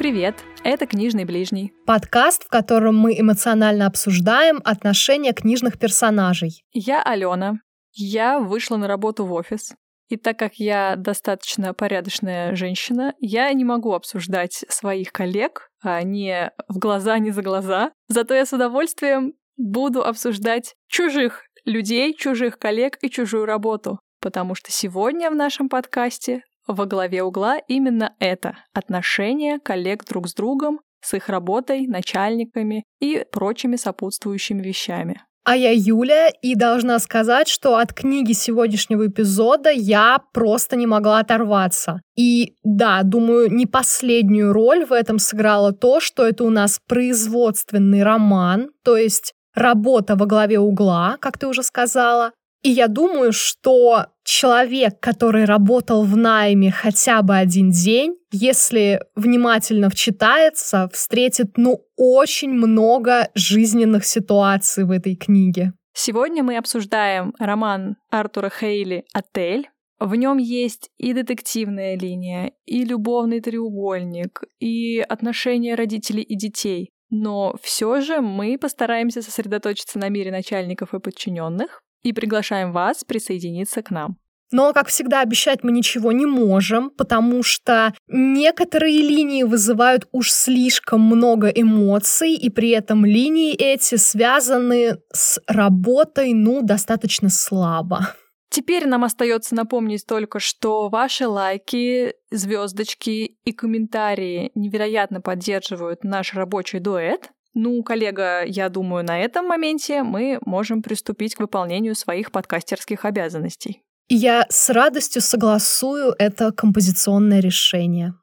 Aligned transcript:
Привет, 0.00 0.42
это 0.64 0.86
«Книжный 0.86 1.26
ближний». 1.26 1.74
Подкаст, 1.84 2.44
в 2.44 2.48
котором 2.48 2.96
мы 2.96 3.20
эмоционально 3.20 3.84
обсуждаем 3.84 4.62
отношения 4.64 5.34
книжных 5.34 5.78
персонажей. 5.78 6.64
Я 6.72 7.02
Алена. 7.02 7.56
Я 7.92 8.38
вышла 8.38 8.78
на 8.78 8.88
работу 8.88 9.26
в 9.26 9.32
офис. 9.34 9.74
И 10.08 10.16
так 10.16 10.38
как 10.38 10.54
я 10.54 10.96
достаточно 10.96 11.74
порядочная 11.74 12.56
женщина, 12.56 13.12
я 13.18 13.52
не 13.52 13.66
могу 13.66 13.92
обсуждать 13.92 14.64
своих 14.70 15.12
коллег, 15.12 15.68
а 15.82 16.02
не 16.02 16.50
в 16.66 16.78
глаза, 16.78 17.18
не 17.18 17.30
за 17.30 17.42
глаза. 17.42 17.92
Зато 18.08 18.32
я 18.32 18.46
с 18.46 18.54
удовольствием 18.54 19.34
буду 19.58 20.02
обсуждать 20.02 20.76
чужих 20.88 21.42
людей, 21.66 22.14
чужих 22.14 22.58
коллег 22.58 22.96
и 23.02 23.10
чужую 23.10 23.44
работу. 23.44 24.00
Потому 24.22 24.54
что 24.54 24.72
сегодня 24.72 25.30
в 25.30 25.34
нашем 25.34 25.68
подкасте 25.68 26.42
во 26.72 26.86
главе 26.86 27.22
угла 27.22 27.58
именно 27.58 28.14
это— 28.18 28.56
отношения 28.72 29.58
коллег 29.58 30.04
друг 30.04 30.28
с 30.28 30.34
другом, 30.34 30.80
с 31.02 31.14
их 31.14 31.28
работой, 31.28 31.86
начальниками 31.86 32.84
и 33.00 33.24
прочими 33.30 33.76
сопутствующими 33.76 34.62
вещами. 34.62 35.22
А 35.44 35.56
я 35.56 35.72
Юля, 35.72 36.28
и 36.42 36.54
должна 36.54 36.98
сказать, 36.98 37.48
что 37.48 37.78
от 37.78 37.94
книги 37.94 38.32
сегодняшнего 38.32 39.06
эпизода 39.06 39.70
я 39.70 40.20
просто 40.32 40.76
не 40.76 40.86
могла 40.86 41.20
оторваться. 41.20 42.02
И 42.14 42.54
да, 42.62 43.02
думаю, 43.02 43.50
не 43.50 43.66
последнюю 43.66 44.52
роль 44.52 44.84
в 44.84 44.92
этом 44.92 45.18
сыграло 45.18 45.72
то, 45.72 46.00
что 46.00 46.26
это 46.26 46.44
у 46.44 46.50
нас 46.50 46.78
производственный 46.86 48.02
роман, 48.02 48.70
то 48.84 48.96
есть 48.96 49.32
работа 49.54 50.14
во 50.14 50.26
главе 50.26 50.58
угла, 50.58 51.16
как 51.20 51.38
ты 51.38 51.46
уже 51.46 51.62
сказала, 51.62 52.32
и 52.62 52.70
я 52.70 52.88
думаю, 52.88 53.32
что 53.32 54.06
человек, 54.24 55.00
который 55.00 55.44
работал 55.44 56.04
в 56.04 56.16
найме 56.16 56.70
хотя 56.70 57.22
бы 57.22 57.36
один 57.36 57.70
день, 57.70 58.16
если 58.30 59.00
внимательно 59.16 59.88
вчитается, 59.88 60.88
встретит, 60.92 61.56
ну, 61.56 61.86
очень 61.96 62.50
много 62.50 63.30
жизненных 63.34 64.04
ситуаций 64.04 64.84
в 64.84 64.90
этой 64.90 65.16
книге. 65.16 65.72
Сегодня 65.94 66.42
мы 66.42 66.56
обсуждаем 66.56 67.34
роман 67.38 67.96
Артура 68.10 68.50
Хейли 68.50 69.04
«Отель». 69.12 69.68
В 69.98 70.14
нем 70.14 70.38
есть 70.38 70.90
и 70.96 71.12
детективная 71.12 71.98
линия, 71.98 72.52
и 72.64 72.84
любовный 72.84 73.40
треугольник, 73.40 74.44
и 74.58 74.98
отношения 75.00 75.74
родителей 75.74 76.22
и 76.22 76.36
детей. 76.36 76.90
Но 77.10 77.56
все 77.62 78.00
же 78.00 78.20
мы 78.20 78.56
постараемся 78.56 79.20
сосредоточиться 79.20 79.98
на 79.98 80.08
мире 80.08 80.30
начальников 80.30 80.94
и 80.94 81.00
подчиненных, 81.00 81.82
и 82.02 82.12
приглашаем 82.12 82.72
вас 82.72 83.04
присоединиться 83.04 83.82
к 83.82 83.90
нам. 83.90 84.16
Но, 84.52 84.72
как 84.72 84.88
всегда, 84.88 85.20
обещать 85.20 85.62
мы 85.62 85.70
ничего 85.70 86.10
не 86.10 86.26
можем, 86.26 86.90
потому 86.90 87.42
что 87.42 87.94
некоторые 88.08 88.98
линии 89.00 89.44
вызывают 89.44 90.08
уж 90.10 90.32
слишком 90.32 91.00
много 91.02 91.48
эмоций, 91.48 92.34
и 92.34 92.50
при 92.50 92.70
этом 92.70 93.04
линии 93.04 93.54
эти 93.54 93.94
связаны 93.94 94.98
с 95.12 95.40
работой, 95.46 96.32
ну, 96.32 96.62
достаточно 96.62 97.28
слабо. 97.28 98.14
Теперь 98.50 98.88
нам 98.88 99.04
остается 99.04 99.54
напомнить 99.54 100.04
только, 100.06 100.40
что 100.40 100.88
ваши 100.88 101.28
лайки, 101.28 102.14
звездочки 102.32 103.36
и 103.44 103.52
комментарии 103.52 104.50
невероятно 104.56 105.20
поддерживают 105.20 106.02
наш 106.02 106.34
рабочий 106.34 106.80
дуэт. 106.80 107.30
Ну, 107.52 107.82
коллега, 107.82 108.44
я 108.44 108.68
думаю, 108.68 109.04
на 109.04 109.18
этом 109.18 109.46
моменте 109.46 110.04
мы 110.04 110.38
можем 110.46 110.82
приступить 110.82 111.34
к 111.34 111.40
выполнению 111.40 111.96
своих 111.96 112.30
подкастерских 112.30 113.04
обязанностей. 113.04 113.82
Я 114.08 114.46
с 114.48 114.70
радостью 114.70 115.20
согласую 115.20 116.14
это 116.18 116.52
композиционное 116.52 117.40
решение. 117.40 118.14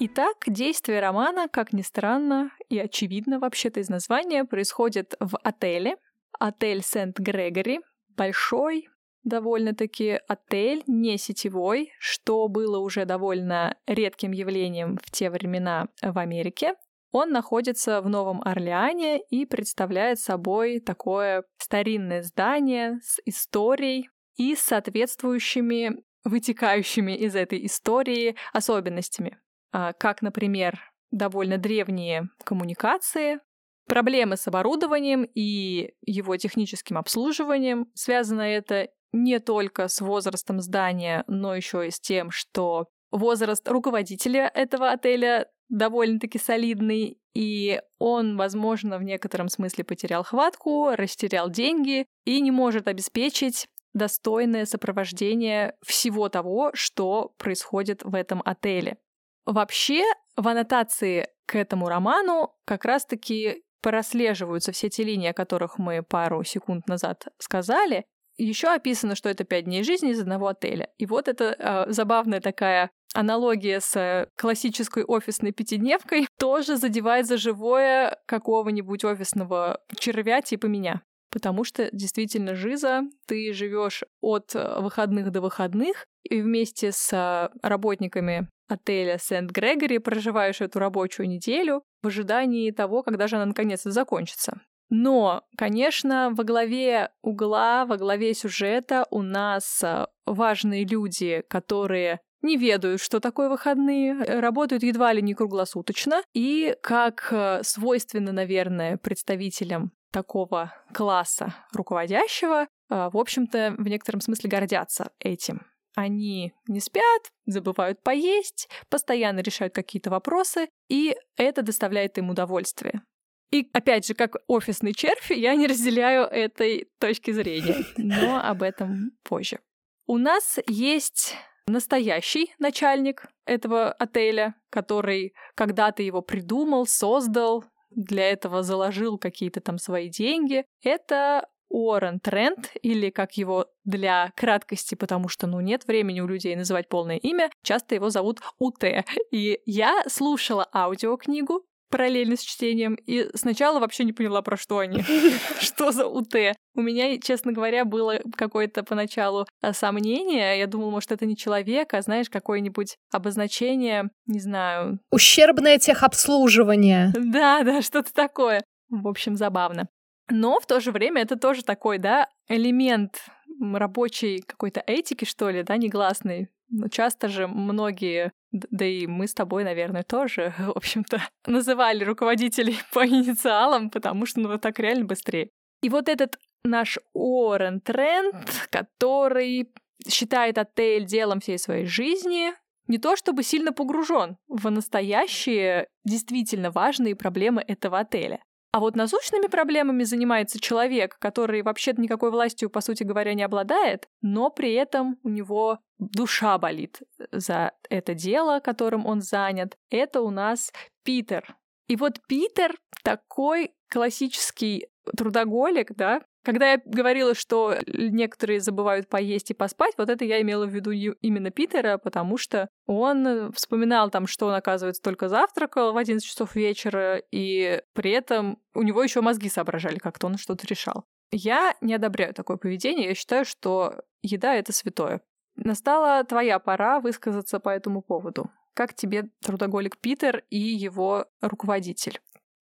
Итак, 0.00 0.36
действие 0.46 1.00
романа, 1.00 1.48
как 1.48 1.72
ни 1.72 1.82
странно 1.82 2.50
и 2.68 2.78
очевидно 2.78 3.38
вообще-то 3.38 3.80
из 3.80 3.88
названия, 3.88 4.44
происходит 4.44 5.14
в 5.20 5.38
отеле. 5.42 5.96
Отель 6.38 6.82
Сент-Грегори. 6.82 7.80
Большой, 8.16 8.88
довольно-таки 9.24 10.20
отель, 10.28 10.82
не 10.86 11.18
сетевой, 11.18 11.92
что 11.98 12.48
было 12.48 12.78
уже 12.78 13.04
довольно 13.04 13.76
редким 13.86 14.32
явлением 14.32 14.98
в 15.02 15.10
те 15.10 15.30
времена 15.30 15.88
в 16.02 16.18
Америке. 16.18 16.74
Он 17.10 17.30
находится 17.30 18.00
в 18.00 18.08
Новом 18.08 18.42
Орлеане 18.42 19.20
и 19.20 19.46
представляет 19.46 20.18
собой 20.18 20.80
такое 20.80 21.44
старинное 21.58 22.22
здание 22.22 22.98
с 23.02 23.20
историей 23.24 24.10
и 24.36 24.56
с 24.56 24.60
соответствующими, 24.60 26.02
вытекающими 26.24 27.12
из 27.12 27.36
этой 27.36 27.64
истории 27.66 28.36
особенностями, 28.52 29.38
а, 29.72 29.92
как, 29.92 30.22
например, 30.22 30.80
довольно 31.12 31.56
древние 31.56 32.30
коммуникации, 32.42 33.38
проблемы 33.86 34.36
с 34.36 34.48
оборудованием 34.48 35.22
и 35.34 35.94
его 36.02 36.36
техническим 36.36 36.98
обслуживанием. 36.98 37.86
Связано 37.94 38.42
это 38.42 38.88
не 39.14 39.38
только 39.38 39.86
с 39.86 40.00
возрастом 40.00 40.60
здания, 40.60 41.24
но 41.28 41.54
еще 41.54 41.86
и 41.86 41.90
с 41.92 42.00
тем, 42.00 42.32
что 42.32 42.88
возраст 43.12 43.66
руководителя 43.68 44.50
этого 44.52 44.90
отеля 44.90 45.48
довольно-таки 45.68 46.38
солидный, 46.38 47.18
и 47.32 47.80
он, 47.98 48.36
возможно, 48.36 48.98
в 48.98 49.04
некотором 49.04 49.48
смысле 49.48 49.84
потерял 49.84 50.24
хватку, 50.24 50.90
растерял 50.90 51.48
деньги 51.48 52.06
и 52.24 52.40
не 52.40 52.50
может 52.50 52.88
обеспечить 52.88 53.68
достойное 53.92 54.66
сопровождение 54.66 55.76
всего 55.86 56.28
того, 56.28 56.72
что 56.74 57.32
происходит 57.38 58.02
в 58.02 58.16
этом 58.16 58.42
отеле. 58.44 58.98
Вообще, 59.46 60.02
в 60.36 60.48
аннотации 60.48 61.28
к 61.46 61.54
этому 61.54 61.88
роману 61.88 62.52
как 62.64 62.84
раз-таки 62.84 63.62
прослеживаются 63.80 64.72
все 64.72 64.88
те 64.88 65.04
линии, 65.04 65.28
о 65.28 65.34
которых 65.34 65.78
мы 65.78 66.02
пару 66.02 66.42
секунд 66.42 66.88
назад 66.88 67.28
сказали, 67.38 68.06
еще 68.36 68.68
описано, 68.68 69.14
что 69.14 69.28
это 69.28 69.44
пять 69.44 69.64
дней 69.64 69.82
жизни 69.82 70.10
из 70.10 70.20
одного 70.20 70.48
отеля. 70.48 70.90
И 70.98 71.06
вот 71.06 71.28
это 71.28 71.56
э, 71.58 71.92
забавная 71.92 72.40
такая 72.40 72.90
аналогия 73.14 73.80
с 73.80 74.28
классической 74.36 75.04
офисной 75.04 75.52
пятидневкой 75.52 76.26
тоже 76.38 76.76
задевает 76.76 77.26
за 77.26 77.36
живое 77.36 78.18
какого-нибудь 78.26 79.04
офисного 79.04 79.80
червя 79.96 80.42
типа 80.42 80.66
меня. 80.66 81.02
Потому 81.30 81.64
что 81.64 81.88
действительно 81.92 82.54
жиза, 82.54 83.02
ты 83.26 83.52
живешь 83.52 84.04
от 84.20 84.54
э, 84.54 84.80
выходных 84.80 85.32
до 85.32 85.40
выходных, 85.40 86.06
и 86.22 86.40
вместе 86.40 86.92
с 86.92 87.12
э, 87.12 87.50
работниками 87.62 88.48
отеля 88.68 89.18
Сент-Грегори 89.18 89.98
проживаешь 89.98 90.60
эту 90.60 90.78
рабочую 90.78 91.28
неделю 91.28 91.82
в 92.02 92.06
ожидании 92.06 92.70
того, 92.70 93.02
когда 93.02 93.26
же 93.26 93.36
она 93.36 93.46
наконец-то 93.46 93.90
закончится. 93.90 94.60
Но, 94.90 95.42
конечно, 95.56 96.30
во 96.32 96.44
главе 96.44 97.10
угла, 97.22 97.86
во 97.86 97.96
главе 97.96 98.34
сюжета 98.34 99.06
у 99.10 99.22
нас 99.22 99.82
э, 99.82 100.06
важные 100.26 100.84
люди, 100.84 101.42
которые 101.48 102.20
не 102.42 102.56
ведают, 102.56 103.00
что 103.00 103.20
такое 103.20 103.48
выходные, 103.48 104.14
э, 104.14 104.40
работают 104.40 104.82
едва 104.82 105.12
ли 105.12 105.22
не 105.22 105.34
круглосуточно, 105.34 106.22
и 106.34 106.76
как 106.82 107.28
э, 107.32 107.62
свойственно, 107.62 108.32
наверное, 108.32 108.98
представителям 108.98 109.92
такого 110.12 110.72
класса 110.92 111.54
руководящего, 111.72 112.68
в 112.88 113.16
общем-то, 113.16 113.74
в 113.76 113.88
некотором 113.88 114.20
смысле 114.20 114.48
гордятся 114.48 115.10
этим. 115.18 115.62
Они 115.96 116.52
не 116.68 116.78
спят, 116.78 117.30
забывают 117.46 118.00
поесть, 118.02 118.68
постоянно 118.88 119.40
решают 119.40 119.74
какие-то 119.74 120.10
вопросы, 120.10 120.68
и 120.88 121.16
это 121.36 121.62
доставляет 121.62 122.18
им 122.18 122.30
удовольствие. 122.30 123.02
И 123.50 123.68
опять 123.72 124.06
же, 124.06 124.14
как 124.14 124.36
офисный 124.46 124.92
червь, 124.92 125.30
я 125.30 125.54
не 125.54 125.66
разделяю 125.66 126.24
этой 126.24 126.88
точки 126.98 127.30
зрения, 127.30 127.84
но 127.96 128.40
об 128.42 128.62
этом 128.62 129.12
позже. 129.22 129.60
У 130.06 130.18
нас 130.18 130.58
есть 130.66 131.36
настоящий 131.66 132.52
начальник 132.58 133.26
этого 133.46 133.92
отеля, 133.92 134.54
который 134.70 135.34
когда-то 135.54 136.02
его 136.02 136.20
придумал, 136.20 136.86
создал, 136.86 137.64
для 137.90 138.30
этого 138.30 138.62
заложил 138.62 139.18
какие-то 139.18 139.60
там 139.60 139.78
свои 139.78 140.08
деньги. 140.08 140.64
Это 140.82 141.48
Уоррен 141.68 142.20
Трент, 142.20 142.70
или 142.82 143.10
как 143.10 143.32
его 143.32 143.66
для 143.84 144.32
краткости, 144.36 144.94
потому 144.94 145.28
что, 145.28 145.46
ну, 145.46 145.60
нет 145.60 145.86
времени 145.86 146.20
у 146.20 146.26
людей 146.26 146.54
называть 146.54 146.88
полное 146.88 147.16
имя, 147.16 147.50
часто 147.62 147.94
его 147.94 148.10
зовут 148.10 148.40
УТ. 148.58 148.84
И 149.32 149.60
я 149.64 150.04
слушала 150.06 150.68
аудиокнигу 150.72 151.64
параллельно 151.94 152.36
с 152.36 152.40
чтением, 152.40 152.96
и 153.06 153.30
сначала 153.36 153.78
вообще 153.78 154.02
не 154.02 154.12
поняла, 154.12 154.42
про 154.42 154.56
что 154.56 154.78
они. 154.78 155.04
Что 155.60 155.92
за 155.92 156.08
УТ? 156.08 156.34
У 156.74 156.82
меня, 156.82 157.20
честно 157.20 157.52
говоря, 157.52 157.84
было 157.84 158.18
какое-то 158.36 158.82
поначалу 158.82 159.46
а, 159.62 159.72
сомнение. 159.72 160.58
Я 160.58 160.66
думала, 160.66 160.90
может, 160.90 161.12
это 161.12 161.24
не 161.24 161.36
человек, 161.36 161.94
а, 161.94 162.02
знаешь, 162.02 162.28
какое-нибудь 162.28 162.96
обозначение, 163.12 164.10
не 164.26 164.40
знаю... 164.40 164.98
Ущербное 165.12 165.78
техобслуживание. 165.78 167.12
Да, 167.14 167.62
да, 167.62 167.80
что-то 167.82 168.12
такое. 168.12 168.64
В 168.90 169.06
общем, 169.06 169.36
забавно. 169.36 169.86
Но 170.28 170.58
в 170.58 170.66
то 170.66 170.80
же 170.80 170.90
время 170.90 171.22
это 171.22 171.36
тоже 171.36 171.62
такой, 171.62 171.98
да, 171.98 172.26
элемент 172.48 173.24
рабочей 173.60 174.42
какой-то 174.46 174.82
этики, 174.86 175.24
что 175.24 175.50
ли, 175.50 175.62
да, 175.62 175.76
негласной. 175.76 176.48
Но 176.70 176.88
часто 176.88 177.28
же 177.28 177.46
многие, 177.46 178.32
да 178.52 178.84
и 178.84 179.06
мы 179.06 179.26
с 179.26 179.34
тобой, 179.34 179.64
наверное, 179.64 180.02
тоже, 180.02 180.54
в 180.58 180.76
общем-то, 180.76 181.22
называли 181.46 182.04
руководителей 182.04 182.76
по 182.92 183.06
инициалам, 183.06 183.90
потому 183.90 184.26
что, 184.26 184.40
ну, 184.40 184.58
так 184.58 184.78
реально 184.78 185.04
быстрее. 185.04 185.50
И 185.82 185.88
вот 185.88 186.08
этот 186.08 186.38
наш 186.64 186.98
Уоррен 187.12 187.80
Тренд, 187.80 188.68
который 188.70 189.68
считает 190.08 190.58
отель 190.58 191.04
делом 191.04 191.40
всей 191.40 191.58
своей 191.58 191.86
жизни, 191.86 192.52
не 192.86 192.98
то 192.98 193.16
чтобы 193.16 193.42
сильно 193.42 193.72
погружен 193.72 194.36
в 194.48 194.70
настоящие, 194.70 195.88
действительно 196.04 196.70
важные 196.70 197.16
проблемы 197.16 197.62
этого 197.66 197.98
отеля. 197.98 198.40
А 198.74 198.80
вот 198.80 198.96
насущными 198.96 199.46
проблемами 199.46 200.02
занимается 200.02 200.58
человек, 200.58 201.16
который 201.20 201.62
вообще-то 201.62 202.00
никакой 202.00 202.32
властью, 202.32 202.68
по 202.70 202.80
сути 202.80 203.04
говоря, 203.04 203.32
не 203.34 203.44
обладает, 203.44 204.08
но 204.20 204.50
при 204.50 204.72
этом 204.72 205.16
у 205.22 205.28
него 205.28 205.78
душа 206.00 206.58
болит 206.58 206.98
за 207.30 207.70
это 207.88 208.14
дело, 208.14 208.58
которым 208.58 209.06
он 209.06 209.20
занят. 209.20 209.78
Это 209.90 210.22
у 210.22 210.30
нас 210.30 210.72
Питер. 211.04 211.54
И 211.86 211.94
вот 211.94 212.18
Питер 212.26 212.74
такой 213.04 213.70
классический 213.88 214.88
трудоголик, 215.16 215.94
да, 215.94 216.22
когда 216.44 216.72
я 216.72 216.80
говорила, 216.84 217.34
что 217.34 217.76
некоторые 217.86 218.60
забывают 218.60 219.08
поесть 219.08 219.50
и 219.50 219.54
поспать, 219.54 219.94
вот 219.96 220.10
это 220.10 220.24
я 220.24 220.40
имела 220.42 220.66
в 220.66 220.70
виду 220.70 220.90
именно 220.92 221.50
Питера, 221.50 221.98
потому 221.98 222.36
что 222.36 222.68
он 222.86 223.52
вспоминал 223.52 224.10
там, 224.10 224.26
что 224.26 224.46
он, 224.46 224.54
оказывается, 224.54 225.02
только 225.02 225.28
завтракал 225.28 225.92
в 225.92 225.96
11 225.96 226.24
часов 226.24 226.54
вечера, 226.54 227.22
и 227.32 227.82
при 227.94 228.10
этом 228.10 228.58
у 228.74 228.82
него 228.82 229.02
еще 229.02 229.22
мозги 229.22 229.48
соображали, 229.48 229.98
как-то 229.98 230.26
он 230.26 230.36
что-то 230.36 230.66
решал. 230.66 231.04
Я 231.30 231.74
не 231.80 231.94
одобряю 231.94 232.34
такое 232.34 232.58
поведение, 232.58 233.08
я 233.08 233.14
считаю, 233.14 233.44
что 233.44 234.02
еда— 234.22 234.54
это 234.56 234.72
святое. 234.72 235.22
Настала 235.56 236.22
твоя 236.24 236.58
пора 236.58 237.00
высказаться 237.00 237.58
по 237.58 237.70
этому 237.70 238.02
поводу. 238.02 238.50
Как 238.74 238.92
тебе 238.92 239.30
трудоголик 239.42 239.96
Питер 239.98 240.44
и 240.50 240.58
его 240.58 241.26
руководитель? 241.40 242.20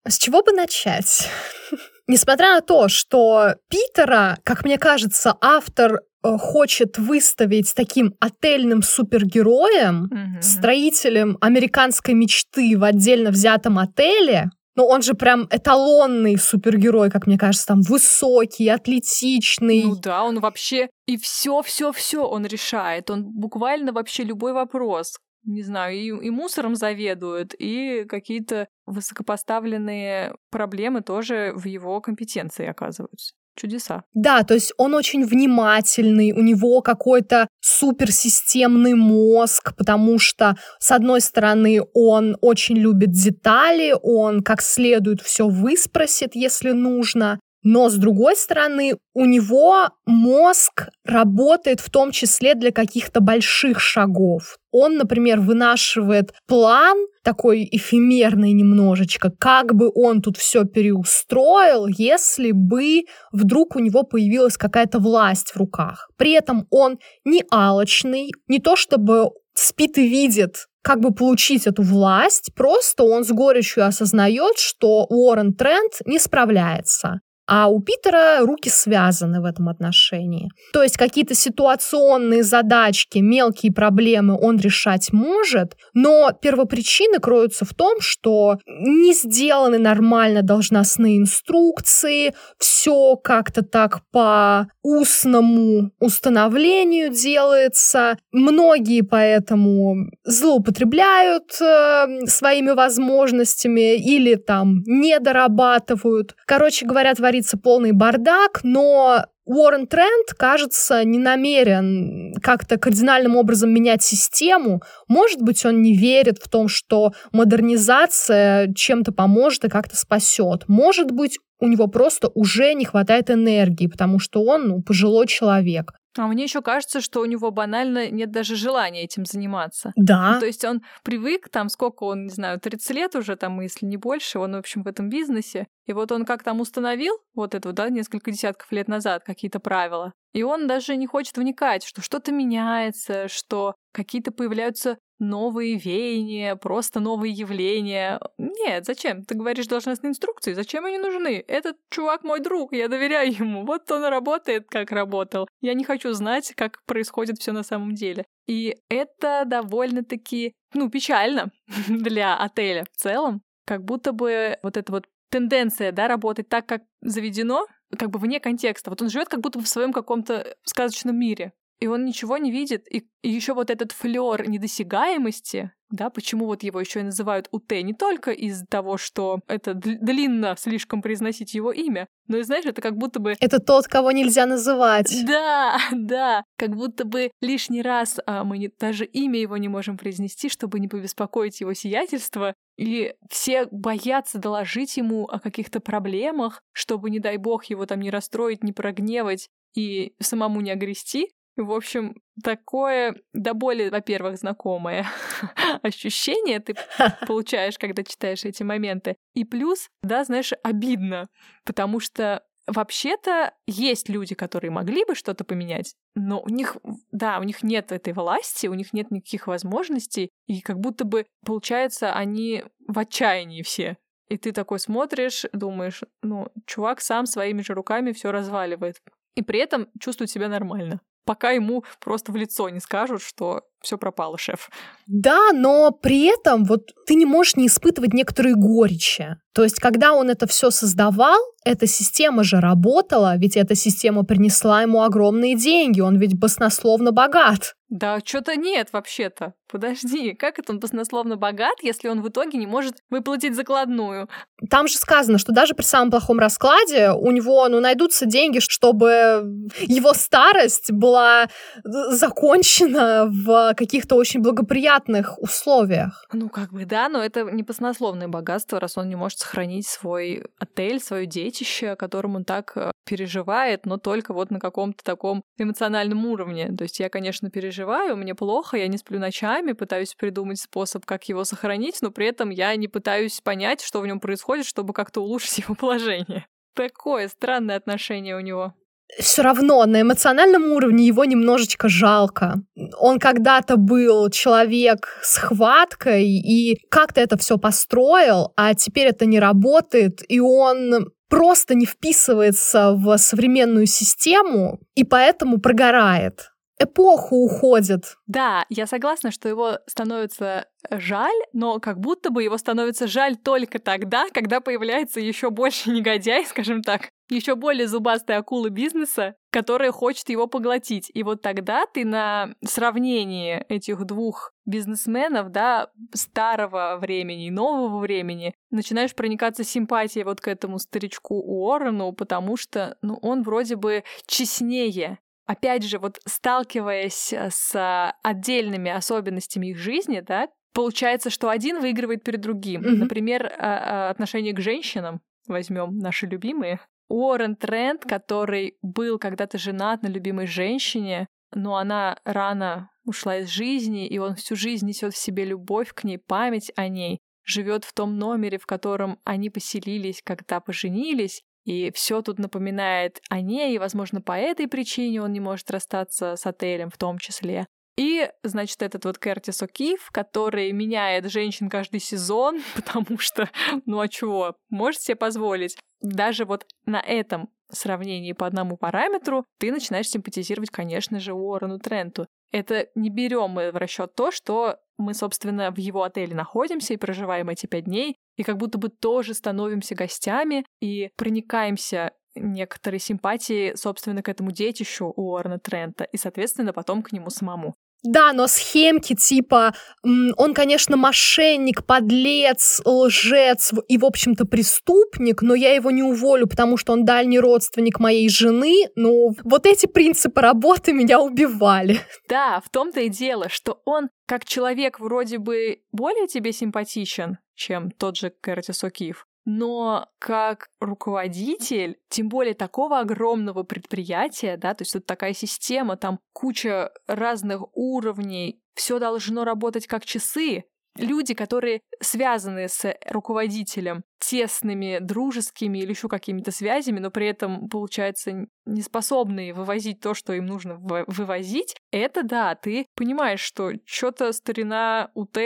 С 0.06 0.18
чего 0.18 0.42
бы 0.42 0.52
начать? 0.52 1.28
Несмотря 2.06 2.54
на 2.54 2.60
то, 2.60 2.88
что 2.88 3.54
Питера, 3.68 4.38
как 4.44 4.64
мне 4.64 4.78
кажется, 4.78 5.36
автор 5.40 6.00
э, 6.24 6.38
хочет 6.38 6.98
выставить 6.98 7.72
таким 7.74 8.14
отельным 8.18 8.82
супергероем, 8.82 10.06
mm-hmm. 10.06 10.42
строителем 10.42 11.38
американской 11.40 12.14
мечты 12.14 12.76
в 12.76 12.84
отдельно 12.84 13.30
взятом 13.30 13.78
отеле, 13.78 14.50
но 14.74 14.86
он 14.86 15.02
же 15.02 15.14
прям 15.14 15.46
эталонный 15.50 16.38
супергерой, 16.38 17.10
как 17.10 17.26
мне 17.26 17.36
кажется, 17.36 17.66
там 17.66 17.82
высокий, 17.82 18.68
атлетичный. 18.68 19.84
Ну 19.84 19.96
да, 19.96 20.24
он 20.24 20.40
вообще 20.40 20.88
и 21.06 21.16
все, 21.18 21.60
все, 21.62 21.92
все 21.92 22.24
он 22.26 22.46
решает. 22.46 23.10
Он 23.10 23.24
буквально 23.24 23.92
вообще 23.92 24.24
любой 24.24 24.52
вопрос 24.52 25.16
не 25.44 25.62
знаю, 25.62 25.96
и, 25.96 26.26
и 26.26 26.30
мусором 26.30 26.74
заведует, 26.74 27.54
и 27.58 28.04
какие-то 28.08 28.68
высокопоставленные 28.86 30.34
проблемы 30.50 31.02
тоже 31.02 31.52
в 31.54 31.66
его 31.66 32.00
компетенции 32.00 32.66
оказываются. 32.66 33.34
Чудеса. 33.56 34.04
Да, 34.14 34.42
то 34.44 34.54
есть 34.54 34.72
он 34.78 34.94
очень 34.94 35.24
внимательный, 35.24 36.32
у 36.32 36.40
него 36.40 36.80
какой-то 36.82 37.48
суперсистемный 37.60 38.94
мозг, 38.94 39.74
потому 39.76 40.18
что, 40.18 40.56
с 40.78 40.92
одной 40.92 41.20
стороны, 41.20 41.80
он 41.92 42.36
очень 42.40 42.76
любит 42.76 43.10
детали, 43.10 43.94
он 44.02 44.42
как 44.42 44.62
следует 44.62 45.20
все 45.20 45.48
выспросит, 45.48 46.34
если 46.34 46.70
нужно, 46.70 47.40
но, 47.62 47.88
с 47.90 47.94
другой 47.96 48.36
стороны, 48.36 48.96
у 49.14 49.24
него 49.24 49.88
мозг 50.06 50.88
работает 51.04 51.80
в 51.80 51.90
том 51.90 52.10
числе 52.10 52.54
для 52.54 52.72
каких-то 52.72 53.20
больших 53.20 53.80
шагов. 53.80 54.56
Он, 54.72 54.96
например, 54.96 55.40
вынашивает 55.40 56.32
план, 56.46 56.96
такой 57.22 57.68
эфемерный 57.70 58.52
немножечко, 58.52 59.30
как 59.30 59.74
бы 59.74 59.90
он 59.94 60.22
тут 60.22 60.38
все 60.38 60.64
переустроил, 60.64 61.86
если 61.86 62.52
бы 62.52 63.02
вдруг 63.30 63.76
у 63.76 63.78
него 63.78 64.04
появилась 64.04 64.56
какая-то 64.56 64.98
власть 64.98 65.50
в 65.50 65.56
руках. 65.56 66.08
При 66.16 66.32
этом 66.32 66.66
он 66.70 66.98
не 67.24 67.44
алочный, 67.50 68.30
не 68.48 68.58
то 68.58 68.74
чтобы 68.74 69.30
спит 69.52 69.98
и 69.98 70.08
видит, 70.08 70.66
как 70.82 71.00
бы 71.00 71.12
получить 71.12 71.66
эту 71.66 71.82
власть, 71.82 72.52
просто 72.54 73.02
он 73.02 73.24
с 73.24 73.30
горечью 73.30 73.84
осознает, 73.84 74.56
что 74.56 75.04
Уоррен 75.04 75.52
Трент 75.52 76.00
не 76.06 76.18
справляется 76.18 77.20
а 77.52 77.66
у 77.66 77.80
Питера 77.80 78.46
руки 78.46 78.68
связаны 78.68 79.40
в 79.40 79.44
этом 79.44 79.68
отношении. 79.68 80.50
То 80.72 80.84
есть 80.84 80.96
какие-то 80.96 81.34
ситуационные 81.34 82.44
задачки, 82.44 83.18
мелкие 83.18 83.72
проблемы 83.72 84.38
он 84.40 84.58
решать 84.58 85.12
может, 85.12 85.76
но 85.92 86.30
первопричины 86.30 87.18
кроются 87.18 87.64
в 87.64 87.74
том, 87.74 88.00
что 88.00 88.58
не 88.66 89.12
сделаны 89.14 89.78
нормально 89.78 90.42
должностные 90.42 91.18
инструкции, 91.18 92.34
все 92.56 93.16
как-то 93.16 93.62
так 93.62 94.02
по 94.12 94.68
устному 94.84 95.90
установлению 95.98 97.10
делается. 97.10 98.16
Многие 98.30 99.00
поэтому 99.00 100.08
злоупотребляют 100.24 101.60
э, 101.60 102.26
своими 102.26 102.70
возможностями 102.70 103.96
или 103.96 104.36
там 104.36 104.82
не 104.86 105.18
дорабатывают. 105.18 106.36
Короче 106.46 106.86
говоря, 106.86 107.12
творится 107.14 107.39
творится 107.40 107.56
полный 107.56 107.92
бардак, 107.92 108.60
но 108.62 109.24
Уоррен 109.46 109.86
Трент, 109.86 110.28
кажется, 110.36 111.04
не 111.04 111.18
намерен 111.18 112.34
как-то 112.42 112.78
кардинальным 112.78 113.36
образом 113.36 113.70
менять 113.70 114.02
систему. 114.02 114.82
Может 115.08 115.40
быть, 115.40 115.64
он 115.64 115.82
не 115.82 115.96
верит 115.96 116.38
в 116.38 116.48
том, 116.48 116.68
что 116.68 117.12
модернизация 117.32 118.72
чем-то 118.74 119.12
поможет 119.12 119.64
и 119.64 119.68
как-то 119.68 119.96
спасет. 119.96 120.64
Может 120.68 121.10
быть, 121.10 121.38
у 121.58 121.66
него 121.66 121.88
просто 121.88 122.28
уже 122.34 122.74
не 122.74 122.84
хватает 122.84 123.30
энергии, 123.30 123.86
потому 123.86 124.18
что 124.18 124.42
он 124.42 124.68
ну, 124.68 124.82
пожилой 124.82 125.26
человек. 125.26 125.92
А 126.16 126.26
мне 126.26 126.44
еще 126.44 126.60
кажется, 126.60 127.00
что 127.00 127.20
у 127.20 127.24
него 127.24 127.50
банально 127.50 128.10
нет 128.10 128.30
даже 128.30 128.56
желания 128.56 129.04
этим 129.04 129.24
заниматься. 129.24 129.92
Да. 129.96 130.34
Ну, 130.34 130.40
то 130.40 130.46
есть 130.46 130.64
он 130.64 130.82
привык, 131.04 131.48
там, 131.48 131.68
сколько 131.68 132.04
он, 132.04 132.24
не 132.24 132.30
знаю, 132.30 132.58
30 132.58 132.90
лет 132.90 133.14
уже, 133.14 133.36
там, 133.36 133.60
если 133.60 133.86
не 133.86 133.96
больше, 133.96 134.38
он, 134.38 134.52
в 134.52 134.58
общем, 134.58 134.82
в 134.82 134.88
этом 134.88 135.08
бизнесе. 135.08 135.68
И 135.86 135.92
вот 135.92 136.10
он 136.12 136.24
как 136.24 136.42
там 136.42 136.60
установил 136.60 137.16
вот 137.34 137.54
это, 137.54 137.72
да, 137.72 137.88
несколько 137.88 138.30
десятков 138.30 138.70
лет 138.72 138.88
назад 138.88 139.22
какие-то 139.24 139.60
правила. 139.60 140.12
И 140.32 140.42
он 140.42 140.66
даже 140.66 140.96
не 140.96 141.06
хочет 141.06 141.36
вникать, 141.36 141.84
что 141.84 142.02
что-то 142.02 142.32
меняется, 142.32 143.28
что 143.28 143.74
какие-то 143.92 144.30
появляются 144.30 144.98
новые 145.20 145.76
веяния, 145.76 146.56
просто 146.56 146.98
новые 146.98 147.32
явления. 147.32 148.20
Нет, 148.38 148.86
зачем? 148.86 149.24
Ты 149.24 149.34
говоришь 149.34 149.66
должностные 149.66 150.10
инструкции, 150.10 150.54
зачем 150.54 150.86
они 150.86 150.98
нужны? 150.98 151.44
Этот 151.46 151.76
чувак 151.90 152.24
мой 152.24 152.40
друг, 152.40 152.72
я 152.72 152.88
доверяю 152.88 153.32
ему. 153.32 153.64
Вот 153.64 153.90
он 153.90 154.04
работает, 154.04 154.66
как 154.68 154.90
работал. 154.90 155.46
Я 155.60 155.74
не 155.74 155.84
хочу 155.84 156.12
знать, 156.14 156.54
как 156.56 156.82
происходит 156.86 157.38
все 157.38 157.52
на 157.52 157.62
самом 157.62 157.94
деле. 157.94 158.24
И 158.46 158.76
это 158.88 159.44
довольно-таки, 159.46 160.54
ну, 160.74 160.88
печально 160.88 161.52
для 161.88 162.36
отеля 162.36 162.84
в 162.90 163.00
целом. 163.00 163.42
Как 163.66 163.84
будто 163.84 164.12
бы 164.12 164.56
вот 164.62 164.76
эта 164.76 164.90
вот 164.90 165.04
тенденция, 165.30 165.92
да, 165.92 166.08
работать 166.08 166.48
так, 166.48 166.66
как 166.66 166.82
заведено, 167.02 167.66
как 167.98 168.10
бы 168.10 168.18
вне 168.18 168.40
контекста. 168.40 168.90
Вот 168.90 169.02
он 169.02 169.10
живет 169.10 169.28
как 169.28 169.40
будто 169.40 169.60
в 169.60 169.68
своем 169.68 169.92
каком-то 169.92 170.56
сказочном 170.64 171.16
мире 171.18 171.52
и 171.80 171.86
он 171.86 172.04
ничего 172.04 172.36
не 172.36 172.52
видит. 172.52 172.86
И, 172.92 173.08
и 173.22 173.30
еще 173.30 173.54
вот 173.54 173.70
этот 173.70 173.92
флер 173.92 174.48
недосягаемости, 174.48 175.72
да, 175.90 176.10
почему 176.10 176.46
вот 176.46 176.62
его 176.62 176.78
еще 176.78 177.00
и 177.00 177.04
называют 177.04 177.48
УТ, 177.50 177.72
не 177.82 177.94
только 177.94 178.30
из-за 178.30 178.66
того, 178.66 178.96
что 178.96 179.40
это 179.48 179.74
длинно 179.74 180.54
слишком 180.56 181.02
произносить 181.02 181.54
его 181.54 181.72
имя, 181.72 182.06
но 182.28 182.36
и 182.36 182.42
знаешь, 182.42 182.66
это 182.66 182.80
как 182.80 182.96
будто 182.96 183.18
бы... 183.18 183.34
Это 183.40 183.58
тот, 183.58 183.88
кого 183.88 184.12
нельзя 184.12 184.46
называть. 184.46 185.12
Да, 185.26 185.78
да, 185.92 186.44
как 186.56 186.76
будто 186.76 187.04
бы 187.04 187.30
лишний 187.40 187.82
раз 187.82 188.20
а, 188.26 188.44
мы 188.44 188.58
не, 188.58 188.70
даже 188.78 189.04
имя 189.04 189.40
его 189.40 189.56
не 189.56 189.68
можем 189.68 189.96
произнести, 189.96 190.48
чтобы 190.48 190.78
не 190.78 190.86
побеспокоить 190.86 191.60
его 191.60 191.72
сиятельство, 191.72 192.54
и 192.76 193.14
все 193.28 193.66
боятся 193.70 194.38
доложить 194.38 194.96
ему 194.96 195.24
о 195.24 195.40
каких-то 195.40 195.80
проблемах, 195.80 196.62
чтобы, 196.72 197.10
не 197.10 197.18
дай 197.18 197.36
бог, 197.36 197.64
его 197.64 197.84
там 197.86 198.00
не 198.00 198.10
расстроить, 198.10 198.62
не 198.62 198.72
прогневать 198.72 199.48
и 199.74 200.14
самому 200.20 200.60
не 200.60 200.70
огрести. 200.70 201.30
В 201.60 201.72
общем, 201.72 202.16
такое 202.42 203.16
до 203.34 203.54
боли, 203.54 203.90
во-первых, 203.90 204.38
знакомое 204.38 205.06
ощущение 205.82 206.60
ты 206.60 206.74
получаешь, 207.26 207.78
когда 207.78 208.02
читаешь 208.02 208.44
эти 208.44 208.62
моменты. 208.62 209.16
И 209.34 209.44
плюс, 209.44 209.88
да, 210.02 210.24
знаешь, 210.24 210.52
обидно, 210.62 211.28
потому 211.64 212.00
что 212.00 212.42
Вообще-то 212.66 213.52
есть 213.66 214.08
люди, 214.08 214.36
которые 214.36 214.70
могли 214.70 215.04
бы 215.04 215.16
что-то 215.16 215.42
поменять, 215.42 215.94
но 216.14 216.40
у 216.40 216.48
них, 216.48 216.76
да, 217.10 217.40
у 217.40 217.42
них 217.42 217.64
нет 217.64 217.90
этой 217.90 218.12
власти, 218.12 218.68
у 218.68 218.74
них 218.74 218.92
нет 218.92 219.10
никаких 219.10 219.48
возможностей, 219.48 220.30
и 220.46 220.60
как 220.60 220.78
будто 220.78 221.04
бы, 221.04 221.26
получается, 221.44 222.12
они 222.12 222.62
в 222.86 222.96
отчаянии 222.96 223.62
все. 223.62 223.96
И 224.28 224.36
ты 224.36 224.52
такой 224.52 224.78
смотришь, 224.78 225.46
думаешь, 225.52 226.04
ну, 226.22 226.46
чувак 226.64 227.00
сам 227.00 227.26
своими 227.26 227.62
же 227.62 227.74
руками 227.74 228.12
все 228.12 228.30
разваливает. 228.30 229.00
и 229.34 229.42
при 229.42 229.58
этом 229.58 229.88
чувствует 229.98 230.30
себя 230.30 230.48
нормально 230.48 231.00
пока 231.24 231.50
ему 231.50 231.84
просто 232.00 232.32
в 232.32 232.36
лицо 232.36 232.68
не 232.68 232.80
скажут, 232.80 233.22
что 233.22 233.64
все 233.82 233.98
пропало, 233.98 234.38
шеф. 234.38 234.70
Да, 235.06 235.52
но 235.52 235.90
при 235.90 236.26
этом 236.26 236.64
вот 236.64 236.90
ты 237.06 237.14
не 237.14 237.26
можешь 237.26 237.56
не 237.56 237.66
испытывать 237.66 238.12
некоторые 238.12 238.54
горечи. 238.54 239.36
То 239.52 239.64
есть, 239.64 239.80
когда 239.80 240.12
он 240.12 240.30
это 240.30 240.46
все 240.46 240.70
создавал, 240.70 241.38
эта 241.64 241.86
система 241.86 242.44
же 242.44 242.60
работала, 242.60 243.36
ведь 243.36 243.56
эта 243.56 243.74
система 243.74 244.24
принесла 244.24 244.82
ему 244.82 245.02
огромные 245.02 245.56
деньги, 245.56 246.00
он 246.00 246.18
ведь 246.18 246.38
баснословно 246.38 247.10
богат. 247.10 247.74
Да, 247.90 248.20
что-то 248.24 248.54
нет 248.54 248.90
вообще-то. 248.92 249.54
Подожди, 249.68 250.32
как 250.34 250.60
это 250.60 250.70
он 250.70 250.78
баснословно 250.78 251.36
богат, 251.36 251.74
если 251.82 252.06
он 252.06 252.22
в 252.22 252.28
итоге 252.28 252.56
не 252.56 252.68
может 252.68 252.94
выплатить 253.10 253.56
закладную? 253.56 254.28
Там 254.70 254.86
же 254.86 254.94
сказано, 254.94 255.38
что 255.38 255.52
даже 255.52 255.74
при 255.74 255.82
самом 255.82 256.12
плохом 256.12 256.38
раскладе 256.38 257.10
у 257.10 257.32
него 257.32 257.68
ну, 257.68 257.80
найдутся 257.80 258.26
деньги, 258.26 258.60
чтобы 258.60 259.42
его 259.80 260.14
старость 260.14 260.92
была 260.92 261.48
закончена 261.82 263.26
в 263.28 263.69
каких-то 263.74 264.16
очень 264.16 264.40
благоприятных 264.40 265.38
условиях. 265.38 266.26
Ну, 266.32 266.48
как 266.48 266.72
бы 266.72 266.84
да, 266.84 267.08
но 267.08 267.22
это 267.22 267.42
не 267.44 267.62
баснословное 267.62 268.28
богатство, 268.28 268.80
раз 268.80 268.96
он 268.96 269.08
не 269.08 269.16
может 269.16 269.38
сохранить 269.38 269.86
свой 269.86 270.44
отель, 270.58 271.00
свое 271.00 271.26
детище, 271.26 271.90
о 271.90 271.96
котором 271.96 272.36
он 272.36 272.44
так 272.44 272.72
э, 272.76 272.92
переживает, 273.04 273.86
но 273.86 273.96
только 273.96 274.32
вот 274.32 274.50
на 274.50 274.60
каком-то 274.60 275.02
таком 275.04 275.42
эмоциональном 275.58 276.24
уровне. 276.26 276.74
То 276.76 276.84
есть 276.84 277.00
я, 277.00 277.08
конечно, 277.08 277.50
переживаю, 277.50 278.16
мне 278.16 278.34
плохо, 278.34 278.76
я 278.76 278.88
не 278.88 278.98
сплю 278.98 279.18
ночами, 279.18 279.72
пытаюсь 279.72 280.14
придумать 280.14 280.60
способ, 280.60 281.04
как 281.04 281.24
его 281.28 281.44
сохранить, 281.44 282.02
но 282.02 282.10
при 282.10 282.26
этом 282.26 282.50
я 282.50 282.74
не 282.76 282.88
пытаюсь 282.88 283.40
понять, 283.40 283.80
что 283.80 284.00
в 284.00 284.06
нем 284.06 284.20
происходит, 284.20 284.66
чтобы 284.66 284.92
как-то 284.92 285.20
улучшить 285.22 285.58
его 285.58 285.74
положение. 285.74 286.46
Такое 286.74 287.28
странное 287.28 287.76
отношение 287.76 288.36
у 288.36 288.40
него 288.40 288.74
все 289.18 289.42
равно 289.42 289.84
на 289.86 290.02
эмоциональном 290.02 290.72
уровне 290.72 291.06
его 291.06 291.24
немножечко 291.24 291.88
жалко. 291.88 292.62
Он 292.98 293.18
когда-то 293.18 293.76
был 293.76 294.30
человек 294.30 295.18
с 295.22 295.36
хваткой 295.36 296.26
и 296.26 296.78
как-то 296.88 297.20
это 297.20 297.36
все 297.36 297.58
построил, 297.58 298.52
а 298.56 298.74
теперь 298.74 299.08
это 299.08 299.26
не 299.26 299.40
работает, 299.40 300.22
и 300.28 300.40
он 300.40 301.10
просто 301.28 301.74
не 301.74 301.86
вписывается 301.86 302.92
в 302.92 303.16
современную 303.16 303.86
систему 303.86 304.80
и 304.94 305.04
поэтому 305.04 305.60
прогорает. 305.60 306.49
Эпоху 306.82 307.44
уходит. 307.44 308.16
Да, 308.26 308.64
я 308.70 308.86
согласна, 308.86 309.30
что 309.30 309.50
его 309.50 309.80
становится 309.86 310.66
жаль, 310.90 311.36
но 311.52 311.78
как 311.78 312.00
будто 312.00 312.30
бы 312.30 312.42
его 312.42 312.56
становится 312.56 313.06
жаль 313.06 313.36
только 313.36 313.78
тогда, 313.78 314.28
когда 314.32 314.60
появляется 314.60 315.20
еще 315.20 315.50
больше 315.50 315.90
негодяй, 315.90 316.46
скажем 316.46 316.80
так, 316.82 317.10
еще 317.28 317.54
более 317.54 317.86
зубастая 317.86 318.38
акула 318.38 318.70
бизнеса, 318.70 319.34
которая 319.52 319.92
хочет 319.92 320.30
его 320.30 320.46
поглотить. 320.46 321.10
И 321.12 321.22
вот 321.22 321.42
тогда 321.42 321.84
ты 321.84 322.06
на 322.06 322.54
сравнении 322.64 323.62
этих 323.68 324.04
двух 324.06 324.52
бизнесменов, 324.64 325.50
да, 325.50 325.90
старого 326.14 326.96
времени 326.98 327.48
и 327.48 327.50
нового 327.50 327.98
времени, 327.98 328.54
начинаешь 328.70 329.14
проникаться 329.14 329.64
симпатией 329.64 330.24
вот 330.24 330.40
к 330.40 330.48
этому 330.48 330.78
старичку 330.78 331.40
Уоррену, 331.40 332.12
потому 332.12 332.56
что, 332.56 332.96
ну, 333.02 333.18
он 333.20 333.42
вроде 333.42 333.76
бы 333.76 334.02
честнее. 334.26 335.18
Опять 335.50 335.82
же, 335.82 335.98
вот 335.98 336.20
сталкиваясь 336.26 337.32
с 337.32 338.14
отдельными 338.22 338.88
особенностями 338.88 339.70
их 339.70 339.78
жизни, 339.78 340.20
да, 340.20 340.48
получается, 340.72 341.28
что 341.28 341.48
один 341.48 341.80
выигрывает 341.80 342.22
перед 342.22 342.40
другим. 342.40 342.82
Mm-hmm. 342.82 342.94
Например, 342.94 343.46
а, 343.46 343.56
а, 343.58 344.10
отношение 344.10 344.52
к 344.52 344.60
женщинам 344.60 345.20
возьмем 345.48 345.98
наши 345.98 346.26
любимые. 346.26 346.78
Уоррен 347.08 347.56
Трент, 347.56 348.04
который 348.04 348.78
был 348.80 349.18
когда-то 349.18 349.58
женат 349.58 350.04
на 350.04 350.06
любимой 350.06 350.46
женщине, 350.46 351.26
но 351.52 351.78
она 351.78 352.20
рано 352.24 352.92
ушла 353.04 353.38
из 353.38 353.48
жизни, 353.48 354.06
и 354.06 354.18
он 354.18 354.36
всю 354.36 354.54
жизнь 354.54 354.86
несет 354.86 355.14
в 355.14 355.18
себе 355.18 355.44
любовь 355.44 355.92
к 355.92 356.04
ней, 356.04 356.18
память 356.18 356.70
о 356.76 356.86
ней, 356.86 357.18
живет 357.44 357.84
в 357.84 357.92
том 357.92 358.16
номере, 358.18 358.58
в 358.60 358.66
котором 358.66 359.18
они 359.24 359.50
поселились, 359.50 360.22
когда 360.24 360.60
поженились, 360.60 361.42
и 361.64 361.90
все 361.92 362.22
тут 362.22 362.38
напоминает 362.38 363.20
о 363.28 363.40
ней, 363.40 363.74
и, 363.74 363.78
возможно, 363.78 364.20
по 364.20 364.32
этой 364.32 364.68
причине 364.68 365.22
он 365.22 365.32
не 365.32 365.40
может 365.40 365.70
расстаться 365.70 366.36
с 366.36 366.46
отелем 366.46 366.90
в 366.90 366.98
том 366.98 367.18
числе. 367.18 367.66
И, 367.96 368.30
значит, 368.42 368.80
этот 368.82 369.04
вот 369.04 369.18
Кертис 369.18 369.62
О'Кив, 369.62 369.98
который 370.10 370.72
меняет 370.72 371.30
женщин 371.30 371.68
каждый 371.68 372.00
сезон, 372.00 372.62
потому 372.74 373.18
что, 373.18 373.50
ну 373.84 374.00
а 374.00 374.08
чего, 374.08 374.56
может 374.70 375.02
себе 375.02 375.16
позволить. 375.16 375.76
Даже 376.00 376.46
вот 376.46 376.66
на 376.86 377.00
этом 377.00 377.50
сравнении 377.70 378.32
по 378.32 378.46
одному 378.46 378.76
параметру 378.76 379.44
ты 379.58 379.70
начинаешь 379.70 380.08
симпатизировать, 380.08 380.70
конечно 380.70 381.20
же, 381.20 381.34
Уоррену 381.34 381.78
Тренту. 381.78 382.26
Это 382.52 382.88
не 382.94 383.10
берем 383.10 383.50
мы 383.50 383.70
в 383.70 383.76
расчет 383.76 384.14
то, 384.14 384.30
что 384.30 384.78
мы, 385.00 385.14
собственно, 385.14 385.70
в 385.70 385.78
его 385.78 386.02
отеле 386.02 386.34
находимся 386.34 386.94
и 386.94 386.98
проживаем 386.98 387.48
эти 387.48 387.66
пять 387.66 387.84
дней, 387.84 388.16
и 388.36 388.42
как 388.42 388.56
будто 388.56 388.78
бы 388.78 388.88
тоже 388.88 389.34
становимся 389.34 389.94
гостями 389.94 390.64
и 390.80 391.10
проникаемся 391.16 392.12
некоторой 392.34 393.00
симпатии, 393.00 393.74
собственно, 393.74 394.22
к 394.22 394.28
этому 394.28 394.52
детищу 394.52 395.06
Уоррена 395.06 395.58
Трента, 395.58 396.04
и, 396.04 396.16
соответственно, 396.16 396.72
потом 396.72 397.02
к 397.02 397.12
нему 397.12 397.30
самому. 397.30 397.74
Да, 398.02 398.32
но 398.32 398.46
схемки 398.46 399.14
типа 399.14 399.74
он, 400.02 400.54
конечно, 400.54 400.96
мошенник, 400.96 401.84
подлец, 401.84 402.80
лжец 402.84 403.72
и, 403.88 403.98
в 403.98 404.04
общем-то, 404.04 404.46
преступник, 404.46 405.42
но 405.42 405.54
я 405.54 405.74
его 405.74 405.90
не 405.90 406.02
уволю, 406.02 406.46
потому 406.46 406.76
что 406.76 406.92
он 406.92 407.04
дальний 407.04 407.38
родственник 407.38 408.00
моей 408.00 408.28
жены. 408.28 408.86
Ну, 408.96 409.34
вот 409.44 409.66
эти 409.66 409.86
принципы 409.86 410.40
работы 410.40 410.92
меня 410.92 411.20
убивали. 411.20 412.00
Да, 412.28 412.62
в 412.64 412.70
том-то 412.70 413.00
и 413.00 413.08
дело, 413.08 413.48
что 413.48 413.82
он 413.84 414.08
как 414.26 414.44
человек 414.44 415.00
вроде 415.00 415.38
бы 415.38 415.80
более 415.92 416.26
тебе 416.28 416.52
симпатичен, 416.52 417.38
чем 417.54 417.90
тот 417.90 418.16
же 418.16 418.32
Кертис 418.42 418.84
О'Кив, 418.84 419.16
но 419.44 420.08
как 420.18 420.68
руководитель, 420.80 421.98
тем 422.08 422.28
более 422.28 422.54
такого 422.54 423.00
огромного 423.00 423.62
предприятия, 423.62 424.56
да, 424.56 424.74
то 424.74 424.82
есть 424.82 424.92
тут 424.92 425.06
такая 425.06 425.32
система, 425.32 425.96
там 425.96 426.20
куча 426.32 426.90
разных 427.06 427.62
уровней, 427.74 428.60
все 428.74 428.98
должно 428.98 429.44
работать 429.44 429.86
как 429.86 430.04
часы. 430.04 430.64
Люди, 430.96 431.34
которые 431.34 431.82
связаны 432.00 432.68
с 432.68 432.94
руководителем 433.08 434.02
тесными, 434.18 434.98
дружескими 435.00 435.78
или 435.78 435.90
еще 435.90 436.08
какими-то 436.08 436.50
связями, 436.50 436.98
но 436.98 437.10
при 437.10 437.28
этом, 437.28 437.68
получается, 437.68 438.46
не 438.66 438.82
способные 438.82 439.54
вывозить 439.54 440.00
то, 440.00 440.14
что 440.14 440.32
им 440.32 440.46
нужно 440.46 440.76
вывозить, 440.78 441.76
это 441.92 442.24
да, 442.24 442.56
ты 442.56 442.86
понимаешь, 442.96 443.40
что 443.40 443.72
что-то 443.84 444.32
старина 444.32 445.10
УТ 445.14 445.38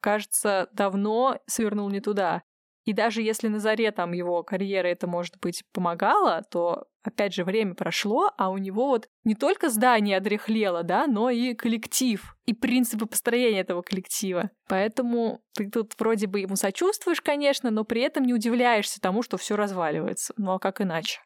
кажется, 0.00 0.68
давно 0.72 1.40
свернул 1.46 1.90
не 1.90 2.00
туда. 2.00 2.42
И 2.86 2.92
даже 2.92 3.20
если 3.20 3.48
на 3.48 3.58
заре 3.58 3.90
там 3.90 4.12
его 4.12 4.42
карьеры 4.44 4.88
это, 4.88 5.08
может 5.08 5.34
быть, 5.40 5.64
помогало, 5.72 6.42
то, 6.50 6.84
опять 7.02 7.34
же, 7.34 7.44
время 7.44 7.74
прошло, 7.74 8.30
а 8.38 8.48
у 8.48 8.58
него 8.58 8.86
вот 8.86 9.08
не 9.24 9.34
только 9.34 9.68
здание 9.68 10.16
одрехлело, 10.18 10.84
да, 10.84 11.08
но 11.08 11.28
и 11.28 11.54
коллектив, 11.54 12.36
и 12.46 12.54
принципы 12.54 13.06
построения 13.06 13.60
этого 13.60 13.82
коллектива. 13.82 14.50
Поэтому 14.68 15.40
ты 15.54 15.68
тут 15.68 15.94
вроде 15.98 16.28
бы 16.28 16.38
ему 16.40 16.54
сочувствуешь, 16.54 17.20
конечно, 17.20 17.72
но 17.72 17.84
при 17.84 18.02
этом 18.02 18.22
не 18.22 18.32
удивляешься 18.32 19.00
тому, 19.00 19.22
что 19.22 19.36
все 19.36 19.56
разваливается. 19.56 20.32
Ну 20.36 20.52
а 20.52 20.60
как 20.60 20.80
иначе? 20.80 21.18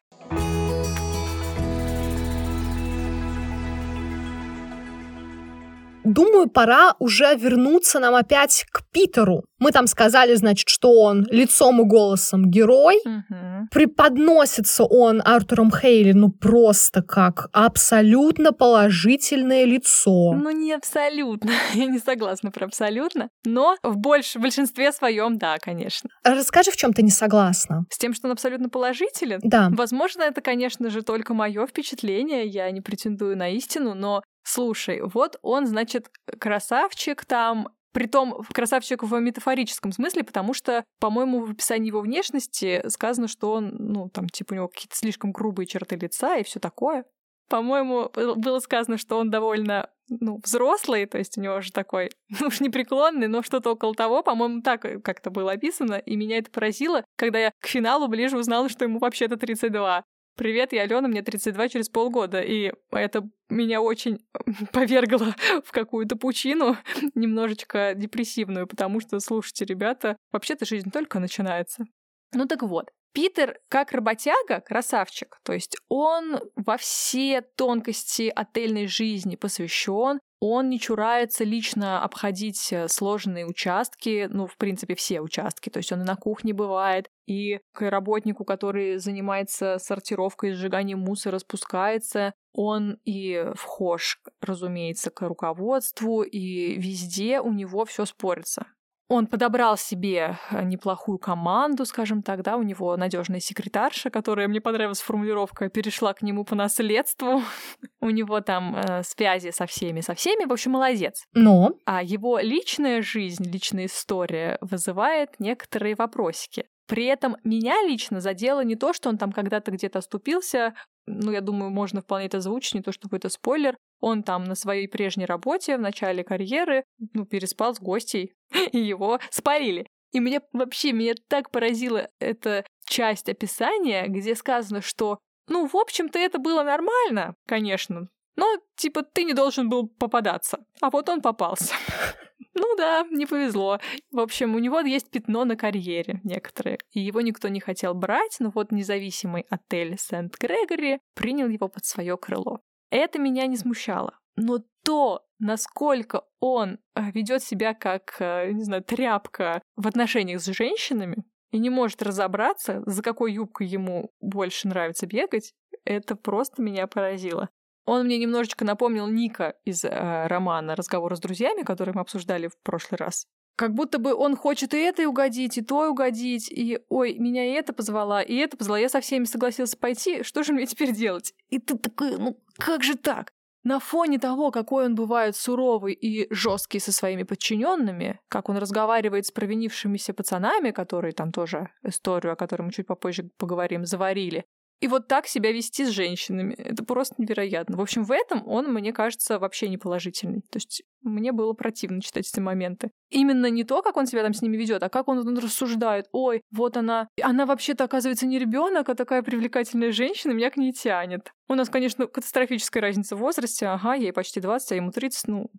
Думаю, 6.04 6.48
пора 6.48 6.94
уже 6.98 7.34
вернуться 7.36 8.00
нам 8.00 8.14
опять 8.14 8.64
к 8.70 8.82
Питеру. 8.90 9.44
Мы 9.58 9.72
там 9.72 9.86
сказали, 9.86 10.34
значит, 10.34 10.68
что 10.68 10.92
он 11.00 11.26
лицом 11.30 11.82
и 11.82 11.84
голосом 11.84 12.50
герой. 12.50 12.98
Угу. 13.04 13.68
Преподносится 13.70 14.84
он 14.84 15.20
Артуром 15.22 15.70
Хейли, 15.70 16.12
ну 16.12 16.30
просто 16.30 17.02
как 17.02 17.48
абсолютно 17.52 18.52
положительное 18.52 19.64
лицо. 19.64 20.32
Ну 20.32 20.50
не 20.50 20.72
абсолютно, 20.72 21.50
я 21.74 21.84
не 21.84 21.98
согласна 21.98 22.50
про 22.50 22.66
абсолютно, 22.66 23.28
но 23.44 23.76
в 23.82 23.96
больш... 23.98 24.34
в 24.34 24.40
большинстве 24.40 24.92
своем, 24.92 25.36
да, 25.36 25.58
конечно. 25.58 26.08
Расскажи, 26.24 26.70
в 26.70 26.76
чем 26.76 26.92
ты 26.92 27.02
не 27.02 27.10
согласна? 27.10 27.84
С 27.90 27.98
тем, 27.98 28.14
что 28.14 28.28
он 28.28 28.32
абсолютно 28.32 28.68
положителен? 28.68 29.40
Да. 29.42 29.68
Возможно, 29.72 30.22
это, 30.22 30.40
конечно 30.40 30.88
же, 30.88 31.02
только 31.02 31.34
мое 31.34 31.66
впечатление, 31.66 32.46
я 32.46 32.70
не 32.70 32.80
претендую 32.80 33.36
на 33.36 33.50
истину, 33.50 33.94
но 33.94 34.22
Слушай, 34.42 35.00
вот 35.02 35.38
он, 35.42 35.66
значит, 35.66 36.10
красавчик 36.38 37.24
там, 37.24 37.68
Притом 37.92 38.44
красавчик 38.52 39.02
в 39.02 39.18
метафорическом 39.18 39.90
смысле, 39.90 40.22
потому 40.22 40.54
что, 40.54 40.84
по-моему, 41.00 41.44
в 41.44 41.50
описании 41.50 41.88
его 41.88 42.00
внешности 42.00 42.88
сказано, 42.88 43.26
что 43.26 43.52
он, 43.52 43.74
ну, 43.78 44.08
там, 44.08 44.28
типа, 44.28 44.52
у 44.52 44.56
него 44.56 44.68
какие-то 44.68 44.94
слишком 44.94 45.32
грубые 45.32 45.66
черты 45.66 45.96
лица 45.96 46.36
и 46.36 46.44
все 46.44 46.60
такое. 46.60 47.04
По-моему, 47.48 48.12
было 48.36 48.60
сказано, 48.60 48.96
что 48.96 49.18
он 49.18 49.28
довольно, 49.28 49.90
ну, 50.08 50.40
взрослый, 50.44 51.06
то 51.06 51.18
есть 51.18 51.36
у 51.36 51.40
него 51.40 51.60
же 51.62 51.72
такой, 51.72 52.10
ну 52.40 52.46
уж 52.46 52.60
непреклонный, 52.60 53.26
но 53.26 53.42
что-то 53.42 53.72
около 53.72 53.92
того, 53.92 54.22
по-моему, 54.22 54.62
так 54.62 54.86
как-то 55.02 55.30
было 55.30 55.52
описано, 55.52 55.94
и 55.94 56.14
меня 56.14 56.38
это 56.38 56.48
поразило, 56.52 57.04
когда 57.16 57.40
я 57.40 57.52
к 57.58 57.66
финалу 57.66 58.06
ближе 58.06 58.38
узнала, 58.38 58.68
что 58.68 58.84
ему 58.84 59.00
вообще-то 59.00 59.36
32. 59.36 60.04
Привет, 60.40 60.72
я 60.72 60.84
Алена, 60.84 61.06
мне 61.06 61.20
32 61.20 61.68
через 61.68 61.90
полгода, 61.90 62.40
и 62.40 62.72
это 62.92 63.28
меня 63.50 63.82
очень 63.82 64.20
повергло 64.72 65.34
в 65.66 65.70
какую-то 65.70 66.16
пучину, 66.16 66.78
немножечко 67.14 67.92
депрессивную, 67.94 68.66
потому 68.66 69.00
что, 69.00 69.20
слушайте, 69.20 69.66
ребята, 69.66 70.16
вообще-то 70.32 70.64
жизнь 70.64 70.90
только 70.90 71.18
начинается. 71.18 71.84
Ну 72.32 72.46
так 72.46 72.62
вот, 72.62 72.88
Питер, 73.12 73.58
как 73.68 73.92
работяга, 73.92 74.62
красавчик. 74.62 75.38
То 75.44 75.52
есть 75.52 75.76
он 75.90 76.40
во 76.56 76.78
все 76.78 77.42
тонкости 77.42 78.32
отельной 78.34 78.86
жизни 78.86 79.36
посвящен. 79.36 80.20
Он 80.40 80.70
не 80.70 80.80
чурается 80.80 81.44
лично 81.44 82.02
обходить 82.02 82.72
э, 82.72 82.88
сложные 82.88 83.46
участки, 83.46 84.26
ну, 84.30 84.46
в 84.46 84.56
принципе, 84.56 84.94
все 84.94 85.20
участки. 85.20 85.68
То 85.68 85.78
есть 85.78 85.92
он 85.92 86.00
и 86.00 86.04
на 86.04 86.16
кухне 86.16 86.54
бывает, 86.54 87.10
и 87.26 87.60
к 87.72 87.88
работнику, 87.90 88.44
который 88.44 88.96
занимается 88.96 89.78
сортировкой 89.78 90.50
и 90.50 90.52
сжиганием 90.54 90.98
мусора, 90.98 91.38
спускается. 91.38 92.32
Он 92.54 92.98
и 93.04 93.52
вхож, 93.54 94.18
разумеется, 94.40 95.10
к 95.10 95.20
руководству, 95.20 96.22
и 96.22 96.74
везде 96.78 97.40
у 97.40 97.52
него 97.52 97.84
все 97.84 98.06
спорится 98.06 98.66
он 99.10 99.26
подобрал 99.26 99.76
себе 99.76 100.38
э, 100.52 100.62
неплохую 100.62 101.18
команду, 101.18 101.84
скажем 101.84 102.22
так, 102.22 102.42
да, 102.42 102.56
у 102.56 102.62
него 102.62 102.96
надежная 102.96 103.40
секретарша, 103.40 104.08
которая, 104.08 104.46
мне 104.46 104.60
понравилась 104.60 105.00
формулировка, 105.00 105.68
перешла 105.68 106.14
к 106.14 106.22
нему 106.22 106.44
по 106.44 106.54
наследству. 106.54 107.42
у 108.00 108.10
него 108.10 108.40
там 108.40 108.76
э, 108.76 109.02
связи 109.02 109.50
со 109.50 109.66
всеми, 109.66 110.00
со 110.00 110.14
всеми, 110.14 110.44
в 110.44 110.52
общем, 110.52 110.70
молодец. 110.70 111.24
Но? 111.34 111.72
А 111.86 112.04
его 112.04 112.38
личная 112.38 113.02
жизнь, 113.02 113.42
личная 113.50 113.86
история 113.86 114.58
вызывает 114.60 115.40
некоторые 115.40 115.96
вопросики. 115.96 116.66
При 116.90 117.04
этом 117.04 117.36
меня 117.44 117.80
лично 117.84 118.20
задело 118.20 118.64
не 118.64 118.74
то, 118.74 118.92
что 118.92 119.10
он 119.10 119.16
там 119.16 119.30
когда-то 119.30 119.70
где-то 119.70 120.00
оступился, 120.00 120.74
ну, 121.06 121.30
я 121.30 121.40
думаю, 121.40 121.70
можно 121.70 122.00
вполне 122.00 122.26
это 122.26 122.38
озвучить, 122.38 122.74
не 122.74 122.82
то 122.82 122.90
чтобы 122.90 123.16
это 123.16 123.28
спойлер. 123.28 123.76
Он 124.00 124.24
там 124.24 124.42
на 124.42 124.56
своей 124.56 124.88
прежней 124.88 125.24
работе 125.24 125.76
в 125.76 125.80
начале 125.80 126.24
карьеры, 126.24 126.82
ну, 127.14 127.26
переспал 127.26 127.76
с 127.76 127.78
гостей, 127.78 128.32
и 128.72 128.78
его 128.78 129.20
спалили. 129.30 129.86
И 130.10 130.18
мне 130.18 130.40
вообще, 130.52 130.90
меня 130.90 131.14
так 131.28 131.52
поразила 131.52 132.08
эта 132.18 132.66
часть 132.86 133.28
описания, 133.28 134.08
где 134.08 134.34
сказано, 134.34 134.80
что, 134.80 135.20
ну, 135.46 135.68
в 135.68 135.76
общем-то, 135.76 136.18
это 136.18 136.40
было 136.40 136.64
нормально, 136.64 137.36
конечно, 137.46 138.08
но, 138.34 138.56
типа, 138.74 139.04
ты 139.04 139.22
не 139.22 139.34
должен 139.34 139.68
был 139.68 139.86
попадаться. 139.86 140.58
А 140.80 140.90
вот 140.90 141.08
он 141.08 141.22
попался. 141.22 141.72
Ну 142.54 142.76
да, 142.76 143.06
не 143.10 143.26
повезло. 143.26 143.78
В 144.10 144.18
общем, 144.20 144.54
у 144.54 144.58
него 144.58 144.80
есть 144.80 145.10
пятно 145.10 145.44
на 145.44 145.56
карьере 145.56 146.20
некоторые, 146.24 146.78
и 146.92 147.00
его 147.00 147.20
никто 147.20 147.48
не 147.48 147.60
хотел 147.60 147.94
брать, 147.94 148.36
но 148.40 148.50
вот 148.50 148.72
независимый 148.72 149.46
отель 149.50 149.96
Сент-Грегори 149.98 151.00
принял 151.14 151.48
его 151.48 151.68
под 151.68 151.84
свое 151.84 152.16
крыло. 152.16 152.60
Это 152.90 153.18
меня 153.18 153.46
не 153.46 153.56
смущало. 153.56 154.18
Но 154.36 154.64
то, 154.84 155.24
насколько 155.38 156.22
он 156.40 156.78
э, 156.94 157.10
ведет 157.12 157.42
себя 157.42 157.74
как, 157.74 158.16
э, 158.18 158.50
не 158.52 158.64
знаю, 158.64 158.82
тряпка 158.82 159.62
в 159.76 159.86
отношениях 159.86 160.40
с 160.40 160.46
женщинами 160.46 161.24
и 161.50 161.58
не 161.58 161.70
может 161.70 162.02
разобраться, 162.02 162.82
за 162.86 163.02
какой 163.02 163.32
юбкой 163.32 163.66
ему 163.66 164.12
больше 164.20 164.68
нравится 164.68 165.06
бегать, 165.06 165.52
это 165.84 166.16
просто 166.16 166.62
меня 166.62 166.86
поразило. 166.86 167.48
Он 167.84 168.04
мне 168.04 168.18
немножечко 168.18 168.64
напомнил 168.64 169.08
Ника 169.08 169.54
из 169.64 169.84
э, 169.84 170.26
романа 170.26 170.76
«Разговор 170.76 171.16
с 171.16 171.20
друзьями», 171.20 171.62
который 171.62 171.94
мы 171.94 172.00
обсуждали 172.00 172.48
в 172.48 172.58
прошлый 172.62 172.98
раз. 172.98 173.26
Как 173.56 173.74
будто 173.74 173.98
бы 173.98 174.14
он 174.14 174.36
хочет 174.36 174.72
и 174.74 174.78
это 174.78 175.06
угодить, 175.08 175.58
и 175.58 175.62
то 175.62 175.90
угодить, 175.90 176.50
и 176.50 176.80
ой, 176.88 177.18
меня 177.18 177.44
и 177.44 177.52
это 177.52 177.72
позвала, 177.72 178.22
и 178.22 178.34
это 178.36 178.56
позвала, 178.56 178.78
я 178.78 178.88
со 178.88 179.00
всеми 179.00 179.24
согласился 179.24 179.76
пойти, 179.76 180.22
что 180.22 180.42
же 180.42 180.52
мне 180.52 180.66
теперь 180.66 180.92
делать? 180.92 181.34
И 181.48 181.58
ты 181.58 181.76
такой, 181.76 182.16
ну 182.16 182.42
как 182.56 182.82
же 182.82 182.96
так? 182.96 183.32
На 183.62 183.78
фоне 183.78 184.18
того, 184.18 184.50
какой 184.50 184.86
он 184.86 184.94
бывает 184.94 185.36
суровый 185.36 185.92
и 185.92 186.32
жесткий 186.32 186.78
со 186.78 186.92
своими 186.92 187.24
подчиненными, 187.24 188.18
как 188.28 188.48
он 188.48 188.56
разговаривает 188.56 189.26
с 189.26 189.30
провинившимися 189.30 190.14
пацанами, 190.14 190.70
которые 190.70 191.12
там 191.12 191.30
тоже 191.30 191.68
историю, 191.82 192.32
о 192.32 192.36
которой 192.36 192.62
мы 192.62 192.72
чуть 192.72 192.86
попозже 192.86 193.28
поговорим, 193.36 193.84
заварили, 193.84 194.46
и 194.80 194.88
вот 194.88 195.08
так 195.08 195.26
себя 195.26 195.52
вести 195.52 195.84
с 195.84 195.90
женщинами. 195.90 196.54
Это 196.54 196.84
просто 196.84 197.14
невероятно. 197.18 197.76
В 197.76 197.80
общем, 197.80 198.02
в 198.02 198.10
этом 198.10 198.42
он, 198.46 198.72
мне 198.72 198.92
кажется, 198.92 199.38
вообще 199.38 199.68
не 199.68 199.76
положительный. 199.76 200.40
То 200.50 200.56
есть 200.56 200.82
мне 201.02 201.32
было 201.32 201.52
противно 201.52 202.00
читать 202.00 202.28
эти 202.28 202.40
моменты. 202.40 202.90
Именно 203.10 203.50
не 203.50 203.64
то, 203.64 203.82
как 203.82 203.96
он 203.96 204.06
себя 204.06 204.22
там 204.22 204.32
с 204.32 204.40
ними 204.40 204.56
ведет, 204.56 204.82
а 204.82 204.88
как 204.88 205.08
он, 205.08 205.18
он 205.18 205.38
рассуждает. 205.38 206.06
Ой, 206.12 206.42
вот 206.50 206.76
она. 206.76 207.08
Она 207.22 207.44
вообще-то, 207.44 207.84
оказывается, 207.84 208.26
не 208.26 208.38
ребенок, 208.38 208.88
а 208.88 208.94
такая 208.94 209.22
привлекательная 209.22 209.92
женщина, 209.92 210.32
меня 210.32 210.50
к 210.50 210.56
ней 210.56 210.72
тянет. 210.72 211.32
У 211.48 211.54
нас, 211.54 211.68
конечно, 211.68 212.06
катастрофическая 212.06 212.82
разница 212.82 213.16
в 213.16 213.20
возрасте. 213.20 213.66
Ага, 213.66 213.94
ей 213.94 214.12
почти 214.12 214.40
20, 214.40 214.72
а 214.72 214.74
ему 214.76 214.92
30. 214.92 215.28
Ну, 215.28 215.50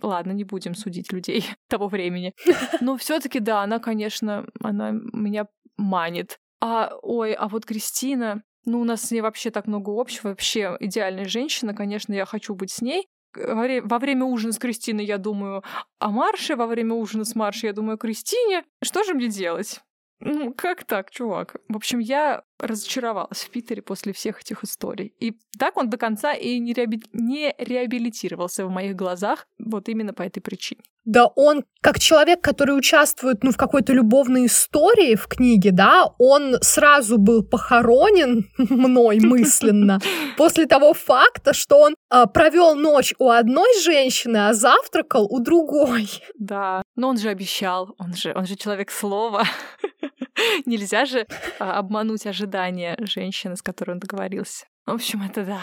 ладно, 0.00 0.32
не 0.32 0.44
будем 0.44 0.74
судить 0.74 1.12
людей 1.12 1.44
того 1.68 1.88
времени. 1.88 2.34
Но 2.80 2.96
все 2.96 3.20
таки 3.20 3.40
да, 3.40 3.62
она, 3.62 3.78
конечно, 3.78 4.46
она 4.60 4.92
меня 4.92 5.48
манит. 5.76 6.38
А, 6.60 6.92
ой, 7.02 7.32
а 7.32 7.48
вот 7.48 7.64
Кристина, 7.64 8.42
ну, 8.64 8.80
у 8.80 8.84
нас 8.84 9.02
с 9.02 9.10
ней 9.10 9.20
вообще 9.20 9.50
так 9.50 9.66
много 9.66 9.98
общего, 9.98 10.28
вообще 10.28 10.76
идеальная 10.80 11.26
женщина, 11.26 11.74
конечно, 11.74 12.12
я 12.12 12.26
хочу 12.26 12.54
быть 12.54 12.70
с 12.70 12.82
ней. 12.82 13.06
Во 13.34 13.98
время 13.98 14.24
ужина 14.24 14.52
с 14.52 14.58
Кристиной 14.58 15.04
я 15.04 15.18
думаю 15.18 15.62
о 15.98 16.10
Марше, 16.10 16.56
во 16.56 16.66
время 16.66 16.94
ужина 16.94 17.24
с 17.24 17.34
Маршей 17.34 17.68
я 17.68 17.72
думаю 17.72 17.94
о 17.94 17.98
Кристине. 17.98 18.64
Что 18.82 19.04
же 19.04 19.14
мне 19.14 19.28
делать? 19.28 19.80
Ну, 20.20 20.52
как 20.52 20.84
так, 20.84 21.10
чувак? 21.10 21.56
В 21.68 21.76
общем, 21.76 22.00
я 22.00 22.42
разочаровалась 22.58 23.44
в 23.44 23.50
Питере 23.50 23.82
после 23.82 24.12
всех 24.12 24.40
этих 24.40 24.64
историй. 24.64 25.14
И 25.20 25.34
так 25.58 25.76
он 25.76 25.88
до 25.90 25.96
конца 25.96 26.32
и 26.32 26.58
не, 26.58 26.72
реаби... 26.72 27.00
не 27.12 27.54
реабилитировался 27.58 28.66
в 28.66 28.70
моих 28.70 28.96
глазах 28.96 29.46
вот 29.58 29.88
именно 29.88 30.12
по 30.12 30.22
этой 30.22 30.40
причине. 30.40 30.82
Да 31.04 31.26
он, 31.36 31.64
как 31.80 31.98
человек, 31.98 32.42
который 32.42 32.76
участвует 32.76 33.42
ну, 33.42 33.50
в 33.50 33.56
какой-то 33.56 33.94
любовной 33.94 34.44
истории 34.44 35.14
в 35.14 35.26
книге, 35.26 35.70
да, 35.70 36.04
он 36.18 36.56
сразу 36.60 37.16
был 37.16 37.42
похоронен 37.42 38.50
мной 38.58 39.18
мысленно 39.20 40.00
после 40.36 40.66
того 40.66 40.92
факта, 40.92 41.54
что 41.54 41.78
он 41.78 41.94
а, 42.10 42.26
провел 42.26 42.74
ночь 42.74 43.14
у 43.18 43.30
одной 43.30 43.70
женщины, 43.82 44.48
а 44.48 44.52
завтракал 44.52 45.26
у 45.30 45.40
другой. 45.40 46.10
Да, 46.38 46.82
но 46.94 47.08
он 47.08 47.16
же 47.16 47.30
обещал, 47.30 47.94
он 47.98 48.14
же, 48.14 48.34
он 48.34 48.44
же 48.44 48.56
человек 48.56 48.90
слова. 48.90 49.44
Нельзя 50.66 51.04
же 51.04 51.26
а, 51.58 51.78
обмануть 51.78 52.26
ожидания 52.26 52.96
женщины, 53.00 53.56
с 53.56 53.62
которой 53.62 53.92
он 53.92 53.98
договорился. 53.98 54.66
В 54.86 54.92
общем, 54.92 55.22
это 55.22 55.44
да. 55.44 55.60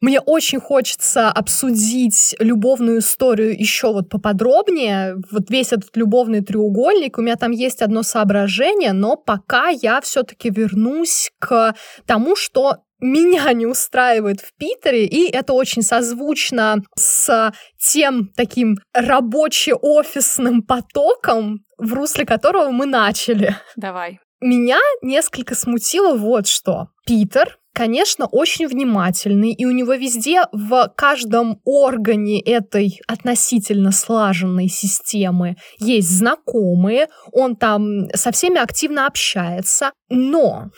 Мне 0.00 0.18
очень 0.18 0.60
хочется 0.60 1.28
обсудить 1.28 2.34
любовную 2.38 3.00
историю 3.00 3.58
еще 3.58 3.92
вот 3.92 4.08
поподробнее, 4.08 5.16
вот 5.30 5.50
весь 5.50 5.72
этот 5.72 5.94
любовный 5.94 6.40
треугольник. 6.40 7.18
У 7.18 7.22
меня 7.22 7.36
там 7.36 7.50
есть 7.50 7.82
одно 7.82 8.02
соображение, 8.02 8.94
но 8.94 9.16
пока 9.16 9.68
я 9.68 10.00
все-таки 10.00 10.48
вернусь 10.48 11.30
к 11.38 11.74
тому, 12.06 12.34
что 12.34 12.78
меня 13.00 13.52
не 13.52 13.66
устраивает 13.66 14.40
в 14.40 14.54
Питере, 14.56 15.06
и 15.06 15.30
это 15.30 15.52
очень 15.52 15.82
созвучно 15.82 16.76
с 16.96 17.52
тем 17.78 18.30
таким 18.36 18.76
рабоче-офисным 18.94 20.62
потоком, 20.62 21.60
в 21.78 21.92
русле 21.92 22.26
которого 22.26 22.70
мы 22.70 22.86
начали. 22.86 23.56
Давай. 23.76 24.20
Меня 24.40 24.78
несколько 25.02 25.54
смутило 25.54 26.16
вот 26.16 26.46
что. 26.46 26.88
Питер 27.06 27.60
конечно, 27.72 28.26
очень 28.26 28.66
внимательный, 28.66 29.52
и 29.52 29.64
у 29.64 29.70
него 29.70 29.94
везде 29.94 30.42
в 30.52 30.92
каждом 30.96 31.60
органе 31.64 32.40
этой 32.40 33.00
относительно 33.06 33.92
слаженной 33.92 34.68
системы 34.68 35.56
есть 35.78 36.10
знакомые, 36.10 37.08
он 37.32 37.56
там 37.56 38.08
со 38.14 38.32
всеми 38.32 38.58
активно 38.58 39.06
общается, 39.06 39.92
но 40.08 40.70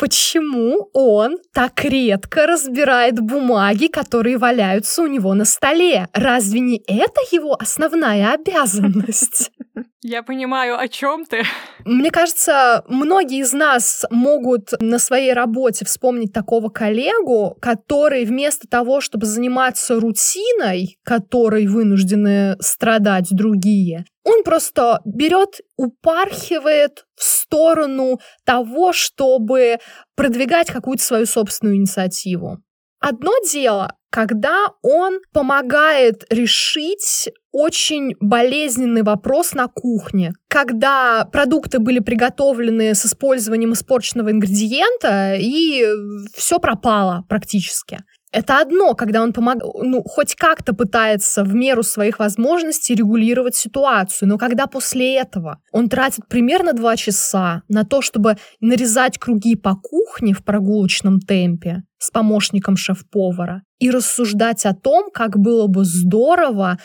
почему 0.00 0.88
он 0.94 1.36
так 1.52 1.84
редко 1.84 2.46
разбирает 2.46 3.20
бумаги, 3.20 3.86
которые 3.86 4.38
валяются 4.38 5.02
у 5.02 5.06
него 5.06 5.34
на 5.34 5.44
столе? 5.44 6.08
Разве 6.14 6.60
не 6.60 6.82
это 6.86 7.20
его 7.30 7.54
основная 7.60 8.32
обязанность? 8.32 9.52
Я 10.02 10.22
понимаю, 10.22 10.78
о 10.78 10.88
чем 10.88 11.26
ты. 11.26 11.42
Мне 11.84 12.10
кажется, 12.10 12.84
многие 12.88 13.40
из 13.40 13.52
нас 13.52 14.06
могут 14.08 14.72
на 14.80 14.98
своей 14.98 15.34
работе 15.34 15.84
вспомнить 15.84 16.32
такого 16.32 16.70
коллегу, 16.70 17.58
который 17.60 18.24
вместо 18.24 18.66
того, 18.66 19.02
чтобы 19.02 19.26
заниматься 19.26 20.00
рутиной, 20.00 20.98
которой 21.04 21.66
вынуждены 21.66 22.56
страдать 22.60 23.28
другие, 23.30 24.06
он 24.24 24.42
просто 24.42 25.02
берет, 25.04 25.60
упархивает 25.76 27.04
в 27.14 27.22
сторону 27.22 28.20
того, 28.46 28.94
чтобы 28.94 29.80
продвигать 30.16 30.70
какую-то 30.70 31.04
свою 31.04 31.26
собственную 31.26 31.76
инициативу. 31.76 32.62
Одно 33.00 33.32
дело, 33.50 33.96
когда 34.10 34.68
он 34.82 35.20
помогает 35.32 36.24
решить 36.30 37.30
очень 37.52 38.14
болезненный 38.20 39.02
вопрос 39.02 39.54
на 39.54 39.68
кухне. 39.68 40.32
Когда 40.48 41.24
продукты 41.30 41.78
были 41.78 41.98
приготовлены 41.98 42.94
с 42.94 43.06
использованием 43.06 43.72
испорченного 43.72 44.30
ингредиента, 44.30 45.34
и 45.34 45.84
все 46.34 46.58
пропало 46.58 47.24
практически. 47.28 47.98
Это 48.32 48.60
одно, 48.60 48.94
когда 48.94 49.22
он 49.22 49.32
помог, 49.32 49.56
ну, 49.82 50.04
хоть 50.04 50.36
как-то 50.36 50.72
пытается 50.72 51.42
в 51.42 51.52
меру 51.52 51.82
своих 51.82 52.20
возможностей 52.20 52.94
регулировать 52.94 53.56
ситуацию, 53.56 54.28
но 54.28 54.38
когда 54.38 54.68
после 54.68 55.16
этого 55.16 55.58
он 55.72 55.88
тратит 55.88 56.28
примерно 56.28 56.72
два 56.72 56.96
часа 56.96 57.62
на 57.68 57.84
то, 57.84 58.02
чтобы 58.02 58.36
нарезать 58.60 59.18
круги 59.18 59.56
по 59.56 59.74
кухне 59.74 60.32
в 60.32 60.44
прогулочном 60.44 61.18
темпе 61.18 61.82
с 61.98 62.10
помощником 62.10 62.76
шеф-повара 62.76 63.62
и 63.80 63.90
рассуждать 63.90 64.64
о 64.64 64.74
том, 64.74 65.10
как 65.12 65.38
было 65.38 65.66
бы 65.66 65.84
здорово 65.84 66.78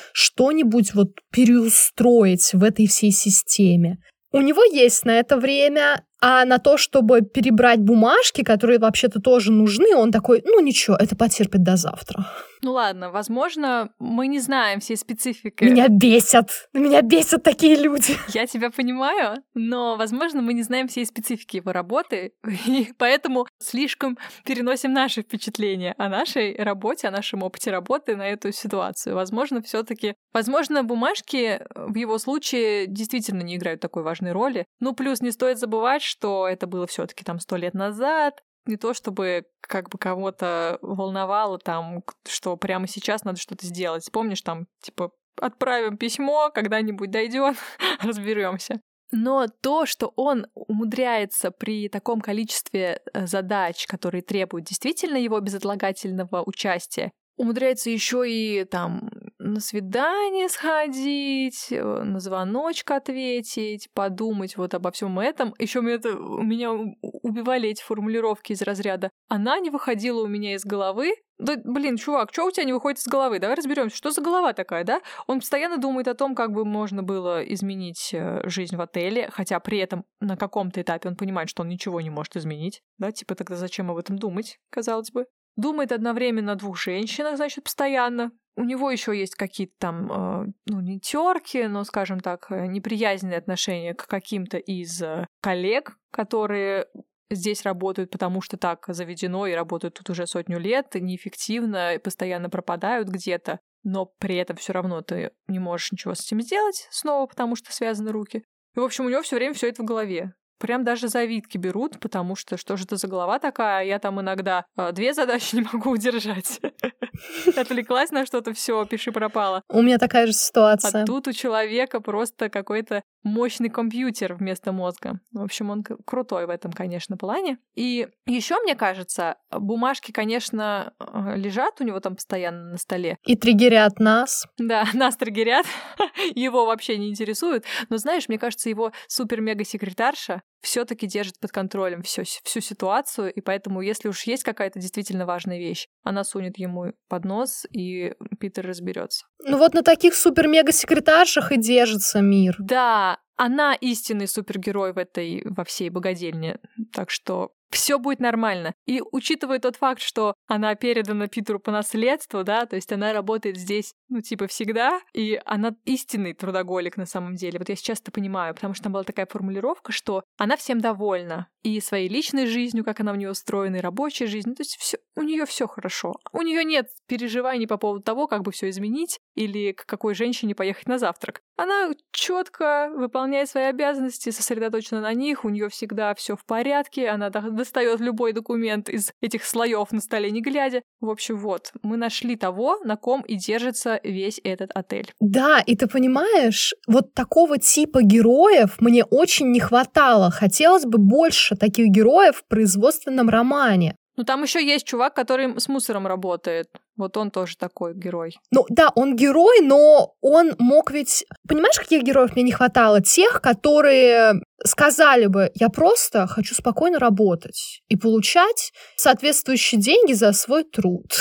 что-нибудь 0.56 0.94
вот 0.94 1.10
переустроить 1.32 2.54
в 2.54 2.64
этой 2.64 2.88
всей 2.88 3.12
системе. 3.12 3.98
У 4.32 4.42
него 4.42 4.64
есть 4.64 5.06
на 5.06 5.20
это 5.20 5.38
время, 5.38 6.04
а 6.22 6.46
на 6.46 6.58
то, 6.58 6.78
чтобы 6.78 7.22
перебрать 7.22 7.80
бумажки, 7.80 8.44
которые 8.44 8.80
вообще-то 8.80 9.22
тоже 9.22 9.52
нужны, 9.52 9.96
он 9.96 10.12
такой, 10.12 10.42
ну 10.46 10.60
ничего, 10.62 10.98
это 10.98 11.16
потерпит 11.16 11.64
до 11.64 11.78
завтра. 11.78 12.28
Ну 12.66 12.72
ладно, 12.72 13.12
возможно, 13.12 13.92
мы 14.00 14.26
не 14.26 14.40
знаем 14.40 14.80
всей 14.80 14.98
специфики. 14.98 15.66
Меня 15.66 15.88
бесят. 15.88 16.68
Меня 16.74 17.04
бесят 17.04 17.44
такие 17.44 17.76
люди. 17.76 18.18
Я 18.34 18.48
тебя 18.48 18.72
понимаю, 18.72 19.44
но, 19.54 19.98
возможно, 19.98 20.42
мы 20.42 20.54
не 20.54 20.64
знаем 20.64 20.88
всей 20.88 21.06
специфики 21.06 21.58
его 21.58 21.72
работы, 21.72 22.34
и 22.66 22.92
поэтому 22.98 23.46
слишком 23.62 24.18
переносим 24.46 24.94
наши 24.94 25.22
впечатления 25.22 25.94
о 26.00 26.10
нашей 26.10 26.56
работе, 26.58 27.08
о 27.08 27.12
нашем 27.12 27.44
опыте 27.44 27.70
работы 27.70 28.16
на 28.16 28.28
эту 28.28 28.52
ситуацию. 28.52 29.14
Возможно, 29.14 29.62
все 29.62 29.84
таки 29.84 30.16
возможно, 30.34 30.84
бумажки 30.84 31.62
в 31.76 31.96
его 31.96 32.18
случае 32.18 32.88
действительно 32.88 33.44
не 33.44 33.58
играют 33.58 33.80
такой 33.80 34.02
важной 34.02 34.32
роли. 34.32 34.66
Ну, 34.80 34.94
плюс 34.94 35.22
не 35.22 35.30
стоит 35.30 35.60
забывать, 35.60 36.02
что 36.02 36.48
это 36.48 36.66
было 36.66 36.88
все 36.88 37.06
таки 37.06 37.24
там 37.24 37.40
сто 37.40 37.58
лет 37.58 37.76
назад, 37.76 38.42
не 38.66 38.78
то 38.78 38.94
чтобы 38.94 39.46
как 39.62 39.90
бы 39.90 39.98
кого-то 39.98 40.80
волновало 40.82 41.60
там, 41.60 42.04
что 42.28 42.58
прямо 42.58 42.88
сейчас 42.88 43.24
надо 43.24 43.40
что-то 43.40 43.66
сделать. 43.66 44.10
Помнишь, 44.12 44.42
там, 44.42 44.68
типа, 44.82 45.12
отправим 45.40 45.98
письмо, 45.98 46.52
когда-нибудь 46.54 47.12
дойдет, 47.12 47.58
разберемся. 48.02 48.82
Но 49.12 49.48
то, 49.62 49.86
что 49.86 50.12
он 50.16 50.48
умудряется 50.56 51.52
при 51.52 51.90
таком 51.90 52.22
количестве 52.22 53.02
э, 53.14 53.28
задач, 53.28 53.86
которые 53.86 54.22
требуют 54.22 54.66
действительно 54.66 55.18
его 55.18 55.40
безотлагательного 55.40 56.44
участия, 56.46 57.12
умудряется 57.38 57.90
еще 57.90 58.30
и 58.30 58.66
там 58.66 59.10
на 59.46 59.60
свидание 59.60 60.50
сходить, 60.50 61.68
э, 61.72 61.84
на 61.84 62.20
звоночек 62.20 62.92
ответить, 62.92 63.90
подумать 63.94 64.58
вот 64.58 64.74
обо 64.74 64.92
всем 64.92 65.20
этом. 65.20 65.54
Еще 65.60 65.80
это, 65.92 66.14
меня 66.14 66.72
убивали 66.72 67.70
эти 67.70 67.84
формулировки 67.84 68.54
из 68.54 68.62
разряда. 68.64 69.12
Она 69.30 69.60
не 69.60 69.70
выходила 69.70 70.24
у 70.24 70.28
меня 70.28 70.56
из 70.56 70.66
головы. 70.66 71.14
Да, 71.38 71.58
блин, 71.64 71.98
чувак, 71.98 72.30
что 72.32 72.46
у 72.46 72.52
тебя 72.52 72.64
не 72.64 72.74
выходит 72.74 73.00
из 73.00 73.08
головы? 73.08 73.40
Давай 73.40 73.56
разберемся, 73.56 73.96
что 73.96 74.10
за 74.10 74.22
голова 74.22 74.54
такая, 74.54 74.84
да? 74.84 75.02
Он 75.28 75.42
постоянно 75.42 75.78
думает 75.78 76.08
о 76.08 76.16
том, 76.16 76.34
как 76.34 76.52
бы 76.52 76.66
можно 76.66 77.04
было 77.04 77.42
изменить 77.44 78.12
э, 78.14 78.42
жизнь 78.50 78.76
в 78.76 78.82
отеле, 78.82 79.30
хотя 79.32 79.60
при 79.60 79.78
этом 79.78 80.06
на 80.22 80.38
каком-то 80.38 80.82
этапе 80.82 81.10
он 81.10 81.18
понимает, 81.18 81.50
что 81.50 81.62
он 81.62 81.70
ничего 81.70 82.02
не 82.02 82.10
может 82.10 82.36
изменить, 82.36 82.82
да? 82.98 83.12
Типа 83.12 83.36
тогда 83.36 83.58
зачем 83.58 83.92
об 83.92 83.98
этом 83.98 84.18
думать, 84.18 84.58
казалось 84.72 85.12
бы? 85.12 85.26
Думает 85.56 85.92
одновременно 85.92 86.54
о 86.54 86.56
двух 86.56 86.78
женщинах, 86.78 87.36
значит, 87.36 87.64
постоянно. 87.64 88.32
У 88.58 88.64
него 88.64 88.90
еще 88.90 89.18
есть 89.18 89.36
какие-то 89.36 89.74
там, 89.80 90.12
э, 90.12 90.54
ну, 90.68 90.80
не 90.80 91.00
терки, 91.00 91.68
но, 91.68 91.84
скажем 91.84 92.20
так, 92.20 92.48
э, 92.50 92.68
неприязненные 92.68 93.38
отношения 93.38 93.94
к 93.94 94.08
каким-то 94.08 94.58
из 94.58 95.02
э, 95.02 95.28
коллег, 95.42 95.98
которые 96.12 96.88
здесь 97.30 97.64
работают, 97.64 98.12
потому 98.12 98.42
что 98.42 98.58
так 98.58 98.86
заведено 98.88 99.46
и 99.48 99.54
работают 99.54 99.96
тут 99.96 100.10
уже 100.10 100.26
сотню 100.28 100.60
лет, 100.60 100.96
неэффективно, 100.96 102.00
постоянно 102.04 102.50
пропадают 102.50 103.10
где-то, 103.10 103.60
но 103.84 104.06
при 104.06 104.36
этом 104.36 104.56
все 104.56 104.74
равно 104.74 105.02
ты 105.02 105.32
не 105.48 105.60
можешь 105.60 105.92
ничего 105.92 106.16
с 106.16 106.26
этим 106.26 106.42
сделать 106.42 106.88
снова, 106.92 107.28
потому 107.28 107.56
что 107.56 107.74
связаны 107.74 108.12
руки. 108.12 108.44
И, 108.76 108.80
в 108.80 108.84
общем, 108.84 109.06
у 109.06 109.10
него 109.10 109.22
все 109.22 109.36
время 109.36 109.54
все 109.54 109.70
это 109.70 109.84
в 109.84 109.86
голове. 109.86 110.34
Прям 110.58 110.84
даже 110.84 111.08
завидки 111.10 111.58
берут, 111.58 112.00
потому 112.00 112.36
что 112.36 112.58
что 112.58 112.78
же 112.78 112.86
это 112.86 112.96
за 112.98 113.08
голова 113.08 113.40
такая? 113.40 113.86
Я 113.86 114.00
там 114.00 114.22
иногда 114.22 114.66
э, 114.78 114.92
две 114.94 115.14
задачи 115.14 115.56
не 115.56 115.62
могу 115.62 115.92
удержать. 115.92 116.62
Отвлеклась 117.58 118.12
на 118.12 118.26
что-то, 118.26 118.54
все, 118.54 118.86
пиши 118.86 119.12
пропало. 119.12 119.62
У 119.70 119.82
меня 119.82 119.98
такая 119.98 120.28
же 120.28 120.34
ситуация. 120.34 121.04
А 121.04 121.06
тут 121.06 121.28
у 121.28 121.34
человека 121.34 122.00
просто 122.00 122.50
какой-то 122.50 123.04
мощный 123.26 123.70
компьютер 123.70 124.36
вместо 124.36 124.72
мозга. 124.72 125.20
В 125.34 125.42
общем, 125.42 125.72
он 125.72 125.84
крутой 125.84 126.46
в 126.46 126.50
этом, 126.50 126.72
конечно, 126.72 127.18
плане. 127.18 127.58
И 127.74 128.08
еще, 128.26 128.58
мне 128.62 128.76
кажется, 128.76 129.36
бумажки, 129.52 130.12
конечно, 130.12 130.94
э, 131.00 131.36
лежат 131.36 131.82
у 131.82 131.84
него 131.84 132.00
там 132.00 132.16
постоянно 132.16 132.72
на 132.72 132.78
столе. 132.78 133.18
И 133.24 133.36
триггерят 133.36 134.00
нас. 134.00 134.48
Да, 134.58 134.86
нас 134.94 135.18
триггерят. 135.18 135.66
его 136.36 136.66
вообще 136.66 136.98
не 136.98 137.10
интересуют. 137.10 137.66
Но 137.90 137.98
знаешь, 137.98 138.30
мне 138.30 138.38
кажется, 138.38 138.70
его 138.70 138.92
супер-мега-секретарша 139.08 140.44
все-таки 140.66 141.08
держит 141.08 141.40
под 141.40 141.52
контролем 141.52 142.02
всю, 142.02 142.24
всю 142.24 142.60
ситуацию, 142.60 143.32
и 143.32 143.42
поэтому, 143.42 143.82
если 143.82 144.10
уж 144.10 144.24
есть 144.24 144.44
какая-то 144.44 144.80
действительно 144.80 145.26
важная 145.26 145.60
вещь, 145.60 145.88
она 146.04 146.24
сунет 146.24 146.58
ему 146.58 146.94
под 147.08 147.26
нос, 147.26 147.66
и 147.72 148.14
Питер 148.40 148.68
разберется. 148.68 149.26
Ну 149.44 149.58
вот 149.58 149.74
на 149.74 149.84
таких 149.84 150.16
супер-мега-секретаршах 150.16 151.52
и 151.52 151.58
держится 151.58 152.22
мир. 152.22 152.56
Да, 152.60 153.20
она 153.38 153.76
истинный 153.76 154.28
супергерой 154.28 154.94
в 154.94 154.98
этой, 154.98 155.44
во 155.46 155.64
всей 155.64 155.90
богадельне. 155.90 156.60
Так 156.94 157.10
что 157.10 157.52
все 157.76 158.00
будет 158.00 158.20
нормально. 158.22 158.74
И 158.86 159.02
учитывая 159.12 159.60
тот 159.60 159.76
факт, 159.76 160.02
что 160.02 160.36
она 160.48 160.76
передана 160.76 161.28
Питеру 161.28 161.60
по 161.60 161.72
наследству, 161.72 162.44
да, 162.44 162.66
то 162.66 162.78
есть 162.78 162.92
она 162.92 163.12
работает 163.12 163.58
здесь, 163.58 163.94
ну, 164.08 164.22
типа, 164.22 164.48
всегда, 164.48 165.02
и 165.14 165.40
она 165.46 165.76
истинный 165.84 166.34
трудоголик 166.34 166.96
на 166.96 167.06
самом 167.06 167.36
деле. 167.36 167.60
Вот 167.60 167.68
я 167.68 167.76
сейчас 167.76 168.00
это 168.00 168.12
понимаю, 168.12 168.56
потому 168.56 168.74
что 168.74 168.84
там 168.86 168.94
была 168.94 169.04
такая 169.04 169.26
формулировка, 169.26 169.92
что 169.92 170.24
она 170.38 170.56
всем 170.56 170.80
довольна. 170.80 171.48
И 171.64 171.82
своей 171.82 172.08
личной 172.08 172.46
жизнью, 172.46 172.86
как 172.86 173.00
она 173.00 173.12
у 173.12 173.16
нее 173.16 173.32
устроена, 173.32 173.78
и 173.78 173.82
рабочей 173.82 174.28
жизнью. 174.28 174.56
То 174.56 174.62
есть 174.62 174.78
все, 174.78 174.98
у 175.16 175.24
нее 175.24 175.46
все 175.46 175.68
хорошо. 175.68 176.16
У 176.32 176.42
нее 176.42 176.64
нет 176.64 176.88
переживаний 177.08 177.68
по 177.68 177.78
поводу 177.78 178.04
того, 178.04 178.28
как 178.28 178.44
бы 178.44 178.52
все 178.52 178.70
изменить 178.70 179.20
или 179.34 179.74
к 179.74 179.86
какой 179.86 180.16
женщине 180.16 180.56
поехать 180.56 180.88
на 180.88 180.98
завтрак. 180.98 181.42
Она 181.58 181.92
четко 182.12 182.92
выполняет 182.94 183.50
свои 183.50 183.66
обязанности, 183.66 184.30
сосредоточена 184.30 185.02
на 185.02 185.14
них, 185.14 185.46
у 185.46 185.50
нее 185.50 185.70
всегда 185.70 186.14
все 186.16 186.36
в 186.36 186.46
порядке, 186.46 187.08
она 187.08 187.30
достает 187.30 188.02
любой 188.02 188.34
документ 188.34 188.90
из 188.90 189.12
этих 189.22 189.46
слоев 189.46 189.92
на 189.92 190.02
столе, 190.02 190.32
не 190.32 190.42
глядя. 190.42 190.82
В 191.00 191.10
общем, 191.10 191.38
вот, 191.38 191.72
мы 191.82 191.98
нашли 191.98 192.36
того, 192.36 192.80
на 192.84 192.98
ком 192.98 193.22
и 193.22 193.36
держится 193.36 194.00
весь 194.04 194.42
этот 194.44 194.72
отель. 194.74 195.14
Да, 195.22 195.62
и 195.66 195.76
ты 195.76 195.88
понимаешь, 195.88 196.74
вот 196.88 197.14
такого 197.14 197.58
типа 197.58 198.02
героев 198.02 198.76
мне 198.80 199.06
очень 199.06 199.52
не 199.52 199.60
хватало. 199.60 200.32
Хотелось 200.32 200.86
бы 200.86 200.98
больше 200.98 201.56
таких 201.56 201.88
героев 201.88 202.38
в 202.38 202.48
производственном 202.48 203.30
романе. 203.30 203.96
Ну, 204.18 204.24
там 204.24 204.44
еще 204.44 204.66
есть 204.66 204.86
чувак, 204.86 205.14
который 205.14 205.60
с 205.60 205.68
мусором 205.68 206.08
работает. 206.08 206.70
Вот 206.96 207.18
он 207.18 207.32
тоже 207.32 207.58
такой 207.58 207.94
герой. 207.94 208.38
Ну 208.52 208.66
да, 208.70 208.90
он 208.96 209.16
герой, 209.16 209.60
но 209.62 210.16
он 210.22 210.56
мог 210.58 210.92
ведь... 210.92 211.26
Понимаешь, 211.48 211.78
каких 211.78 212.04
героев 212.04 212.36
мне 212.36 212.44
не 212.44 212.52
хватало? 212.54 213.02
Тех, 213.02 213.42
которые 213.42 214.42
сказали 214.64 215.26
бы, 215.26 215.52
я 215.56 215.70
просто 215.70 216.28
хочу 216.28 216.56
спокойно 216.56 217.00
работать 217.00 217.82
и 217.90 217.98
получать 217.98 218.72
соответствующие 218.96 219.82
деньги 219.82 220.14
за 220.14 220.32
свой 220.32 220.64
труд. 220.64 221.12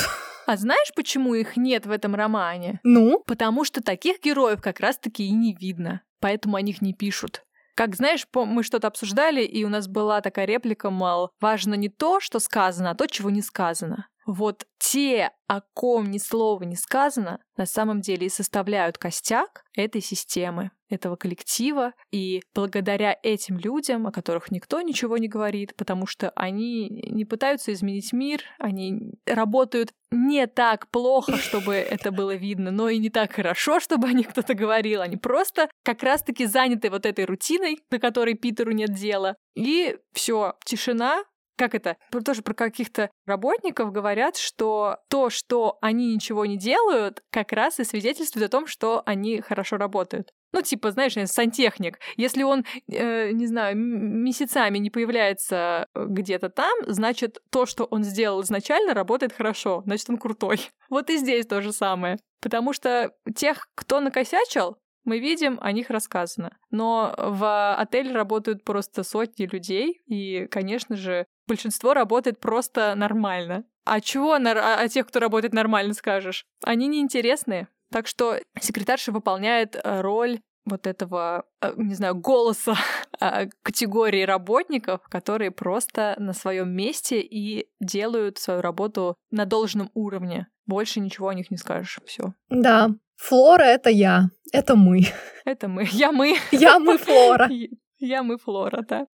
А 0.47 0.57
знаешь, 0.57 0.93
почему 0.95 1.35
их 1.35 1.57
нет 1.57 1.87
в 1.87 1.91
этом 1.91 2.15
романе? 2.15 2.79
Ну? 2.85 3.23
Потому 3.27 3.65
что 3.65 3.83
таких 3.83 4.21
героев 4.23 4.61
как 4.61 4.79
раз-таки 4.79 5.25
и 5.25 5.33
не 5.33 5.57
видно. 5.59 6.03
Поэтому 6.21 6.57
о 6.57 6.63
них 6.63 6.81
не 6.83 6.93
пишут. 6.93 7.43
Как 7.75 7.97
знаешь, 7.97 8.27
мы 8.35 8.63
что-то 8.63 8.87
обсуждали, 8.87 9.43
и 9.43 9.65
у 9.65 9.69
нас 9.69 9.89
была 9.89 10.21
такая 10.21 10.45
реплика, 10.45 10.91
мол, 10.91 11.31
важно 11.41 11.75
не 11.75 11.89
то, 11.89 12.21
что 12.21 12.39
сказано, 12.39 12.91
а 12.91 12.95
то, 12.95 13.07
чего 13.07 13.31
не 13.31 13.43
сказано. 13.43 14.07
Вот 14.27 14.67
те, 14.79 15.31
о 15.47 15.61
ком 15.61 16.11
ни 16.11 16.19
слова 16.19 16.63
не 16.65 16.77
сказано, 16.77 17.41
на 17.57 17.67
самом 17.67 18.01
деле 18.01 18.27
и 18.27 18.31
составляют 18.31 18.99
костяк 18.99 19.65
этой 19.75 20.01
системы, 20.01 20.71
этого 20.89 21.17
коллектива. 21.17 21.93
И 22.11 22.43
благодаря 22.55 23.17
этим 23.23 23.59
людям, 23.59 24.07
о 24.07 24.13
которых 24.13 24.51
никто 24.51 24.81
ничего 24.81 25.19
не 25.19 25.29
говорит, 25.29 25.75
потому 25.77 26.07
что 26.07 26.31
они 26.31 26.89
не 26.89 27.25
пытаются 27.25 27.73
изменить 27.73 28.13
мир, 28.13 28.43
они 28.59 29.15
работают 29.27 29.93
не 30.11 30.47
так 30.47 30.89
плохо, 30.91 31.37
чтобы 31.37 31.75
это 31.75 32.13
было 32.13 32.35
видно, 32.35 32.71
но 32.71 32.89
и 32.89 32.99
не 32.99 33.11
так 33.11 33.33
хорошо, 33.33 33.81
чтобы 33.81 34.09
о 34.09 34.13
них 34.13 34.29
кто-то 34.29 34.55
говорил. 34.55 35.03
Они 35.03 35.17
просто 35.17 35.69
как 35.83 36.03
раз-таки 36.03 36.47
заняты 36.47 36.91
вот 36.91 37.05
этой 37.05 37.25
рутиной, 37.25 37.81
на 37.91 37.99
которой 37.99 38.35
Питеру 38.35 38.73
нет 38.73 38.93
дела. 38.95 39.37
И 39.55 39.97
все, 40.13 40.55
тишина, 40.65 41.25
как 41.57 41.75
это, 41.75 41.97
тоже 42.25 42.43
про 42.43 42.55
каких-то 42.55 43.11
работников 43.27 43.93
говорят, 43.93 44.37
что 44.37 44.99
то, 45.09 45.31
что 45.31 45.79
они 45.81 46.14
ничего 46.14 46.47
не 46.47 46.57
делают, 46.57 47.23
как 47.31 47.53
раз 47.53 47.81
и 47.81 47.85
свидетельствует 47.85 48.47
о 48.47 48.51
том, 48.51 48.67
что 48.67 49.03
они 49.07 49.40
хорошо 49.40 49.77
работают. 49.77 50.33
Ну, 50.53 50.62
типа, 50.62 50.93
знаешь, 50.93 51.14
сантехник. 51.29 51.99
Если 52.17 52.45
он, 52.45 52.64
э, 52.87 53.33
не 53.33 53.47
знаю, 53.49 53.77
месяцами 53.77 54.79
не 54.79 54.88
появляется 54.88 55.88
э, 55.95 56.07
где-то 56.09 56.49
там, 56.49 56.73
значит, 56.87 57.38
то, 57.51 57.67
что 57.67 57.85
он 57.85 58.05
сделал 58.05 58.40
изначально, 58.43 58.95
работает 58.95 59.33
хорошо. 59.33 59.83
Значит, 59.85 60.11
он 60.11 60.17
крутой. 60.17 60.61
Вот 60.90 61.11
и 61.11 61.17
здесь 61.17 61.47
то 61.47 61.61
же 61.61 61.73
самое. 61.73 62.19
Потому 62.40 62.73
что 62.73 63.12
тех, 63.35 63.67
кто 63.75 63.99
накосячил, 63.99 64.77
мы 65.05 65.19
видим, 65.19 65.59
о 65.61 65.73
них 65.73 65.90
рассказано. 65.90 66.57
Но 66.71 67.14
в 67.19 67.75
отеле 67.75 68.12
работают 68.12 68.64
просто 68.64 69.03
сотни 69.03 69.47
людей, 69.47 70.03
и, 70.07 70.47
конечно 70.47 70.95
же, 70.97 71.27
большинство 71.47 71.95
работает 71.95 72.41
просто 72.41 72.95
нормально. 72.95 73.65
А 73.85 74.01
чего 74.01 74.39
на... 74.39 74.81
о 74.81 74.89
тех, 74.89 75.07
кто 75.07 75.21
работает 75.21 75.53
нормально, 75.53 75.95
скажешь? 75.95 76.47
Они 76.65 76.87
неинтересные. 76.89 77.69
Так 77.91 78.07
что 78.07 78.39
секретарша 78.59 79.13
выполняет 79.13 79.77
э, 79.77 80.01
роль 80.01 80.41
вот 80.65 80.87
этого, 80.87 81.45
э, 81.61 81.73
не 81.77 81.95
знаю, 81.95 82.15
голоса 82.15 82.77
э, 83.21 83.49
категории 83.63 84.23
работников, 84.23 85.03
которые 85.09 85.51
просто 85.51 86.17
на 86.19 86.33
своем 86.33 86.71
месте 86.75 87.21
и 87.21 87.69
делают 87.81 88.39
свою 88.39 88.63
работу 88.63 89.17
на 89.31 89.45
должном 89.45 89.91
уровне. 89.95 90.49
Больше 90.67 91.01
ничего 91.01 91.29
о 91.29 91.35
них 91.35 91.51
не 91.51 91.59
скажешь. 91.59 92.01
Все. 92.07 92.33
Да, 92.49 92.91
Флора 93.17 93.65
это 93.65 93.91
я, 93.91 94.31
это 94.53 94.77
мы. 94.77 95.03
Это 95.45 95.69
мы. 95.69 95.87
Я 95.93 96.11
мы. 96.11 96.37
Я 96.51 96.79
мы 96.79 96.99
Флора. 96.99 97.49
Я 98.01 98.23
мы 98.23 98.37
Флора, 98.37 98.85
да. 98.87 99.07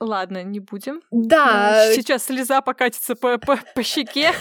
Ладно, 0.00 0.42
не 0.42 0.60
будем. 0.60 1.02
Да. 1.10 1.92
Сейчас 1.94 2.24
слеза 2.24 2.62
покатится 2.62 3.14
по, 3.14 3.36
по, 3.38 3.58
по 3.74 3.82
щеке 3.82 4.32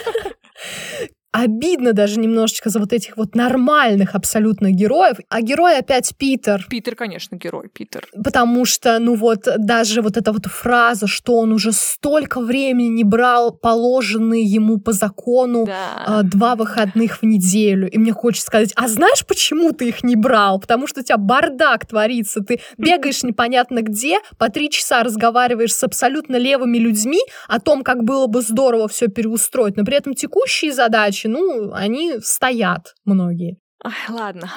обидно 1.32 1.94
даже 1.94 2.20
немножечко 2.20 2.70
за 2.70 2.80
вот 2.80 2.92
этих 2.92 3.18
вот 3.18 3.36
нормальных 3.36 4.16
абсолютно 4.16 4.72
героев. 4.72 5.18
А 5.30 5.42
герой 5.42 5.78
опять 5.78 6.14
Питер. 6.18 6.66
Питер, 6.70 6.96
конечно, 6.96 7.36
герой, 7.36 7.70
Питер. 7.70 8.08
Потому 8.24 8.66
что, 8.66 8.98
ну 9.00 9.16
вот, 9.16 9.48
даже 9.58 10.02
вот 10.02 10.18
эта 10.18 10.32
вот 10.32 10.48
фраза, 10.48 11.08
что 11.08 11.36
он 11.38 11.52
уже 11.52 11.72
столько 11.72 12.40
времени 12.40 12.88
не 12.88 13.04
брал 13.04 13.52
положенные 13.52 14.44
ему 14.44 14.80
по 14.80 14.92
закону 14.92 15.66
да. 15.66 16.22
э, 16.22 16.24
два 16.24 16.56
выходных 16.56 17.22
в 17.22 17.24
неделю. 17.24 17.90
И 17.90 17.98
мне 17.98 18.12
хочется 18.12 18.48
сказать, 18.48 18.74
а 18.76 18.88
знаешь, 18.88 19.26
почему 19.26 19.72
ты 19.72 19.90
их 19.90 20.04
не 20.04 20.16
брал? 20.16 20.60
Потому 20.60 20.88
что 20.88 21.02
у 21.02 21.04
тебя 21.04 21.18
бардак 21.18 21.86
творится. 21.86 22.42
Ты 22.42 22.60
бегаешь 22.78 23.22
непонятно 23.24 23.82
где, 23.82 24.20
по 24.38 24.50
три 24.50 24.70
часа 24.70 25.04
разговариваешь 25.04 25.74
с 25.74 25.84
абсолютно 25.84 26.38
левыми 26.38 26.78
людьми 26.80 27.20
о 27.48 27.60
том, 27.60 27.84
как 27.84 28.04
было 28.04 28.26
бы 28.26 28.42
здорово 28.42 28.88
все 28.88 29.08
переустроить, 29.08 29.78
но 29.78 29.86
при 29.86 29.96
этом 29.96 30.16
текущие 30.16 30.74
задачи 30.74 31.19
иначе, 31.20 31.28
ну, 31.28 31.74
они 31.74 32.20
стоят 32.20 32.96
многие. 33.06 33.60
Ай, 33.84 33.94
ладно. 34.10 34.52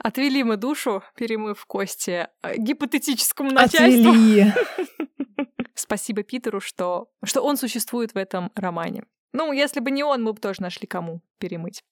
Отвели 0.00 0.42
мы 0.44 0.56
душу, 0.56 1.02
перемыв 1.16 1.64
кости 1.66 2.28
э, 2.42 2.56
гипотетическому 2.56 3.50
начальству. 3.50 4.10
Отвели. 4.10 4.52
Спасибо 5.74 6.22
Питеру, 6.22 6.60
что, 6.60 7.08
что 7.24 7.40
он 7.42 7.56
существует 7.56 8.14
в 8.14 8.18
этом 8.18 8.50
романе. 8.54 9.04
Ну, 9.32 9.52
если 9.52 9.80
бы 9.80 9.90
не 9.90 10.04
он, 10.04 10.22
мы 10.22 10.32
бы 10.32 10.40
тоже 10.40 10.62
нашли 10.62 10.86
кому 10.86 11.22
перемыть. 11.38 11.82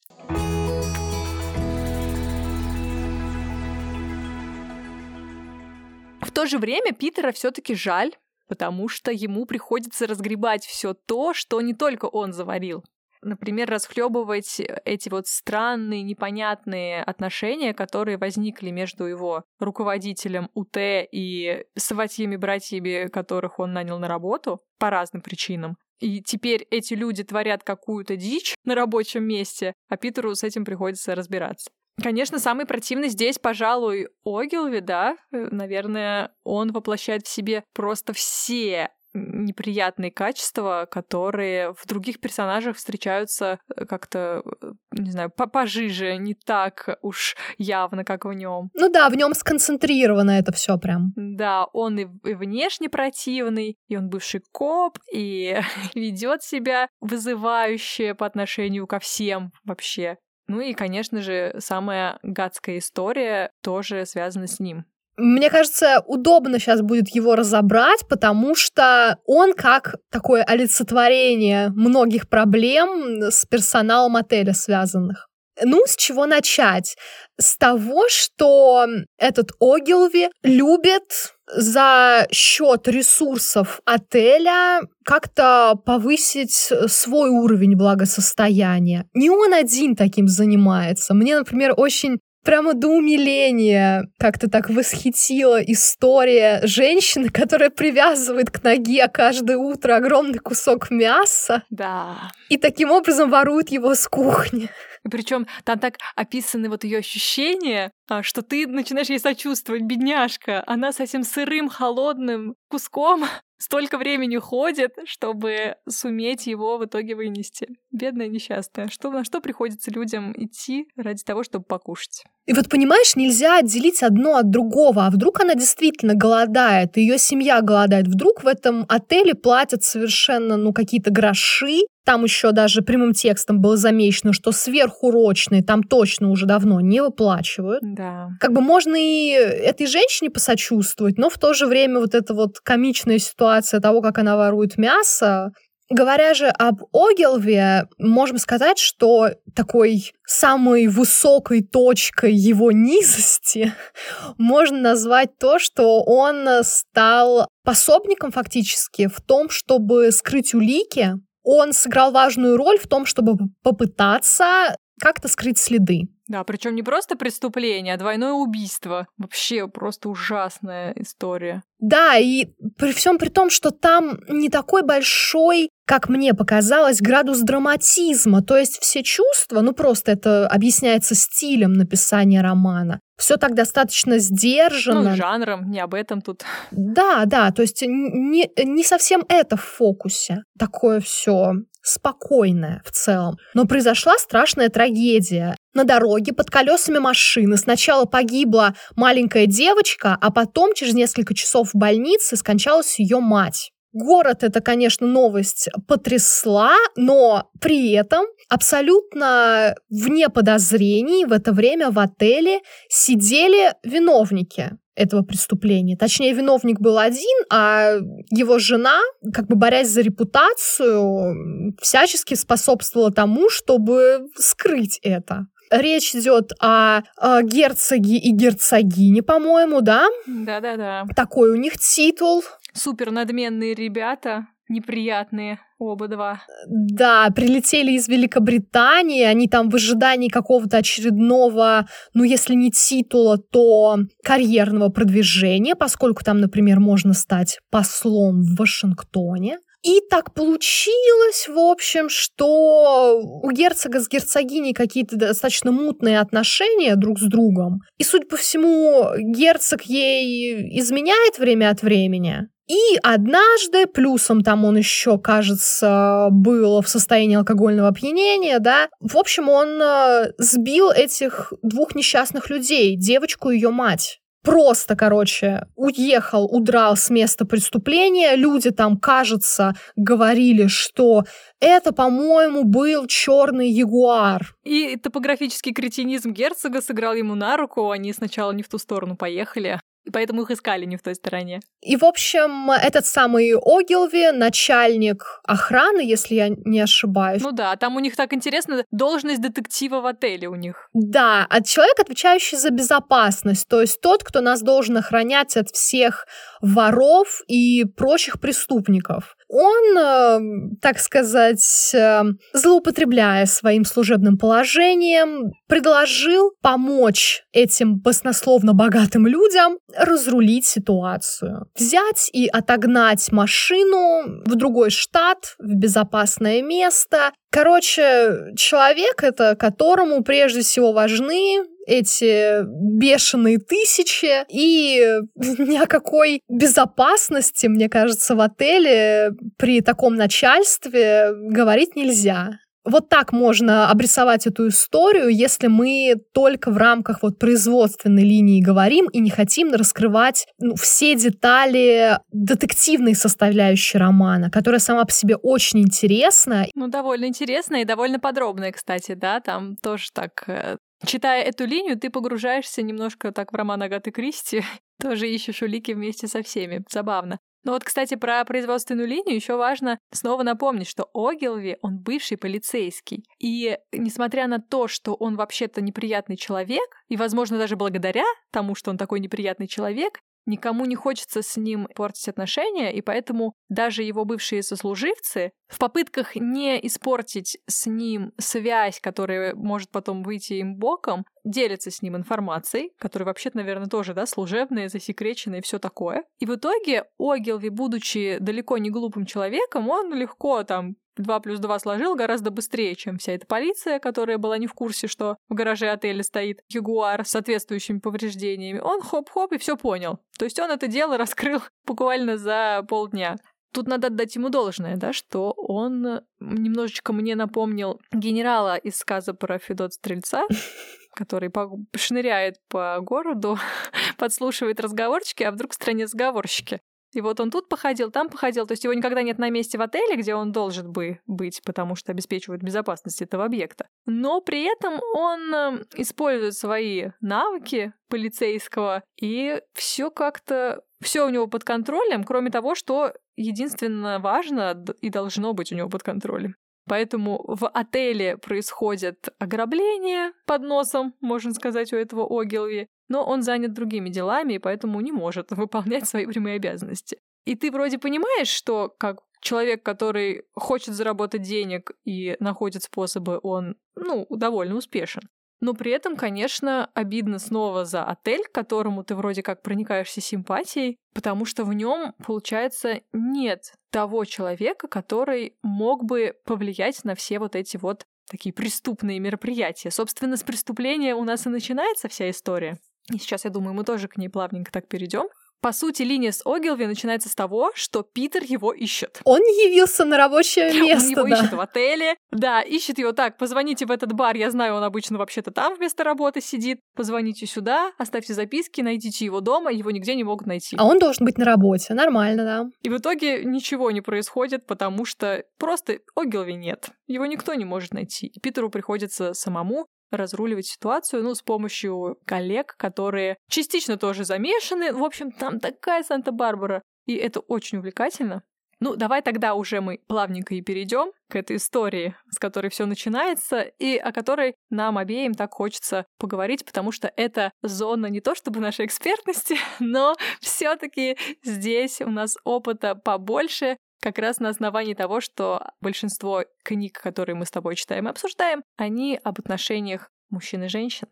В 6.21 6.31
то 6.33 6.47
же 6.47 6.59
время 6.59 6.93
Питера 6.93 7.33
все-таки 7.33 7.75
жаль, 7.75 8.13
потому 8.49 8.89
что 8.89 9.11
ему 9.11 9.47
приходится 9.47 10.07
разгребать 10.07 10.65
все 10.65 10.95
то, 10.95 11.35
что 11.35 11.61
не 11.61 11.75
только 11.75 12.07
он 12.07 12.33
заварил 12.33 12.85
например, 13.23 13.71
расхлебывать 13.71 14.61
эти 14.85 15.09
вот 15.09 15.27
странные, 15.27 16.03
непонятные 16.03 17.03
отношения, 17.03 17.73
которые 17.75 18.19
возникли 18.19 18.71
между 18.71 19.05
его 19.05 19.45
руководителем 19.59 20.51
УТ 20.55 20.77
и 20.77 21.65
сватьями-братьями, 21.77 23.09
которых 23.09 23.59
он 23.59 23.73
нанял 23.73 23.99
на 23.99 24.09
работу 24.09 24.61
по 24.79 24.91
разным 24.91 25.23
причинам. 25.23 25.77
И 26.01 26.21
теперь 26.21 26.67
эти 26.71 26.95
люди 26.95 27.23
творят 27.23 27.63
какую-то 27.63 28.17
дичь 28.17 28.57
на 28.65 28.75
рабочем 28.75 29.25
месте, 29.25 29.73
а 29.89 29.97
Питеру 29.97 30.35
с 30.35 30.43
этим 30.43 30.65
приходится 30.65 31.15
разбираться. 31.15 31.71
Конечно, 32.03 32.39
самый 32.39 32.67
противный 32.67 33.09
здесь, 33.09 33.39
пожалуй, 33.39 34.09
Огилви, 34.25 34.81
да. 34.81 35.17
Наверное, 35.31 36.35
он 36.43 36.73
воплощает 36.73 37.27
в 37.27 37.31
себе 37.31 37.65
просто 37.75 38.13
все 38.13 38.91
неприятные 39.15 40.11
качества, 40.11 40.87
которые 40.91 41.75
в 41.75 41.87
других 41.87 42.21
персонажах 42.21 42.77
встречаются 42.77 43.59
э, 43.75 43.85
как-то, 43.85 44.43
э, 44.63 44.73
не 44.93 45.11
знаю, 45.11 45.31
пожиже, 45.31 46.17
не 46.17 46.35
так 46.35 46.99
уж 47.03 47.37
явно, 47.59 48.05
как 48.05 48.25
в 48.25 48.33
нем. 48.33 48.71
Ну 48.75 48.91
да, 48.91 49.09
в 49.11 49.15
нем 49.15 49.35
сконцентрировано 49.35 50.33
это 50.33 50.53
все 50.53 50.79
прям. 50.79 51.13
Да, 51.17 51.67
он 51.73 51.99
и, 51.99 52.07
и 52.25 52.35
внешне 52.35 52.89
противный, 52.89 53.77
и 53.89 53.97
он 53.97 54.09
бывший 54.09 54.43
коп, 54.53 54.99
и 55.13 55.61
ведет 55.95 56.43
себя 56.43 56.89
вызывающе 57.01 58.15
по 58.15 58.27
отношению 58.27 58.87
ко 58.87 58.99
всем 58.99 59.53
вообще. 59.65 60.17
Ну 60.49 60.61
и, 60.61 60.75
конечно 60.75 61.21
же, 61.21 61.55
самая 61.59 62.19
гадская 62.23 62.79
история 62.79 63.53
тоже 63.63 64.05
связана 64.07 64.47
с 64.47 64.59
ним. 64.59 64.85
Мне 65.17 65.51
кажется, 65.51 66.03
удобно 66.07 66.59
сейчас 66.59 66.81
будет 66.81 67.09
его 67.15 67.37
разобрать, 67.37 68.01
потому 68.09 68.55
что 68.55 69.19
он 69.27 69.53
как 69.53 69.97
такое 70.11 70.43
олицетворение 70.43 71.69
многих 71.71 72.29
проблем 72.29 73.23
с 73.31 73.45
персоналом 73.45 74.17
отеля 74.17 74.55
связанных. 74.55 75.29
Ну, 75.63 75.85
с 75.87 75.97
чего 75.97 76.25
начать? 76.27 76.97
С 77.39 77.57
того, 77.59 78.07
что 78.09 78.87
этот 79.19 79.51
Огилви 79.61 80.31
любит 80.43 81.35
за 81.55 82.27
счет 82.31 82.89
ресурсов 82.89 83.81
отеля 83.85 84.81
как-то 85.05 85.75
повысить 85.85 86.73
свой 86.87 87.29
уровень 87.29 87.77
благосостояния. 87.77 89.07
Не 89.13 89.29
он 89.29 89.53
один 89.53 89.95
таким 89.95 90.27
занимается. 90.27 91.13
Мне, 91.13 91.37
например, 91.37 91.75
очень 91.77 92.19
прямо 92.43 92.75
до 92.75 92.89
умиления 92.89 94.09
как-то 94.19 94.49
так 94.49 94.69
восхитила 94.71 95.63
история 95.63 96.61
женщины, 96.65 97.29
которая 97.29 97.71
привязывает 97.71 98.51
к 98.51 98.63
ноге 98.63 99.09
каждое 99.09 99.57
утро 99.57 99.97
огромный 99.97 100.39
кусок 100.39 100.91
мяса. 100.91 101.65
Да. 101.71 102.33
И 102.49 102.57
таким 102.57 102.91
образом 102.91 103.31
ворует 103.31 103.71
его 103.71 103.95
с 103.95 104.07
кухни. 104.09 104.69
Причем 105.11 105.47
там 105.65 105.79
так 105.79 105.99
описаны 106.15 106.69
вот 106.69 106.85
ее 106.85 106.99
ощущения, 106.99 107.91
а, 108.09 108.23
что 108.23 108.43
ты 108.43 108.67
начинаешь 108.67 109.09
ей 109.09 109.19
сочувствовать, 109.19 109.83
бедняжка. 109.83 110.63
Она 110.67 110.93
с 110.93 111.01
этим 111.01 111.25
сырым, 111.25 111.69
холодным 111.69 112.55
куском 112.69 113.25
столько 113.63 113.97
времени 113.97 114.37
ходит, 114.39 114.93
чтобы 115.05 115.77
суметь 115.89 116.47
его 116.47 116.79
в 116.79 116.85
итоге 116.85 117.15
вынести. 117.15 117.69
Бедная 117.93 118.29
несчастная. 118.29 118.89
Что, 118.89 119.11
на 119.11 119.25
что 119.25 119.41
приходится 119.41 119.91
людям 119.91 120.33
идти 120.37 120.87
ради 120.97 121.23
того, 121.23 121.45
чтобы 121.45 121.65
покушать? 121.65 122.25
И 122.47 122.53
вот 122.53 122.69
понимаешь, 122.69 123.15
нельзя 123.15 123.59
отделить 123.59 124.03
одно 124.03 124.37
от 124.37 124.51
другого. 124.51 125.07
А 125.07 125.11
вдруг 125.11 125.41
она 125.41 125.55
действительно 125.55 126.15
голодает, 126.15 126.97
ее 126.97 127.19
семья 127.19 127.61
голодает. 127.61 128.09
Вдруг 128.09 128.43
в 128.43 128.47
этом 128.49 128.85
отеле 128.89 129.35
платят 129.35 129.85
совершенно, 129.85 130.57
ну, 130.57 130.73
какие-то 130.73 131.13
гроши, 131.13 131.83
там 132.05 132.25
еще 132.25 132.53
даже 132.53 132.83
прямым 132.83 133.13
текстом 133.13 133.61
было 133.61 133.77
замечено, 133.77 134.33
что 134.33 134.53
сверхурочные 134.53 135.63
там 135.63 135.83
точно 135.83 136.31
уже 136.31 136.47
давно 136.47 136.81
не 136.81 137.01
выплачивают. 137.01 137.81
Да. 137.83 138.31
Как 138.41 138.53
бы 138.53 138.61
можно 138.61 138.97
и 138.97 139.31
этой 139.31 139.87
женщине 139.87 140.31
посочувствовать, 140.31 141.19
но 141.19 141.31
в 141.31 141.39
то 141.39 141.55
же 141.55 141.67
время 141.67 142.01
вот 142.01 142.15
эта 142.15 142.35
вот 142.35 142.61
комичная 142.61 143.19
ситуация 143.19 143.81
того, 143.81 144.03
как 144.03 144.19
она 144.19 144.37
ворует 144.37 144.79
мясо, 144.79 145.53
Говоря 145.93 146.33
же 146.33 146.47
об 146.47 146.85
Огилве, 146.95 147.87
можем 147.99 148.39
сказать, 148.39 148.79
что 148.79 149.29
такой 149.55 150.15
самой 150.25 150.87
высокой 150.87 151.63
точкой 151.63 152.33
его 152.33 152.73
низости 152.73 153.75
можно 154.39 154.79
назвать 154.79 155.37
то, 155.39 155.59
что 155.59 156.03
он 156.03 156.49
стал 156.63 157.47
пособником 157.63 158.33
фактически 158.33 159.07
в 159.07 159.21
том, 159.21 159.51
чтобы 159.51 160.13
скрыть 160.13 160.55
улики, 160.55 161.13
он 161.43 161.73
сыграл 161.73 162.13
важную 162.13 162.57
роль 162.57 162.79
в 162.79 162.87
том, 162.87 163.07
чтобы 163.07 163.37
попытаться 163.63 164.77
как-то 165.01 165.29
скрыть 165.29 165.59
следы. 165.59 166.09
Да, 166.29 166.45
причем 166.45 166.75
не 166.75 166.83
просто 166.83 167.17
преступление, 167.17 167.95
а 167.95 167.99
двойное 167.99 168.33
убийство. 168.33 169.07
Вообще 169.19 169.69
просто 169.69 170.09
ужасная 170.09 170.93
история. 170.97 171.63
Да, 171.79 172.17
и 172.17 172.47
при 172.79 172.93
всем 172.93 173.19
при 173.19 173.29
том, 173.29 173.51
что 173.51 173.71
там 173.71 174.21
не 174.29 174.49
такой 174.49 174.83
большой 174.83 175.69
как 175.93 176.09
мне 176.09 176.33
показалось, 176.33 177.03
градус 177.03 177.41
драматизма, 177.41 178.43
то 178.43 178.57
есть 178.57 178.79
все 178.81 179.03
чувства, 179.03 179.61
ну 179.61 179.75
просто 179.75 180.13
это 180.13 180.49
объясняется 180.49 181.15
стилем 181.15 181.75
написания 181.75 182.41
романа. 182.41 182.99
Все 183.19 183.37
так 183.37 183.55
достаточно 183.55 184.17
сдержанно. 184.19 185.11
Ну, 185.11 185.17
жанром, 185.17 185.71
не 185.71 185.81
об 185.81 185.93
этом 185.93 186.23
тут. 186.23 186.45
Да, 186.71 187.25
да, 187.27 187.51
то 187.51 187.61
есть 187.61 187.83
не, 187.83 188.49
не 188.65 188.85
совсем 188.85 189.23
это 189.29 189.59
в 189.59 189.65
фокусе. 189.65 190.45
Такое 190.59 191.01
все 191.01 191.57
спокойная 191.83 192.81
в 192.87 192.91
целом. 192.91 193.37
Но 193.53 193.67
произошла 193.67 194.17
страшная 194.17 194.71
трагедия. 194.71 195.57
На 195.75 195.85
дороге 195.85 196.33
под 196.33 196.49
колесами 196.49 197.01
машины 197.01 197.59
сначала 197.59 198.07
погибла 198.07 198.75
маленькая 198.97 199.45
девочка, 199.45 200.17
а 200.19 200.31
потом 200.31 200.73
через 200.73 200.95
несколько 200.95 201.35
часов 201.35 201.75
в 201.75 201.77
больнице 201.77 202.39
скончалась 202.39 202.99
ее 202.99 203.21
мать. 203.21 203.73
Город 203.93 204.43
это, 204.43 204.61
конечно, 204.61 205.07
новость 205.07 205.69
потрясла, 205.87 206.75
но 206.97 207.51
при 207.61 207.93
этом 207.93 208.25
абсолютно 208.49 209.75
вне 209.91 210.29
подозрений 210.29 211.27
в 211.27 211.33
это 211.33 211.53
время 211.53 211.91
в 211.91 211.99
отеле 211.99 212.61
сидели 212.89 213.75
виновники 213.83 214.79
этого 214.95 215.23
преступления. 215.23 215.97
Точнее, 215.97 216.33
виновник 216.33 216.81
был 216.81 216.99
один, 216.99 217.45
а 217.51 217.99
его 218.31 218.59
жена, 218.59 219.01
как 219.33 219.47
бы 219.47 219.57
борясь 219.57 219.89
за 219.89 220.03
репутацию, 220.03 221.75
всячески 221.81 222.35
способствовала 222.35 223.11
тому, 223.11 223.49
чтобы 223.49 224.29
скрыть 224.37 224.99
это. 225.03 225.47
Речь 225.71 226.15
идет 226.15 226.53
о, 226.61 227.01
о 227.17 227.43
герцоге 227.43 228.19
и 228.19 228.31
герцогине, 228.31 229.23
по-моему, 229.23 229.81
да? 229.81 230.07
Да-да-да. 230.27 231.05
Такой 231.17 231.51
у 231.51 231.57
них 231.57 231.79
титул. 231.79 232.45
Супер 232.75 233.11
надменные 233.11 233.75
ребята, 233.75 234.47
неприятные. 234.69 235.61
Оба 235.79 236.09
два. 236.09 236.43
Да, 236.69 237.29
прилетели 237.35 237.93
из 237.93 238.09
Великобритании, 238.09 239.25
они 239.25 239.49
там 239.49 239.69
в 239.69 239.75
ожидании 239.75 240.29
какого-то 240.29 240.79
очередного, 240.79 241.87
ну, 242.15 242.23
если 242.23 242.55
не 242.55 242.71
титула, 242.71 243.37
то 243.39 243.99
карьерного 244.25 244.91
продвижения, 244.91 245.75
поскольку 245.75 246.23
там, 246.23 246.41
например, 246.41 246.79
можно 246.79 247.15
стать 247.15 247.59
послом 247.71 248.43
в 248.43 248.57
Вашингтоне. 248.57 249.59
И 249.83 250.01
так 250.09 250.33
получилось, 250.33 251.49
в 251.49 251.59
общем, 251.59 252.09
что 252.09 253.21
у 253.21 253.51
герцога 253.51 253.99
с 253.99 254.09
герцогиней 254.09 254.75
какие-то 254.75 255.17
достаточно 255.17 255.73
мутные 255.73 256.21
отношения 256.21 256.95
друг 256.95 257.19
с 257.19 257.23
другом. 257.23 257.81
И, 257.99 258.05
судя 258.05 258.27
по 258.27 258.37
всему, 258.37 259.09
герцог 259.19 259.83
ей 259.83 260.79
изменяет 260.79 261.39
время 261.39 261.71
от 261.71 261.83
времени. 261.83 262.47
И 262.69 262.97
однажды, 263.03 263.87
плюсом 263.87 264.43
там 264.43 264.65
он 264.65 264.77
еще, 264.77 265.19
кажется, 265.19 266.29
был 266.31 266.81
в 266.81 266.89
состоянии 266.89 267.37
алкогольного 267.37 267.89
опьянения, 267.89 268.59
да, 268.61 268.89
в 269.01 269.17
общем, 269.17 269.49
он 269.49 269.81
э, 269.83 270.33
сбил 270.39 270.91
этих 270.91 271.53
двух 271.63 271.95
несчастных 271.95 272.51
людей, 272.51 272.97
девочку 272.97 273.51
и 273.51 273.57
ее 273.57 273.71
мать 273.71 274.23
просто, 274.43 274.97
короче, 274.97 275.67
уехал, 275.77 276.45
удрал 276.45 276.97
с 276.97 277.11
места 277.11 277.45
преступления. 277.45 278.35
Люди 278.37 278.71
там, 278.71 278.99
кажется, 278.99 279.75
говорили, 279.97 280.67
что 280.67 281.25
это, 281.61 281.93
по-моему, 281.93 282.65
был 282.65 283.07
черный 283.07 283.71
ягуар. 283.71 284.55
И 284.65 284.97
топографический 284.97 285.73
кретинизм 285.73 286.33
герцога 286.33 286.83
сыграл 286.83 287.15
ему 287.15 287.35
на 287.35 287.57
руку. 287.57 287.91
Они 287.91 288.13
сначала 288.13 288.53
не 288.53 288.63
в 288.63 288.69
ту 288.69 288.79
сторону 288.79 289.17
поехали. 289.17 289.81
И 290.05 290.11
поэтому 290.11 290.43
их 290.43 290.51
искали 290.51 290.85
не 290.85 290.97
в 290.97 291.03
той 291.03 291.15
стороне. 291.15 291.61
И, 291.81 291.97
в 291.97 292.05
общем, 292.05 292.71
этот 292.71 293.07
самый 293.07 293.55
Огилви, 293.55 294.33
начальник 294.33 295.41
охраны, 295.45 296.01
если 296.01 296.35
я 296.35 296.49
не 296.49 296.81
ошибаюсь. 296.81 297.43
Ну 297.43 297.53
да, 297.53 297.77
там 297.77 297.97
у 297.97 298.01
них 298.01 298.17
так 298.17 298.33
интересно, 298.33 298.85
должность 298.91 299.41
детектива 299.41 300.01
в 300.01 300.07
отеле 300.07 300.49
у 300.49 300.55
них. 300.55 300.89
Да, 300.93 301.47
а 301.49 301.63
человек, 301.63 301.99
отвечающий 302.01 302.59
за 302.59 302.71
безопасность, 302.71 303.69
то 303.69 303.81
есть 303.81 304.01
тот, 304.01 304.25
кто 304.25 304.41
нас 304.41 304.63
должен 304.63 304.97
охранять 304.97 305.57
от 305.57 305.71
всех 305.71 306.27
воров 306.61 307.43
и 307.47 307.85
прочих 307.85 308.41
преступников 308.41 309.37
он, 309.53 309.99
эм, 309.99 310.77
так 310.81 310.99
сказать, 310.99 311.91
эм, 311.93 312.39
злоупотребляя 312.55 313.45
своим 313.45 313.85
служебным 313.85 314.39
положением, 314.39 315.53
предложил 315.69 316.53
помочь 316.63 317.43
этим 317.53 317.99
баснословно 318.01 318.73
богатым 318.73 319.27
людям 319.27 319.77
разрулить 319.95 320.65
ситуацию. 320.65 321.67
Взять 321.77 322.31
и 322.33 322.49
отогнать 322.49 323.31
машину 323.31 324.43
в 324.47 324.55
другой 324.57 324.89
штат, 324.89 325.55
в 325.59 325.75
безопасное 325.75 326.63
место. 326.63 327.33
Короче, 327.51 328.55
человек 328.57 329.23
это, 329.23 329.55
которому 329.55 330.25
прежде 330.25 330.63
всего 330.63 330.93
важны 330.93 331.63
эти 331.87 332.63
бешеные 332.99 333.59
тысячи, 333.59 334.45
и 334.49 335.21
ни 335.37 335.77
о 335.77 335.87
какой 335.87 336.41
безопасности, 336.49 337.67
мне 337.67 337.89
кажется, 337.89 338.35
в 338.35 338.41
отеле 338.41 339.33
при 339.59 339.81
таком 339.81 340.15
начальстве 340.15 341.33
говорить 341.33 341.97
нельзя. 341.97 342.59
Вот 342.85 343.09
так 343.09 343.33
можно 343.33 343.91
обрисовать 343.91 344.47
эту 344.47 344.69
историю, 344.69 345.29
если 345.29 345.69
мы 345.69 346.17
только 346.33 346.71
в 346.71 346.77
рамках 346.77 347.23
вот 347.23 347.39
производственной 347.39 348.25
линии 348.25 348.61
говорим 348.61 349.09
и 349.09 349.21
не 349.21 349.31
хотим 349.31 349.73
раскрывать 349.73 350.47
ну, 350.59 350.75
все 350.75 351.15
детали 351.15 352.19
детективной 352.33 353.15
составляющей 353.15 353.99
романа, 353.99 354.51
которая 354.51 354.81
сама 354.81 355.05
по 355.05 355.13
себе 355.13 355.37
очень 355.37 355.81
интересна. 355.83 356.67
Ну, 356.75 356.89
довольно 356.89 357.27
интересная 357.27 357.83
и 357.83 357.85
довольно 357.85 358.19
подробная, 358.19 358.73
кстати, 358.73 359.15
да, 359.15 359.39
там 359.41 359.77
тоже 359.77 360.09
так 360.13 360.43
э, 360.49 360.77
Читая 361.05 361.43
эту 361.43 361.65
линию, 361.65 361.99
ты 361.99 362.11
погружаешься 362.11 362.83
немножко 362.83 363.33
так 363.33 363.53
в 363.53 363.57
роман 363.57 363.83
Агаты 363.83 364.11
Кристи, 364.11 364.63
тоже 365.01 365.29
ищешь 365.29 365.63
улики 365.63 365.93
вместе 365.93 366.29
со 366.29 366.43
всеми. 366.43 366.85
Забавно. 366.89 367.39
Но 367.65 367.73
вот, 367.73 367.85
кстати, 367.85 368.17
про 368.17 368.45
производственную 368.45 369.07
линию 369.07 369.37
еще 369.37 369.57
важно 369.57 369.99
снова 370.13 370.43
напомнить, 370.43 370.89
что 370.89 371.09
Огилви, 371.15 371.79
он 371.81 371.99
бывший 371.99 372.37
полицейский. 372.37 373.25
И 373.39 373.79
несмотря 373.93 374.49
на 374.49 374.59
то, 374.59 374.89
что 374.89 375.15
он 375.15 375.37
вообще-то 375.37 375.81
неприятный 375.81 376.37
человек, 376.37 376.89
и, 377.09 377.17
возможно, 377.17 377.59
даже 377.59 377.77
благодаря 377.77 378.25
тому, 378.51 378.75
что 378.75 378.91
он 378.91 378.99
такой 378.99 379.21
неприятный 379.21 379.69
человек, 379.69 380.19
Никому 380.47 380.85
не 380.85 380.97
хочется 380.97 381.43
с 381.43 381.57
ним 381.57 381.89
портить 381.95 382.29
отношения, 382.29 382.93
и 382.93 383.01
поэтому 383.01 383.55
даже 383.69 384.03
его 384.03 384.25
бывшие 384.25 384.63
сослуживцы 384.63 385.53
в 385.69 385.79
попытках 385.79 386.37
не 386.37 386.85
испортить 386.87 387.59
с 387.67 387.87
ним 387.87 388.33
связь, 388.39 389.01
которая 389.01 389.55
может 389.55 389.91
потом 389.91 390.23
выйти 390.23 390.55
им 390.55 390.77
боком, 390.77 391.25
делятся 391.45 391.91
с 391.91 392.03
ним 392.03 392.17
информацией, 392.17 392.93
которая 392.99 393.27
вообще-то, 393.27 393.57
наверное, 393.57 393.89
тоже, 393.89 394.15
да, 394.15 394.27
служебная, 394.27 394.89
засекреченная 394.89 395.61
и 395.61 395.63
все 395.63 395.79
такое. 395.79 396.25
И 396.41 396.47
в 396.47 396.55
итоге 396.55 397.05
Огилви, 397.19 397.69
будучи 397.69 398.39
далеко 398.41 398.79
не 398.79 398.91
глупым 398.91 399.27
человеком, 399.27 399.89
он 399.89 400.13
легко 400.15 400.63
там 400.65 400.97
2 401.17 401.41
плюс 401.41 401.59
2 401.59 401.79
сложил 401.79 402.15
гораздо 402.15 402.51
быстрее, 402.51 402.95
чем 402.95 403.19
вся 403.19 403.33
эта 403.33 403.47
полиция, 403.47 403.99
которая 403.99 404.39
была 404.39 404.59
не 404.59 404.67
в 404.67 404.75
курсе, 404.75 405.07
что 405.07 405.37
в 405.49 405.55
гараже 405.55 405.91
отеля 405.91 406.23
стоит 406.23 406.61
Ягуар 406.69 407.25
с 407.25 407.31
соответствующими 407.31 407.99
повреждениями. 407.99 408.79
Он 408.79 409.01
хоп-хоп 409.01 409.53
и 409.53 409.59
все 409.59 409.77
понял. 409.77 410.19
То 410.39 410.45
есть 410.45 410.59
он 410.59 410.71
это 410.71 410.87
дело 410.87 411.19
раскрыл 411.19 411.61
буквально 411.87 412.39
за 412.39 412.85
полдня. 412.89 413.37
Тут 413.73 413.89
надо 413.89 414.09
отдать 414.09 414.35
ему 414.37 414.51
должное, 414.51 414.97
да, 414.97 415.15
что 415.15 415.53
он 415.57 416.21
немножечко 416.41 417.15
мне 417.15 417.35
напомнил 417.35 418.01
генерала 418.13 418.77
из 418.77 418.99
сказа 418.99 419.33
про 419.33 419.59
Федот 419.59 419.95
Стрельца, 419.95 420.47
который 421.15 421.51
шныряет 421.97 422.57
по 422.69 422.99
городу, 423.01 423.59
подслушивает 424.19 424.81
разговорчики, 424.81 425.43
а 425.43 425.51
вдруг 425.51 425.73
в 425.73 425.75
стране 425.75 426.07
сговорщики. 426.07 426.81
И 427.13 427.21
вот 427.21 427.41
он 427.41 427.51
тут 427.51 427.69
походил, 427.69 428.11
там 428.11 428.29
походил. 428.29 428.67
То 428.67 428.73
есть 428.73 428.85
его 428.85 428.95
никогда 428.95 429.23
нет 429.23 429.39
на 429.39 429.51
месте 429.51 429.79
в 429.79 429.83
отеле, 429.83 430.17
где 430.17 430.35
он 430.35 430.53
должен 430.53 430.93
бы 430.93 431.21
быть, 431.27 431.61
потому 431.65 431.95
что 431.95 432.13
обеспечивает 432.13 432.63
безопасность 432.63 433.23
этого 433.23 433.45
объекта. 433.45 433.87
Но 434.07 434.41
при 434.41 434.65
этом 434.65 435.01
он 435.15 435.55
эм, 435.55 435.85
использует 435.95 436.55
свои 436.55 437.11
навыки 437.21 437.93
полицейского, 438.09 439.03
и 439.21 439.61
все 439.75 440.11
как-то 440.11 440.83
все 441.03 441.27
у 441.27 441.31
него 441.31 441.47
под 441.47 441.65
контролем, 441.65 442.25
кроме 442.25 442.51
того, 442.51 442.75
что 442.75 443.13
единственно 443.37 444.19
важно 444.21 444.85
и 445.01 445.11
должно 445.11 445.53
быть 445.53 445.73
у 445.73 445.75
него 445.75 445.89
под 445.89 446.03
контролем. 446.03 446.55
Поэтому 446.89 447.45
в 447.47 447.69
отеле 447.69 448.37
происходит 448.37 449.29
ограбление 449.39 450.33
под 450.47 450.63
носом, 450.63 451.15
можно 451.21 451.55
сказать, 451.55 451.93
у 451.93 451.97
этого 451.97 452.27
Огилви 452.41 452.89
но 453.13 453.23
он 453.25 453.43
занят 453.43 453.75
другими 453.75 454.09
делами, 454.09 454.55
и 454.55 454.59
поэтому 454.59 455.01
не 455.03 455.13
может 455.13 455.51
выполнять 455.51 456.09
свои 456.09 456.27
прямые 456.27 456.57
обязанности. 456.57 457.19
И 457.45 457.55
ты 457.55 457.71
вроде 457.71 457.99
понимаешь, 457.99 458.49
что 458.49 458.89
как 458.99 459.19
человек, 459.41 459.83
который 459.83 460.45
хочет 460.55 460.95
заработать 460.95 461.43
денег 461.43 461.93
и 462.05 462.37
находит 462.41 462.85
способы, 462.85 463.39
он, 463.43 463.77
ну, 463.97 464.27
довольно 464.31 464.77
успешен. 464.77 465.29
Но 465.63 465.75
при 465.75 465.93
этом, 465.93 466.17
конечно, 466.17 466.91
обидно 466.93 467.39
снова 467.39 467.85
за 467.85 468.03
отель, 468.03 468.43
к 468.43 468.53
которому 468.53 469.05
ты 469.05 469.15
вроде 469.15 469.45
как 469.45 469.63
проникаешься 469.63 470.21
симпатией, 470.21 470.99
потому 471.15 471.45
что 471.45 471.65
в 471.65 471.73
нем, 471.73 472.15
получается, 472.27 473.01
нет 473.13 473.73
того 473.91 474.25
человека, 474.25 474.89
который 474.89 475.55
мог 475.63 476.05
бы 476.05 476.35
повлиять 476.45 477.05
на 477.05 477.15
все 477.15 477.39
вот 477.39 477.55
эти 477.55 477.77
вот 477.77 478.07
такие 478.29 478.53
преступные 478.53 479.21
мероприятия. 479.21 479.93
Собственно, 479.93 480.37
с 480.37 480.43
преступления 480.43 481.15
у 481.15 481.23
нас 481.23 481.47
и 481.47 481.49
начинается 481.49 482.09
вся 482.09 482.29
история. 482.29 482.81
И 483.13 483.19
сейчас, 483.19 483.45
я 483.45 483.51
думаю, 483.51 483.73
мы 483.73 483.85
тоже 483.85 484.09
к 484.09 484.17
ней 484.17 484.29
плавненько 484.29 484.73
так 484.73 484.89
перейдем. 484.89 485.29
По 485.63 485.73
сути, 485.73 486.03
линия 486.03 486.33
с 486.33 486.43
Огилви 486.45 486.87
начинается 486.87 487.29
с 487.29 487.37
того, 487.37 487.71
что 487.77 488.03
Питер 488.03 488.43
его 488.43 488.73
ищет. 488.73 489.21
Он 489.25 489.41
явился 489.41 490.05
на 490.05 490.17
рабочее 490.17 490.73
место, 490.81 491.21
Он 491.21 491.29
его 491.29 491.29
да. 491.29 491.41
ищет 491.41 491.53
в 491.53 491.61
отеле. 491.61 492.17
Да, 492.33 492.63
ищет 492.63 492.99
его 492.99 493.13
так, 493.13 493.39
позвоните 493.39 493.87
в 493.87 493.93
этот 493.93 494.13
бар, 494.13 494.35
я 494.35 494.51
знаю, 494.51 494.75
он 494.75 494.83
обычно 494.83 495.19
вообще-то 495.19 495.53
там 495.53 495.77
вместо 495.77 496.03
работы 496.03 496.41
сидит. 496.41 496.81
Позвоните 496.97 497.47
сюда, 497.47 497.93
оставьте 497.97 498.35
записки, 498.35 498.81
найдите 498.81 499.25
его 499.25 499.41
дома, 499.41 499.71
его 499.71 499.93
нигде 499.93 500.17
не 500.17 500.25
могут 500.25 500.49
найти. 500.49 500.75
А 500.77 500.85
он 500.85 500.99
должен 500.99 501.25
быть 501.25 501.39
на 501.39 501.45
работе, 501.45 501.95
нормально, 501.95 502.45
да. 502.45 502.67
И 502.83 502.89
в 502.89 502.99
итоге 502.99 503.45
ничего 503.45 503.93
не 503.93 504.01
происходит, 504.01 504.67
потому 504.67 505.05
что 505.05 505.45
просто 505.59 506.01
Огилви 506.17 506.55
нет. 506.55 506.91
Его 507.07 507.27
никто 507.27 507.55
не 507.55 507.65
может 507.65 507.95
найти. 507.95 508.27
И 508.27 508.41
Питеру 508.41 508.69
приходится 508.69 509.33
самому 509.33 509.87
разруливать 510.17 510.67
ситуацию, 510.67 511.23
ну, 511.23 511.35
с 511.35 511.43
помощью 511.43 512.19
коллег, 512.25 512.75
которые 512.77 513.37
частично 513.49 513.97
тоже 513.97 514.25
замешаны. 514.25 514.93
В 514.93 515.03
общем, 515.03 515.33
там 515.33 515.61
такая 515.61 516.03
Санта-Барбара. 516.03 516.83
И 517.07 517.15
это 517.15 517.41
очень 517.41 517.79
увлекательно. 517.79 518.43
Ну, 518.83 518.97
давай 518.97 519.23
тогда 519.23 519.55
уже 519.55 519.81
мы 519.81 520.01
плавненько 520.09 520.57
и 520.57 520.61
перейдем 520.61 521.13
к 521.29 521.37
этой 521.37 521.55
истории, 521.55 522.17
с 522.31 522.41
которой 522.41 522.69
все 522.69 522.85
начинается, 522.85 523.61
и 523.61 523.97
о 523.97 524.11
которой 524.11 524.57
нам 524.71 524.99
обеим 524.99 525.35
так 525.35 525.55
хочется 525.55 526.05
поговорить, 526.19 526.65
потому 526.65 526.91
что 526.91 527.13
это 527.17 527.53
зона 527.63 528.07
не 528.07 528.21
то 528.21 528.35
чтобы 528.35 528.59
нашей 528.59 528.87
экспертности, 528.87 529.57
но 529.79 530.17
все-таки 530.41 531.17
здесь 531.45 532.01
у 532.01 532.11
нас 532.11 532.37
опыта 532.43 532.97
побольше, 532.97 533.77
как 534.03 534.19
раз 534.19 534.41
на 534.41 534.49
основании 534.49 534.95
того, 534.95 535.21
что 535.21 535.63
большинство 535.81 536.45
книг, 536.65 537.01
которые 537.01 537.37
мы 537.37 537.47
с 537.47 537.51
тобой 537.51 537.77
читаем 537.77 538.09
и 538.09 538.11
обсуждаем, 538.11 538.65
они 538.77 539.19
об 539.23 539.39
отношениях 539.39 540.11
мужчин 540.29 540.65
и 540.65 540.69
женщин. 540.69 541.07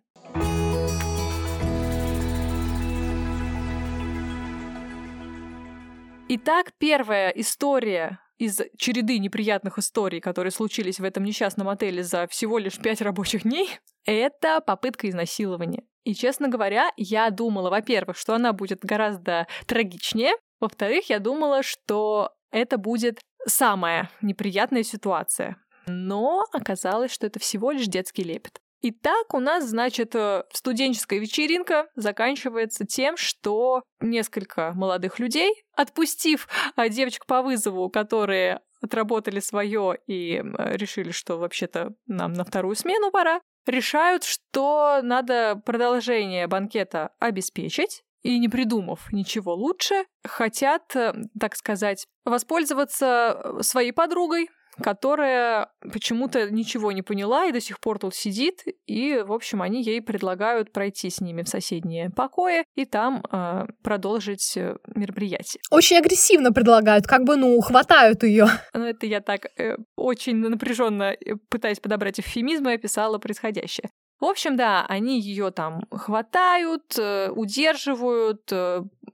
Итак, 6.32 6.72
первая 6.78 7.30
история 7.30 8.20
из 8.38 8.60
череды 8.76 9.18
неприятных 9.18 9.78
историй, 9.78 10.20
которые 10.20 10.50
случились 10.50 10.98
в 10.98 11.04
этом 11.04 11.24
несчастном 11.24 11.68
отеле 11.68 12.02
за 12.02 12.26
всего 12.26 12.58
лишь 12.58 12.78
пять 12.78 13.00
рабочих 13.02 13.42
дней, 13.44 13.68
это 14.04 14.60
попытка 14.60 15.08
изнасилования. 15.08 15.84
И, 16.02 16.14
честно 16.14 16.48
говоря, 16.48 16.90
я 16.96 17.30
думала, 17.30 17.70
во-первых, 17.70 18.16
что 18.16 18.34
она 18.34 18.52
будет 18.52 18.80
гораздо 18.80 19.46
трагичнее, 19.66 20.32
во-вторых, 20.58 21.08
я 21.08 21.20
думала, 21.20 21.62
что 21.62 22.32
это 22.50 22.78
будет 22.78 23.20
самая 23.46 24.10
неприятная 24.22 24.82
ситуация. 24.82 25.56
Но 25.86 26.44
оказалось, 26.52 27.12
что 27.12 27.26
это 27.26 27.38
всего 27.38 27.70
лишь 27.70 27.86
детский 27.86 28.22
лепет. 28.22 28.60
Итак, 28.82 29.34
у 29.34 29.40
нас, 29.40 29.68
значит, 29.68 30.14
э, 30.14 30.44
студенческая 30.54 31.18
вечеринка 31.18 31.88
заканчивается 31.96 32.86
тем, 32.86 33.18
что 33.18 33.82
несколько 34.00 34.72
молодых 34.74 35.18
людей, 35.18 35.52
отпустив 35.76 36.48
а, 36.76 36.88
девочек 36.88 37.26
по 37.26 37.42
вызову, 37.42 37.90
которые 37.90 38.60
отработали 38.80 39.40
свое 39.40 39.98
и 40.06 40.42
решили, 40.56 41.10
что 41.10 41.36
вообще-то 41.36 41.90
нам 42.06 42.32
на 42.32 42.44
вторую 42.44 42.74
смену 42.74 43.10
пора, 43.10 43.42
решают, 43.66 44.24
что 44.24 45.00
надо 45.02 45.60
продолжение 45.66 46.46
банкета 46.46 47.10
обеспечить, 47.18 48.02
и 48.22 48.38
не 48.38 48.48
придумав 48.48 49.12
ничего 49.12 49.54
лучше, 49.54 50.04
хотят, 50.24 50.94
э, 50.94 51.14
так 51.38 51.56
сказать, 51.56 52.06
воспользоваться 52.24 53.40
э, 53.42 53.62
своей 53.62 53.92
подругой, 53.92 54.48
которая 54.80 55.70
почему-то 55.92 56.50
ничего 56.50 56.92
не 56.92 57.02
поняла 57.02 57.46
и 57.46 57.52
до 57.52 57.60
сих 57.60 57.80
пор 57.80 57.98
тут 57.98 58.14
сидит, 58.14 58.64
и, 58.86 59.22
в 59.26 59.32
общем, 59.32 59.62
они 59.62 59.82
ей 59.82 60.00
предлагают 60.00 60.72
пройти 60.72 61.10
с 61.10 61.20
ними 61.20 61.42
в 61.42 61.48
соседние 61.48 62.10
покои 62.10 62.64
и 62.74 62.84
там 62.84 63.22
э, 63.30 63.66
продолжить 63.82 64.56
э, 64.56 64.76
мероприятие. 64.94 65.60
Очень 65.70 65.98
агрессивно 65.98 66.52
предлагают, 66.52 67.06
как 67.06 67.24
бы, 67.24 67.36
ну, 67.36 67.60
хватают 67.60 68.22
ее. 68.22 68.46
Ну, 68.74 68.84
это 68.84 69.06
я 69.06 69.20
так 69.20 69.46
э, 69.58 69.76
очень 69.96 70.36
напряженно 70.36 71.14
пытаясь 71.48 71.80
подобрать 71.80 72.20
эвфемизмы, 72.20 72.74
описала 72.74 73.18
происходящее. 73.18 73.90
В 74.20 74.26
общем, 74.26 74.56
да, 74.56 74.84
они 74.86 75.18
ее 75.18 75.50
там 75.50 75.82
хватают, 75.90 76.98
удерживают, 77.34 78.52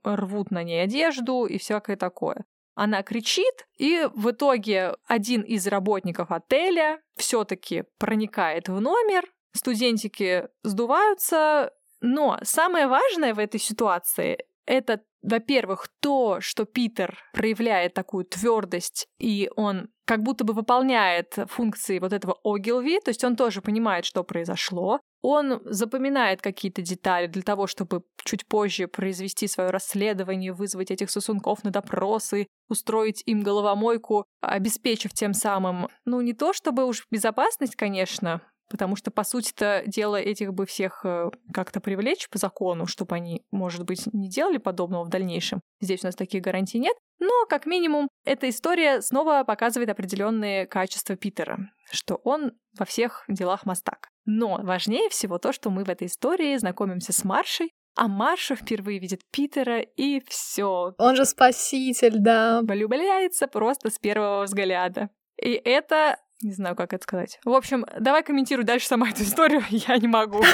рвут 0.03 0.51
на 0.51 0.63
ней 0.63 0.83
одежду 0.83 1.45
и 1.45 1.57
всякое 1.57 1.95
такое. 1.95 2.45
Она 2.75 3.01
кричит, 3.01 3.67
и 3.77 4.07
в 4.13 4.31
итоге 4.31 4.95
один 5.07 5.41
из 5.41 5.65
работников 5.65 6.31
отеля 6.31 7.01
все-таки 7.15 7.85
проникает 7.97 8.69
в 8.69 8.79
номер, 8.79 9.23
студентики 9.53 10.47
сдуваются, 10.61 11.71
но 12.01 12.37
самое 12.43 12.87
важное 12.87 13.33
в 13.33 13.39
этой 13.39 13.59
ситуации 13.59 14.45
это, 14.67 15.01
во-первых, 15.23 15.87
то, 16.01 16.39
что 16.41 16.65
Питер 16.65 17.17
проявляет 17.33 17.93
такую 17.95 18.25
твердость, 18.25 19.07
и 19.17 19.49
он 19.55 19.89
как 20.07 20.23
будто 20.23 20.45
бы 20.45 20.53
выполняет 20.53 21.37
функции 21.47 21.99
вот 21.99 22.13
этого 22.13 22.37
Огилви, 22.45 23.01
то 23.01 23.09
есть 23.09 23.25
он 23.25 23.35
тоже 23.35 23.61
понимает, 23.61 24.05
что 24.05 24.23
произошло. 24.23 25.01
Он 25.21 25.61
запоминает 25.65 26.41
какие-то 26.41 26.81
детали 26.81 27.27
для 27.27 27.41
того, 27.41 27.67
чтобы 27.67 28.03
чуть 28.23 28.47
позже 28.47 28.87
произвести 28.87 29.47
свое 29.47 29.69
расследование, 29.69 30.53
вызвать 30.53 30.91
этих 30.91 31.11
сосунков 31.11 31.65
на 31.65 31.71
допросы, 31.71 32.47
устроить 32.69 33.21
им 33.25 33.41
головомойку, 33.43 34.25
обеспечив 34.41 35.11
тем 35.11 35.33
самым, 35.33 35.89
ну, 36.05 36.21
не 36.21 36.33
то 36.33 36.53
чтобы 36.53 36.85
уж 36.85 37.05
безопасность, 37.11 37.75
конечно, 37.75 38.41
Потому 38.69 38.95
что, 38.95 39.11
по 39.11 39.23
сути-то, 39.23 39.83
дело 39.85 40.17
этих 40.17 40.53
бы 40.53 40.65
всех 40.65 41.01
э, 41.05 41.29
как-то 41.53 41.79
привлечь 41.79 42.29
по 42.29 42.37
закону, 42.37 42.85
чтобы 42.85 43.15
они, 43.15 43.45
может 43.51 43.85
быть, 43.85 44.07
не 44.13 44.29
делали 44.29 44.57
подобного 44.57 45.05
в 45.05 45.09
дальнейшем. 45.09 45.61
Здесь 45.79 46.03
у 46.03 46.07
нас 46.07 46.15
таких 46.15 46.41
гарантий 46.41 46.79
нет. 46.79 46.95
Но, 47.19 47.45
как 47.49 47.65
минимум, 47.65 48.09
эта 48.25 48.49
история 48.49 49.01
снова 49.01 49.43
показывает 49.43 49.89
определенные 49.89 50.67
качества 50.67 51.15
Питера, 51.15 51.71
что 51.91 52.15
он 52.23 52.51
во 52.77 52.85
всех 52.85 53.23
делах 53.27 53.65
мастак. 53.65 54.09
Но 54.25 54.59
важнее 54.61 55.09
всего 55.09 55.37
то, 55.39 55.53
что 55.53 55.69
мы 55.69 55.83
в 55.83 55.89
этой 55.89 56.07
истории 56.07 56.57
знакомимся 56.57 57.13
с 57.13 57.23
Маршей, 57.23 57.71
а 57.97 58.07
Марша 58.07 58.55
впервые 58.55 58.99
видит 58.99 59.21
Питера, 59.31 59.79
и 59.79 60.19
все. 60.27 60.93
Он 60.99 61.15
же 61.15 61.25
спаситель, 61.25 62.19
да. 62.19 62.61
Влюбляется 62.61 63.47
просто 63.47 63.89
с 63.89 63.97
первого 63.97 64.43
взгляда. 64.43 65.09
И 65.41 65.53
это 65.53 66.19
не 66.41 66.53
знаю, 66.53 66.75
как 66.75 66.93
это 66.93 67.03
сказать. 67.03 67.39
В 67.43 67.53
общем, 67.53 67.85
давай 67.99 68.23
комментируй 68.23 68.65
дальше 68.65 68.87
сама 68.87 69.09
эту 69.09 69.23
историю, 69.23 69.63
я 69.69 69.97
не 69.97 70.07
могу. 70.07 70.43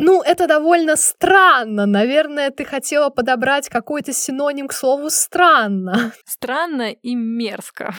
Ну, 0.00 0.22
это 0.22 0.46
довольно 0.46 0.94
странно. 0.94 1.84
Наверное, 1.84 2.52
ты 2.52 2.64
хотела 2.64 3.10
подобрать 3.10 3.68
какой-то 3.68 4.12
синоним 4.12 4.68
к 4.68 4.72
слову 4.72 5.10
«странно». 5.10 6.12
Странно 6.24 6.92
и 6.92 7.16
мерзко. 7.16 7.96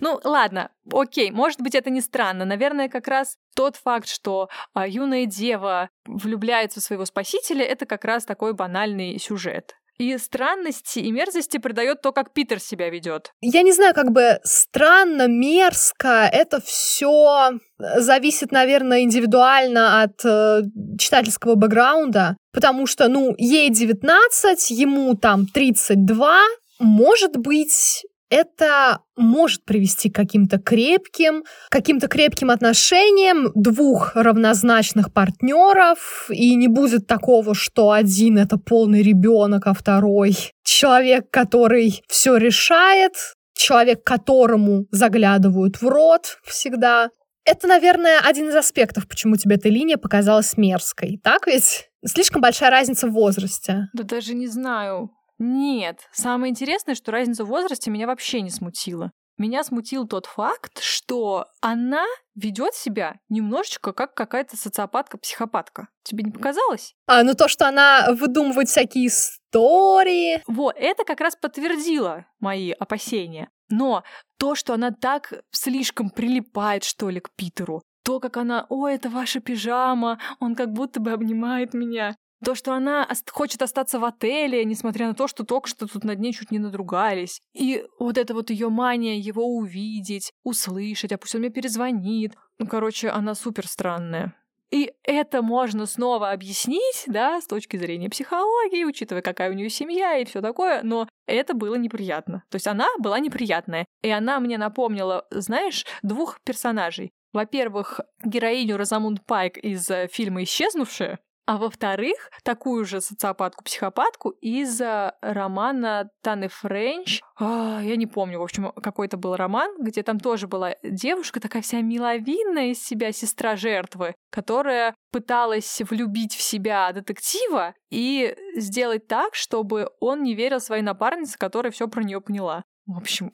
Ну, 0.00 0.20
ладно, 0.24 0.72
окей, 0.92 1.30
может 1.30 1.60
быть, 1.60 1.76
это 1.76 1.88
не 1.90 2.00
странно. 2.00 2.44
Наверное, 2.44 2.88
как 2.88 3.06
раз 3.06 3.36
тот 3.54 3.76
факт, 3.76 4.08
что 4.08 4.48
а, 4.74 4.88
юная 4.88 5.26
дева 5.26 5.88
влюбляется 6.06 6.80
в 6.80 6.82
своего 6.82 7.04
спасителя, 7.04 7.64
это 7.64 7.86
как 7.86 8.04
раз 8.04 8.24
такой 8.24 8.52
банальный 8.52 9.16
сюжет. 9.20 9.76
И 9.98 10.16
странности 10.18 10.98
и 10.98 11.10
мерзости 11.10 11.58
придает 11.58 12.02
то, 12.02 12.12
как 12.12 12.32
Питер 12.32 12.60
себя 12.60 12.90
ведет. 12.90 13.32
Я 13.40 13.62
не 13.62 13.72
знаю, 13.72 13.94
как 13.94 14.12
бы 14.12 14.40
странно, 14.44 15.26
мерзко, 15.26 16.28
это 16.30 16.60
все 16.60 17.58
зависит, 17.78 18.52
наверное, 18.52 19.00
индивидуально 19.00 20.02
от 20.02 20.24
э, 20.24 20.62
читательского 20.98 21.54
бэкграунда, 21.54 22.36
потому 22.52 22.86
что, 22.86 23.08
ну, 23.08 23.34
ей 23.38 23.70
19, 23.70 24.70
ему 24.70 25.14
там 25.14 25.46
32, 25.46 26.42
может 26.78 27.36
быть, 27.36 28.04
это 28.30 29.00
может 29.16 29.64
привести 29.64 30.10
к 30.10 30.14
каким-то 30.14 30.58
крепким, 30.58 31.44
каким-то 31.70 32.08
крепким 32.08 32.50
отношениям 32.50 33.52
двух 33.54 34.14
равнозначных 34.14 35.12
партнеров, 35.12 36.28
и 36.30 36.54
не 36.54 36.68
будет 36.68 37.06
такого, 37.06 37.54
что 37.54 37.92
один 37.92 38.38
это 38.38 38.58
полный 38.58 39.02
ребенок, 39.02 39.66
а 39.66 39.74
второй 39.74 40.36
человек, 40.64 41.30
который 41.30 42.02
все 42.08 42.36
решает, 42.36 43.12
человек, 43.54 44.04
которому 44.04 44.86
заглядывают 44.90 45.80
в 45.80 45.88
рот 45.88 46.38
всегда. 46.44 47.10
Это, 47.44 47.68
наверное, 47.68 48.18
один 48.24 48.48
из 48.48 48.56
аспектов, 48.56 49.06
почему 49.06 49.36
тебе 49.36 49.54
эта 49.54 49.68
линия 49.68 49.96
показалась 49.96 50.56
мерзкой. 50.56 51.20
Так 51.22 51.46
ведь? 51.46 51.88
Слишком 52.04 52.42
большая 52.42 52.70
разница 52.70 53.06
в 53.06 53.12
возрасте. 53.12 53.88
Да 53.94 54.02
даже 54.02 54.34
не 54.34 54.48
знаю. 54.48 55.10
Нет. 55.38 56.00
Самое 56.12 56.50
интересное, 56.50 56.94
что 56.94 57.12
разница 57.12 57.44
в 57.44 57.48
возрасте 57.48 57.90
меня 57.90 58.06
вообще 58.06 58.40
не 58.40 58.50
смутила. 58.50 59.12
меня 59.38 59.64
смутил 59.64 60.06
тот 60.06 60.24
факт, 60.26 60.80
что 60.80 61.46
она 61.60 62.04
ведет 62.34 62.74
себя 62.74 63.16
немножечко 63.28 63.92
как 63.92 64.14
какая-то 64.14 64.56
социопатка-психопатка. 64.56 65.88
Тебе 66.02 66.24
не 66.24 66.30
показалось? 66.30 66.94
А, 67.06 67.22
ну 67.22 67.34
то, 67.34 67.48
что 67.48 67.68
она 67.68 68.08
выдумывает 68.12 68.68
всякие 68.68 69.08
истории. 69.08 70.42
Вот, 70.46 70.74
это 70.78 71.04
как 71.04 71.20
раз 71.20 71.36
подтвердило 71.36 72.24
мои 72.40 72.70
опасения. 72.72 73.50
Но 73.68 74.04
то, 74.38 74.54
что 74.54 74.74
она 74.74 74.90
так 74.90 75.32
слишком 75.50 76.10
прилипает, 76.10 76.84
что 76.84 77.10
ли, 77.10 77.20
к 77.20 77.30
Питеру, 77.36 77.82
то, 78.04 78.20
как 78.20 78.36
она, 78.36 78.66
о, 78.68 78.86
это 78.86 79.10
ваша 79.10 79.40
пижама, 79.40 80.20
он 80.38 80.54
как 80.54 80.72
будто 80.72 81.00
бы 81.00 81.10
обнимает 81.10 81.74
меня. 81.74 82.14
То, 82.44 82.54
что 82.54 82.72
она 82.74 83.08
хочет 83.30 83.62
остаться 83.62 83.98
в 83.98 84.04
отеле, 84.04 84.64
несмотря 84.64 85.08
на 85.08 85.14
то, 85.14 85.26
что 85.26 85.44
только 85.44 85.68
что 85.68 85.86
тут 85.86 86.04
над 86.04 86.18
ней 86.18 86.32
чуть 86.32 86.50
не 86.50 86.58
надругались. 86.58 87.40
И 87.54 87.84
вот 87.98 88.18
эта 88.18 88.34
вот 88.34 88.50
ее 88.50 88.68
мания 88.68 89.16
его 89.16 89.44
увидеть, 89.44 90.32
услышать, 90.44 91.12
а 91.12 91.18
пусть 91.18 91.34
он 91.34 91.40
мне 91.40 91.50
перезвонит. 91.50 92.34
Ну, 92.58 92.66
короче, 92.66 93.08
она 93.08 93.34
супер 93.34 93.66
странная. 93.66 94.34
И 94.70 94.92
это 95.04 95.42
можно 95.42 95.86
снова 95.86 96.32
объяснить, 96.32 97.04
да, 97.06 97.40
с 97.40 97.46
точки 97.46 97.76
зрения 97.76 98.10
психологии, 98.10 98.84
учитывая, 98.84 99.22
какая 99.22 99.50
у 99.50 99.54
нее 99.54 99.70
семья 99.70 100.18
и 100.18 100.24
все 100.24 100.40
такое, 100.40 100.82
но 100.82 101.08
это 101.26 101.54
было 101.54 101.76
неприятно. 101.76 102.42
То 102.50 102.56
есть 102.56 102.66
она 102.66 102.88
была 102.98 103.20
неприятная. 103.20 103.86
И 104.02 104.10
она 104.10 104.40
мне 104.40 104.58
напомнила, 104.58 105.24
знаешь, 105.30 105.86
двух 106.02 106.40
персонажей. 106.42 107.12
Во-первых, 107.32 108.00
героиню 108.24 108.76
Розамунд 108.76 109.24
Пайк 109.24 109.58
из 109.58 109.88
э, 109.90 110.08
фильма 110.10 110.42
«Исчезнувшая», 110.42 111.18
а 111.46 111.58
во-вторых, 111.58 112.30
такую 112.42 112.84
же 112.84 113.00
социопатку-психопатку 113.00 114.30
из 114.30 114.80
романа 115.20 116.10
Таны 116.22 116.48
Френч. 116.48 117.20
А, 117.38 117.80
я 117.82 117.96
не 117.96 118.06
помню, 118.06 118.40
в 118.40 118.42
общем, 118.42 118.72
какой 118.72 119.06
это 119.06 119.16
был 119.16 119.36
роман, 119.36 119.70
где 119.80 120.02
там 120.02 120.18
тоже 120.18 120.48
была 120.48 120.74
девушка, 120.82 121.40
такая 121.40 121.62
вся 121.62 121.80
миловинная 121.80 122.72
из 122.72 122.84
себя, 122.84 123.12
сестра 123.12 123.56
жертвы, 123.56 124.14
которая 124.30 124.94
пыталась 125.12 125.80
влюбить 125.88 126.34
в 126.34 126.42
себя 126.42 126.90
детектива 126.92 127.74
и 127.90 128.36
сделать 128.56 129.06
так, 129.06 129.34
чтобы 129.34 129.90
он 130.00 130.24
не 130.24 130.34
верил 130.34 130.60
своей 130.60 130.82
напарнице, 130.82 131.38
которая 131.38 131.70
все 131.70 131.86
про 131.88 132.02
нее 132.02 132.20
поняла. 132.20 132.64
В 132.86 132.98
общем, 132.98 133.30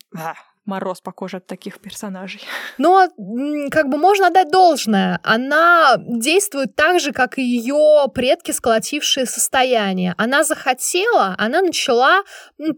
мороз 0.65 1.01
по 1.01 1.13
коже 1.13 1.39
от 1.39 1.47
таких 1.47 1.81
персонажей. 1.81 2.41
Но 2.79 3.09
как 3.71 3.89
бы 3.89 3.99
можно 3.99 4.29
отдать 4.29 4.51
должное. 4.51 5.21
Она 5.23 5.97
действует 5.99 6.75
так 6.77 7.01
же, 7.01 7.13
как 7.13 7.39
и 7.39 7.43
ее 7.43 8.07
предки, 8.15 8.53
сколотившие 8.53 9.27
состояние. 9.27 10.15
Она 10.19 10.45
захотела, 10.45 11.35
она 11.39 11.63
начала 11.63 12.23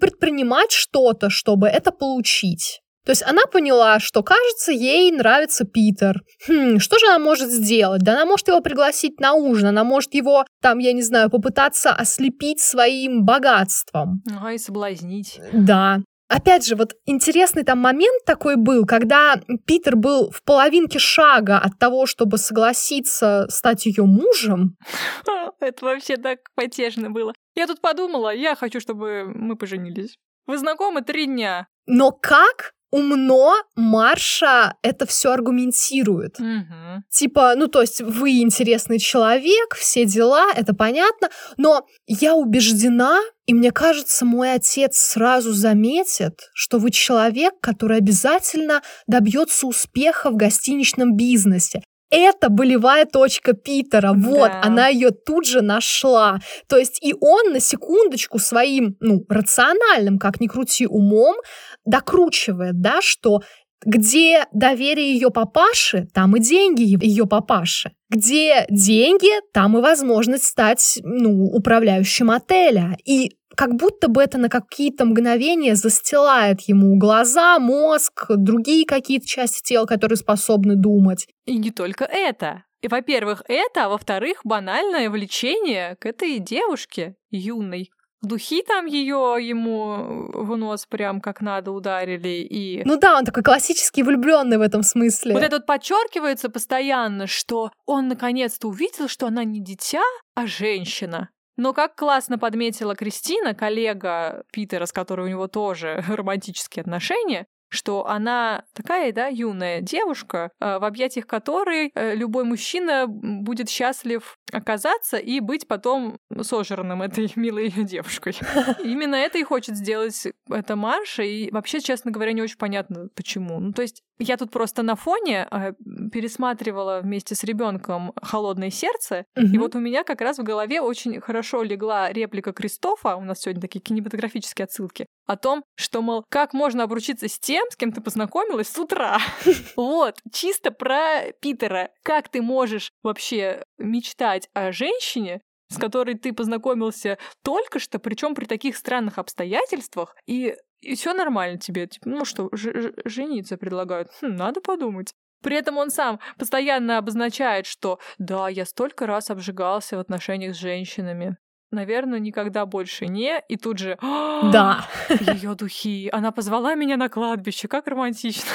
предпринимать 0.00 0.72
что-то, 0.72 1.30
чтобы 1.30 1.68
это 1.68 1.90
получить. 1.90 2.80
То 3.04 3.12
есть 3.12 3.22
она 3.22 3.42
поняла, 3.44 4.00
что, 4.00 4.22
кажется, 4.22 4.72
ей 4.72 5.12
нравится 5.12 5.64
Питер. 5.64 6.22
Хм, 6.48 6.78
что 6.78 6.98
же 6.98 7.06
она 7.06 7.18
может 7.18 7.50
сделать? 7.50 8.00
Да 8.02 8.12
она 8.12 8.24
может 8.24 8.48
его 8.48 8.60
пригласить 8.62 9.20
на 9.20 9.34
ужин, 9.34 9.68
она 9.68 9.84
может 9.84 10.14
его, 10.14 10.46
там, 10.62 10.78
я 10.78 10.94
не 10.94 11.02
знаю, 11.02 11.28
попытаться 11.28 11.92
ослепить 11.92 12.60
своим 12.60 13.24
богатством. 13.24 14.22
Ага, 14.34 14.52
и 14.52 14.58
соблазнить. 14.58 15.38
Да. 15.52 16.00
Опять 16.28 16.66
же, 16.66 16.74
вот 16.74 16.94
интересный 17.04 17.64
там 17.64 17.78
момент 17.78 18.24
такой 18.24 18.56
был, 18.56 18.86
когда 18.86 19.40
Питер 19.66 19.96
был 19.96 20.30
в 20.30 20.42
половинке 20.42 20.98
шага 20.98 21.58
от 21.58 21.78
того, 21.78 22.06
чтобы 22.06 22.38
согласиться 22.38 23.46
стать 23.50 23.86
ее 23.86 24.04
мужем. 24.04 24.76
Это 25.60 25.84
вообще 25.84 26.16
так 26.16 26.38
потешно 26.54 27.10
было. 27.10 27.34
Я 27.54 27.66
тут 27.66 27.80
подумала, 27.80 28.34
я 28.34 28.54
хочу, 28.54 28.80
чтобы 28.80 29.24
мы 29.26 29.56
поженились. 29.56 30.16
Вы 30.46 30.58
знакомы 30.58 31.02
три 31.02 31.26
дня. 31.26 31.68
Но 31.86 32.10
как 32.10 32.73
умно 32.94 33.56
Марша 33.74 34.76
это 34.82 35.04
все 35.04 35.32
аргументирует. 35.32 36.38
Угу. 36.38 37.02
Типа, 37.10 37.54
ну 37.56 37.66
то 37.66 37.80
есть 37.80 38.00
вы 38.00 38.38
интересный 38.40 39.00
человек, 39.00 39.74
все 39.74 40.04
дела, 40.04 40.46
это 40.54 40.74
понятно, 40.74 41.28
но 41.56 41.84
я 42.06 42.36
убеждена, 42.36 43.18
и 43.46 43.54
мне 43.54 43.72
кажется, 43.72 44.24
мой 44.24 44.52
отец 44.52 44.96
сразу 44.96 45.52
заметит, 45.52 46.50
что 46.54 46.78
вы 46.78 46.92
человек, 46.92 47.54
который 47.60 47.98
обязательно 47.98 48.80
добьется 49.08 49.66
успеха 49.66 50.30
в 50.30 50.36
гостиничном 50.36 51.16
бизнесе 51.16 51.82
это 52.14 52.48
болевая 52.48 53.06
точка 53.06 53.54
Питера. 53.54 54.12
Вот, 54.12 54.50
да. 54.50 54.60
она 54.62 54.88
ее 54.88 55.10
тут 55.10 55.46
же 55.46 55.62
нашла. 55.62 56.38
То 56.68 56.76
есть 56.76 57.02
и 57.02 57.14
он 57.20 57.52
на 57.52 57.60
секундочку 57.60 58.38
своим, 58.38 58.96
ну, 59.00 59.24
рациональным, 59.28 60.18
как 60.18 60.40
ни 60.40 60.46
крути, 60.46 60.86
умом 60.86 61.36
докручивает, 61.84 62.80
да, 62.80 63.00
что 63.00 63.42
где 63.84 64.46
доверие 64.52 65.12
ее 65.12 65.30
папаши, 65.30 66.08
там 66.14 66.36
и 66.36 66.40
деньги 66.40 66.82
ее 67.04 67.26
папаши. 67.26 67.92
Где 68.08 68.66
деньги, 68.70 69.30
там 69.52 69.76
и 69.76 69.82
возможность 69.82 70.44
стать 70.44 71.00
ну, 71.02 71.44
управляющим 71.44 72.30
отеля. 72.30 72.96
И 73.04 73.32
как 73.56 73.74
будто 73.74 74.08
бы 74.08 74.22
это 74.22 74.38
на 74.38 74.48
какие-то 74.48 75.04
мгновения 75.04 75.74
застилает 75.74 76.62
ему 76.62 76.96
глаза, 76.96 77.58
мозг, 77.58 78.26
другие 78.30 78.86
какие-то 78.86 79.26
части 79.26 79.62
тела, 79.62 79.86
которые 79.86 80.16
способны 80.16 80.76
думать. 80.76 81.26
И 81.44 81.58
не 81.58 81.70
только 81.70 82.04
это. 82.04 82.64
И, 82.82 82.88
во-первых, 82.88 83.42
это, 83.48 83.86
а 83.86 83.88
во-вторых, 83.88 84.40
банальное 84.44 85.08
влечение 85.08 85.96
к 85.96 86.06
этой 86.06 86.38
девушке 86.38 87.16
юной. 87.30 87.90
Духи 88.24 88.62
там 88.62 88.86
ее 88.86 89.36
ему 89.40 90.28
в 90.32 90.56
нос 90.56 90.86
прям 90.86 91.20
как 91.20 91.40
надо 91.40 91.70
ударили 91.70 92.46
и... 92.48 92.82
Ну 92.84 92.96
да, 92.96 93.16
он 93.16 93.24
такой 93.24 93.42
классический 93.42 94.02
влюбленный 94.02 94.58
в 94.58 94.62
этом 94.62 94.82
смысле. 94.82 95.34
Вот 95.34 95.42
это 95.42 95.56
вот 95.56 95.66
подчеркивается 95.66 96.48
постоянно, 96.48 97.26
что 97.26 97.70
он 97.86 98.08
наконец-то 98.08 98.68
увидел, 98.68 99.08
что 99.08 99.26
она 99.26 99.44
не 99.44 99.60
дитя, 99.60 100.02
а 100.34 100.46
женщина. 100.46 101.30
Но 101.56 101.72
как 101.72 101.94
классно 101.94 102.38
подметила 102.38 102.96
Кристина, 102.96 103.54
коллега 103.54 104.44
Питера, 104.52 104.86
с 104.86 104.92
которой 104.92 105.26
у 105.26 105.30
него 105.30 105.46
тоже 105.46 106.02
романтические 106.08 106.82
отношения, 106.82 107.46
что 107.74 108.06
она 108.06 108.64
такая, 108.72 109.12
да, 109.12 109.26
юная 109.26 109.80
девушка, 109.80 110.50
э, 110.60 110.78
в 110.78 110.84
объятиях 110.84 111.26
которой 111.26 111.90
э, 111.94 112.14
любой 112.14 112.44
мужчина 112.44 113.06
будет 113.06 113.68
счастлив 113.68 114.38
оказаться 114.52 115.16
и 115.16 115.40
быть 115.40 115.66
потом 115.66 116.18
сожранным 116.42 117.02
этой 117.02 117.30
милой 117.36 117.70
девушкой. 117.70 118.36
Именно 118.84 119.16
это 119.16 119.38
и 119.38 119.42
хочет 119.42 119.76
сделать 119.76 120.26
эта 120.48 120.76
Марша, 120.76 121.22
и 121.22 121.50
вообще, 121.50 121.80
честно 121.80 122.10
говоря, 122.10 122.32
не 122.32 122.42
очень 122.42 122.58
понятно, 122.58 123.08
почему. 123.14 123.58
Ну, 123.60 123.72
то 123.72 123.82
есть 123.82 124.02
я 124.18 124.36
тут 124.36 124.50
просто 124.50 124.82
на 124.82 124.94
фоне 124.94 125.48
э, 125.50 125.72
пересматривала 126.12 127.00
вместе 127.02 127.34
с 127.34 127.42
ребенком 127.44 128.12
«Холодное 128.22 128.70
сердце», 128.70 129.24
угу. 129.36 129.46
и 129.46 129.58
вот 129.58 129.74
у 129.74 129.80
меня 129.80 130.04
как 130.04 130.20
раз 130.20 130.38
в 130.38 130.42
голове 130.42 130.80
очень 130.80 131.20
хорошо 131.20 131.62
легла 131.62 132.12
реплика 132.12 132.52
Кристофа, 132.52 133.16
у 133.16 133.22
нас 133.22 133.40
сегодня 133.40 133.60
такие 133.60 133.80
кинематографические 133.80 134.64
отсылки, 134.64 135.06
о 135.26 135.36
том, 135.36 135.64
что, 135.74 136.02
мол, 136.02 136.24
как 136.28 136.52
можно 136.52 136.84
обручиться 136.84 137.28
с 137.28 137.38
тем, 137.38 137.63
с 137.70 137.76
кем 137.76 137.92
ты 137.92 138.00
познакомилась 138.00 138.68
с 138.68 138.78
утра. 138.78 139.18
Вот, 139.76 140.18
чисто 140.32 140.70
про 140.70 141.32
Питера. 141.40 141.90
Как 142.02 142.28
ты 142.28 142.42
можешь 142.42 142.92
вообще 143.02 143.64
мечтать 143.78 144.48
о 144.52 144.72
женщине, 144.72 145.40
с 145.68 145.78
которой 145.78 146.14
ты 146.14 146.32
познакомился 146.32 147.18
только 147.42 147.78
что, 147.78 147.98
причем 147.98 148.34
при 148.34 148.44
таких 148.44 148.76
странных 148.76 149.18
обстоятельствах, 149.18 150.14
и, 150.26 150.56
и 150.80 150.94
все 150.94 151.12
нормально 151.14 151.58
тебе. 151.58 151.86
Типа, 151.86 152.08
ну 152.08 152.24
что, 152.24 152.50
жениться 152.52 153.56
предлагают? 153.56 154.10
Хм, 154.20 154.36
надо 154.36 154.60
подумать. 154.60 155.12
При 155.42 155.56
этом 155.56 155.76
он 155.76 155.90
сам 155.90 156.20
постоянно 156.38 156.96
обозначает, 156.96 157.66
что 157.66 157.98
да, 158.18 158.48
я 158.48 158.64
столько 158.64 159.06
раз 159.06 159.30
обжигался 159.30 159.96
в 159.96 160.00
отношениях 160.00 160.54
с 160.54 160.58
женщинами 160.58 161.36
наверное, 161.74 162.18
никогда 162.18 162.66
больше 162.66 163.06
не. 163.06 163.42
И 163.48 163.56
тут 163.56 163.78
же... 163.78 163.98
Да. 164.00 164.86
Ее 165.08 165.54
духи. 165.54 166.08
Она 166.12 166.32
позвала 166.32 166.74
меня 166.74 166.96
на 166.96 167.08
кладбище. 167.08 167.68
Как 167.68 167.86
романтично. 167.86 168.50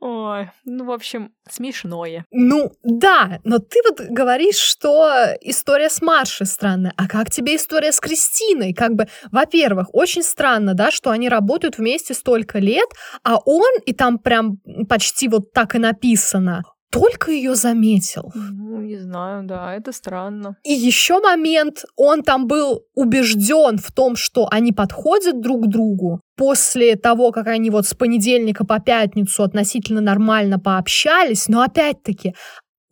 Ой, 0.00 0.50
ну, 0.64 0.84
в 0.84 0.92
общем, 0.92 1.32
смешное. 1.48 2.26
Ну, 2.30 2.72
да, 2.82 3.40
но 3.44 3.58
ты 3.58 3.80
вот 3.88 4.00
говоришь, 4.08 4.56
что 4.56 5.10
история 5.40 5.88
с 5.88 6.02
Маршей 6.02 6.46
странная. 6.46 6.92
А 6.96 7.08
как 7.08 7.30
тебе 7.30 7.56
история 7.56 7.92
с 7.92 8.00
Кристиной? 8.00 8.74
Как 8.74 8.94
бы, 8.94 9.08
во-первых, 9.30 9.88
очень 9.92 10.22
странно, 10.22 10.74
да, 10.74 10.90
что 10.90 11.10
они 11.10 11.28
работают 11.28 11.78
вместе 11.78 12.14
столько 12.14 12.58
лет, 12.58 12.88
а 13.24 13.38
он, 13.44 13.72
и 13.86 13.92
там 13.92 14.18
прям 14.18 14.58
почти 14.88 15.28
вот 15.28 15.52
так 15.52 15.74
и 15.74 15.78
написано, 15.78 16.62
только 16.92 17.32
ее 17.32 17.54
заметил. 17.54 18.30
Ну, 18.34 18.82
не 18.82 18.98
знаю, 18.98 19.44
да, 19.44 19.74
это 19.74 19.92
странно. 19.92 20.56
И 20.62 20.72
еще 20.72 21.20
момент, 21.20 21.84
он 21.96 22.22
там 22.22 22.46
был 22.46 22.84
убежден 22.94 23.78
в 23.78 23.90
том, 23.92 24.14
что 24.14 24.46
они 24.50 24.72
подходят 24.72 25.40
друг 25.40 25.64
к 25.64 25.68
другу. 25.68 26.20
После 26.36 26.96
того, 26.96 27.32
как 27.32 27.46
они 27.46 27.70
вот 27.70 27.86
с 27.86 27.94
понедельника 27.94 28.66
по 28.66 28.78
пятницу 28.78 29.42
относительно 29.42 30.02
нормально 30.02 30.58
пообщались, 30.58 31.48
но 31.48 31.62
опять-таки 31.62 32.34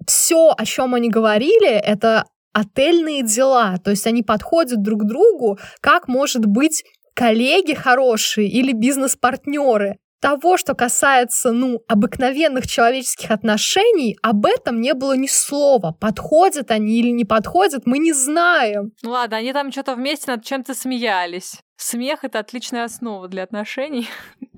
все, 0.06 0.54
о 0.56 0.64
чем 0.64 0.94
они 0.94 1.10
говорили, 1.10 1.70
это 1.70 2.24
отельные 2.54 3.22
дела. 3.22 3.76
То 3.84 3.90
есть 3.90 4.06
они 4.06 4.22
подходят 4.22 4.82
друг 4.82 5.02
к 5.02 5.06
другу, 5.06 5.58
как 5.82 6.08
может 6.08 6.46
быть 6.46 6.84
коллеги 7.14 7.74
хорошие 7.74 8.48
или 8.48 8.72
бизнес-партнеры. 8.72 9.98
Того, 10.20 10.58
что 10.58 10.74
касается, 10.74 11.50
ну, 11.50 11.82
обыкновенных 11.88 12.66
человеческих 12.66 13.30
отношений, 13.30 14.18
об 14.22 14.44
этом 14.44 14.80
не 14.80 14.92
было 14.92 15.16
ни 15.16 15.26
слова. 15.26 15.96
Подходят 15.98 16.70
они 16.70 16.98
или 16.98 17.10
не 17.10 17.24
подходят, 17.24 17.86
мы 17.86 17.98
не 17.98 18.12
знаем. 18.12 18.92
Ну 19.02 19.10
ладно, 19.10 19.38
они 19.38 19.52
там 19.54 19.72
что-то 19.72 19.94
вместе 19.94 20.30
над 20.30 20.44
чем-то 20.44 20.74
смеялись. 20.74 21.60
Смех— 21.76 22.18
это 22.24 22.38
отличная 22.38 22.84
основа 22.84 23.28
для 23.28 23.42
отношений. 23.42 24.08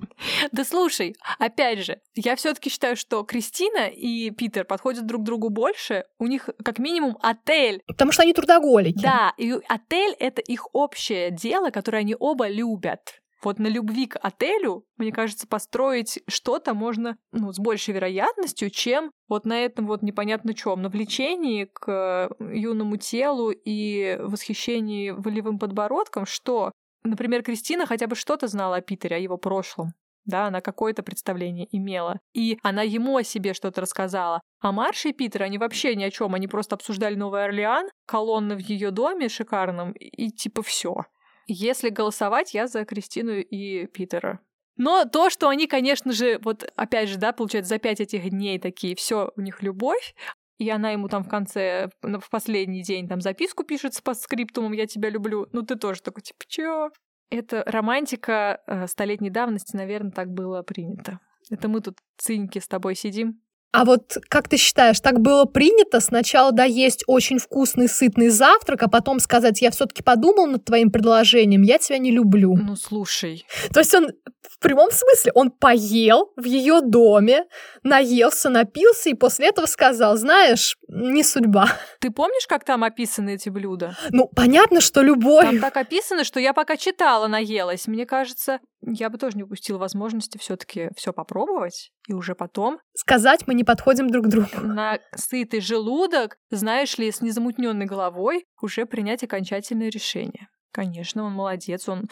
Да 0.53 0.63
слушай, 0.63 1.15
опять 1.37 1.79
же, 1.79 1.99
я 2.15 2.37
все-таки 2.37 2.69
считаю, 2.69 2.95
что 2.95 3.23
Кристина 3.23 3.87
и 3.89 4.29
Питер 4.29 4.63
подходят 4.63 5.05
друг 5.05 5.23
другу 5.23 5.49
больше. 5.49 6.05
У 6.17 6.27
них 6.27 6.49
как 6.63 6.79
минимум 6.79 7.17
отель. 7.21 7.81
Потому 7.87 8.13
что 8.13 8.21
они 8.21 8.33
трудоголики. 8.33 9.01
Да, 9.01 9.33
и 9.37 9.53
отель 9.67 10.15
это 10.19 10.41
их 10.41 10.73
общее 10.73 11.29
дело, 11.31 11.71
которое 11.71 11.99
они 11.99 12.15
оба 12.17 12.47
любят. 12.47 13.21
Вот 13.43 13.59
на 13.59 13.67
любви 13.67 14.07
к 14.07 14.17
отелю, 14.21 14.85
мне 14.97 15.11
кажется, 15.11 15.47
построить 15.47 16.19
что-то 16.27 16.73
можно 16.73 17.17
ну, 17.31 17.51
с 17.51 17.59
большей 17.59 17.93
вероятностью, 17.93 18.69
чем 18.69 19.11
вот 19.27 19.45
на 19.45 19.59
этом 19.59 19.87
вот 19.87 20.01
непонятно 20.01 20.53
чем, 20.53 20.81
на 20.81 20.89
влечении 20.89 21.65
к 21.65 22.29
юному 22.39 22.97
телу 22.97 23.51
и 23.51 24.17
восхищении 24.21 25.11
волевым 25.11 25.59
подбородком, 25.59 26.25
что, 26.25 26.71
например, 27.03 27.43
Кристина 27.43 27.85
хотя 27.85 28.07
бы 28.07 28.15
что-то 28.15 28.47
знала 28.47 28.77
о 28.77 28.81
Питере, 28.81 29.17
о 29.17 29.19
его 29.19 29.37
прошлом 29.37 29.93
да, 30.25 30.47
она 30.47 30.61
какое-то 30.61 31.03
представление 31.03 31.67
имела. 31.75 32.19
И 32.33 32.57
она 32.63 32.81
ему 32.81 33.17
о 33.17 33.23
себе 33.23 33.53
что-то 33.53 33.81
рассказала. 33.81 34.41
А 34.61 34.71
Марша 34.71 35.09
и 35.09 35.13
Питер, 35.13 35.43
они 35.43 35.57
вообще 35.57 35.95
ни 35.95 36.03
о 36.03 36.11
чем, 36.11 36.33
они 36.33 36.47
просто 36.47 36.75
обсуждали 36.75 37.15
Новый 37.15 37.43
Орлеан, 37.43 37.87
колонны 38.05 38.55
в 38.55 38.59
ее 38.59 38.91
доме 38.91 39.29
шикарном, 39.29 39.91
и 39.91 40.29
типа 40.29 40.63
все. 40.63 41.05
Если 41.47 41.89
голосовать, 41.89 42.53
я 42.53 42.67
за 42.67 42.85
Кристину 42.85 43.33
и 43.33 43.85
Питера. 43.87 44.39
Но 44.75 45.05
то, 45.05 45.29
что 45.29 45.49
они, 45.49 45.67
конечно 45.67 46.11
же, 46.13 46.39
вот 46.43 46.63
опять 46.75 47.09
же, 47.09 47.17
да, 47.17 47.31
получается, 47.31 47.69
за 47.69 47.79
пять 47.79 48.01
этих 48.01 48.29
дней 48.29 48.59
такие, 48.59 48.95
все 48.95 49.31
у 49.35 49.41
них 49.41 49.61
любовь, 49.61 50.15
и 50.57 50.69
она 50.69 50.91
ему 50.91 51.09
там 51.09 51.23
в 51.23 51.29
конце, 51.29 51.89
в 52.01 52.29
последний 52.29 52.81
день 52.81 53.07
там 53.07 53.21
записку 53.21 53.63
пишет 53.63 53.93
с 53.93 54.01
постскриптумом 54.01 54.71
«Я 54.71 54.87
тебя 54.87 55.09
люблю», 55.09 55.47
ну 55.51 55.61
ты 55.61 55.75
тоже 55.75 56.01
такой, 56.01 56.23
типа, 56.23 56.39
чё? 56.47 56.89
Это 57.29 57.63
романтика 57.65 58.61
э, 58.67 58.87
столетней 58.87 59.29
давности, 59.29 59.75
наверное, 59.75 60.11
так 60.11 60.29
было 60.29 60.61
принято. 60.61 61.19
Это 61.49 61.67
мы 61.67 61.81
тут 61.81 61.97
циники 62.17 62.59
с 62.59 62.67
тобой 62.67 62.95
сидим. 62.95 63.41
А 63.73 63.85
вот 63.85 64.19
как 64.29 64.47
ты 64.47 64.57
считаешь, 64.57 64.99
так 64.99 65.19
было 65.19 65.45
принято 65.45 65.99
сначала 65.99 66.51
доесть 66.51 67.03
очень 67.07 67.39
вкусный, 67.39 67.89
сытный 67.89 68.29
завтрак, 68.29 68.83
а 68.83 68.87
потом 68.87 69.19
сказать, 69.19 69.61
я 69.63 69.71
все-таки 69.71 70.03
подумал 70.03 70.45
над 70.45 70.63
твоим 70.63 70.91
предложением, 70.91 71.63
я 71.63 71.79
тебя 71.79 71.97
не 71.97 72.11
люблю. 72.11 72.55
Ну, 72.55 72.75
слушай. 72.75 73.43
То 73.73 73.79
есть 73.79 73.93
он 73.95 74.11
в 74.47 74.59
прямом 74.59 74.91
смысле, 74.91 75.31
он 75.33 75.49
поел 75.49 76.31
в 76.35 76.45
ее 76.45 76.81
доме, 76.81 77.45
наелся, 77.81 78.49
напился 78.49 79.09
и 79.09 79.15
после 79.15 79.47
этого 79.47 79.65
сказал, 79.65 80.17
знаешь, 80.17 80.77
не 80.93 81.23
судьба. 81.23 81.67
Ты 81.99 82.11
помнишь, 82.11 82.47
как 82.47 82.63
там 82.63 82.83
описаны 82.83 83.35
эти 83.35 83.49
блюда? 83.49 83.97
Ну, 84.11 84.29
понятно, 84.35 84.81
что 84.81 85.01
любовь. 85.01 85.45
Там 85.45 85.59
так 85.59 85.75
описано, 85.77 86.23
что 86.23 86.39
я 86.39 86.53
пока 86.53 86.77
читала, 86.77 87.27
наелась. 87.27 87.87
Мне 87.87 88.05
кажется, 88.05 88.59
я 88.81 89.09
бы 89.09 89.17
тоже 89.17 89.37
не 89.37 89.43
упустила 89.43 89.77
возможности 89.77 90.37
все-таки 90.37 90.89
все 90.95 91.11
попробовать 91.13 91.91
и 92.07 92.13
уже 92.13 92.35
потом 92.35 92.79
сказать 92.95 93.47
мы 93.47 93.53
не 93.53 93.63
подходим 93.63 94.09
друг 94.09 94.25
к 94.25 94.29
другу. 94.29 94.49
На 94.61 94.99
сытый 95.15 95.61
желудок, 95.61 96.37
знаешь 96.51 96.97
ли, 96.97 97.11
с 97.11 97.21
незамутненной 97.21 97.85
головой 97.85 98.45
уже 98.61 98.85
принять 98.85 99.23
окончательное 99.23 99.89
решение. 99.89 100.47
Конечно, 100.71 101.23
он 101.23 101.33
молодец, 101.33 101.87
он, 101.87 102.09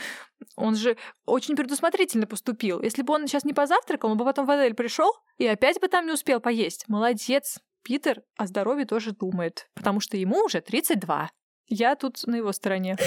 он 0.55 0.75
же 0.75 0.95
очень 1.25 1.55
предусмотрительно 1.55 2.27
поступил. 2.27 2.79
Если 2.81 3.01
бы 3.01 3.13
он 3.13 3.27
сейчас 3.27 3.43
не 3.43 3.53
позавтракал, 3.53 4.11
он 4.11 4.17
бы 4.17 4.23
потом 4.23 4.45
в 4.45 4.51
отель 4.51 4.75
пришел 4.75 5.11
и 5.37 5.47
опять 5.47 5.81
бы 5.81 5.87
там 5.87 6.05
не 6.05 6.13
успел 6.13 6.39
поесть. 6.39 6.85
Молодец. 6.87 7.57
Питер 7.83 8.23
о 8.37 8.47
здоровье 8.47 8.85
тоже 8.85 9.11
думает, 9.11 9.67
потому 9.73 9.99
что 9.99 10.17
ему 10.17 10.45
уже 10.45 10.61
32. 10.61 11.29
Я 11.67 11.95
тут 11.95 12.21
на 12.25 12.35
его 12.35 12.51
стороне. 12.51 12.97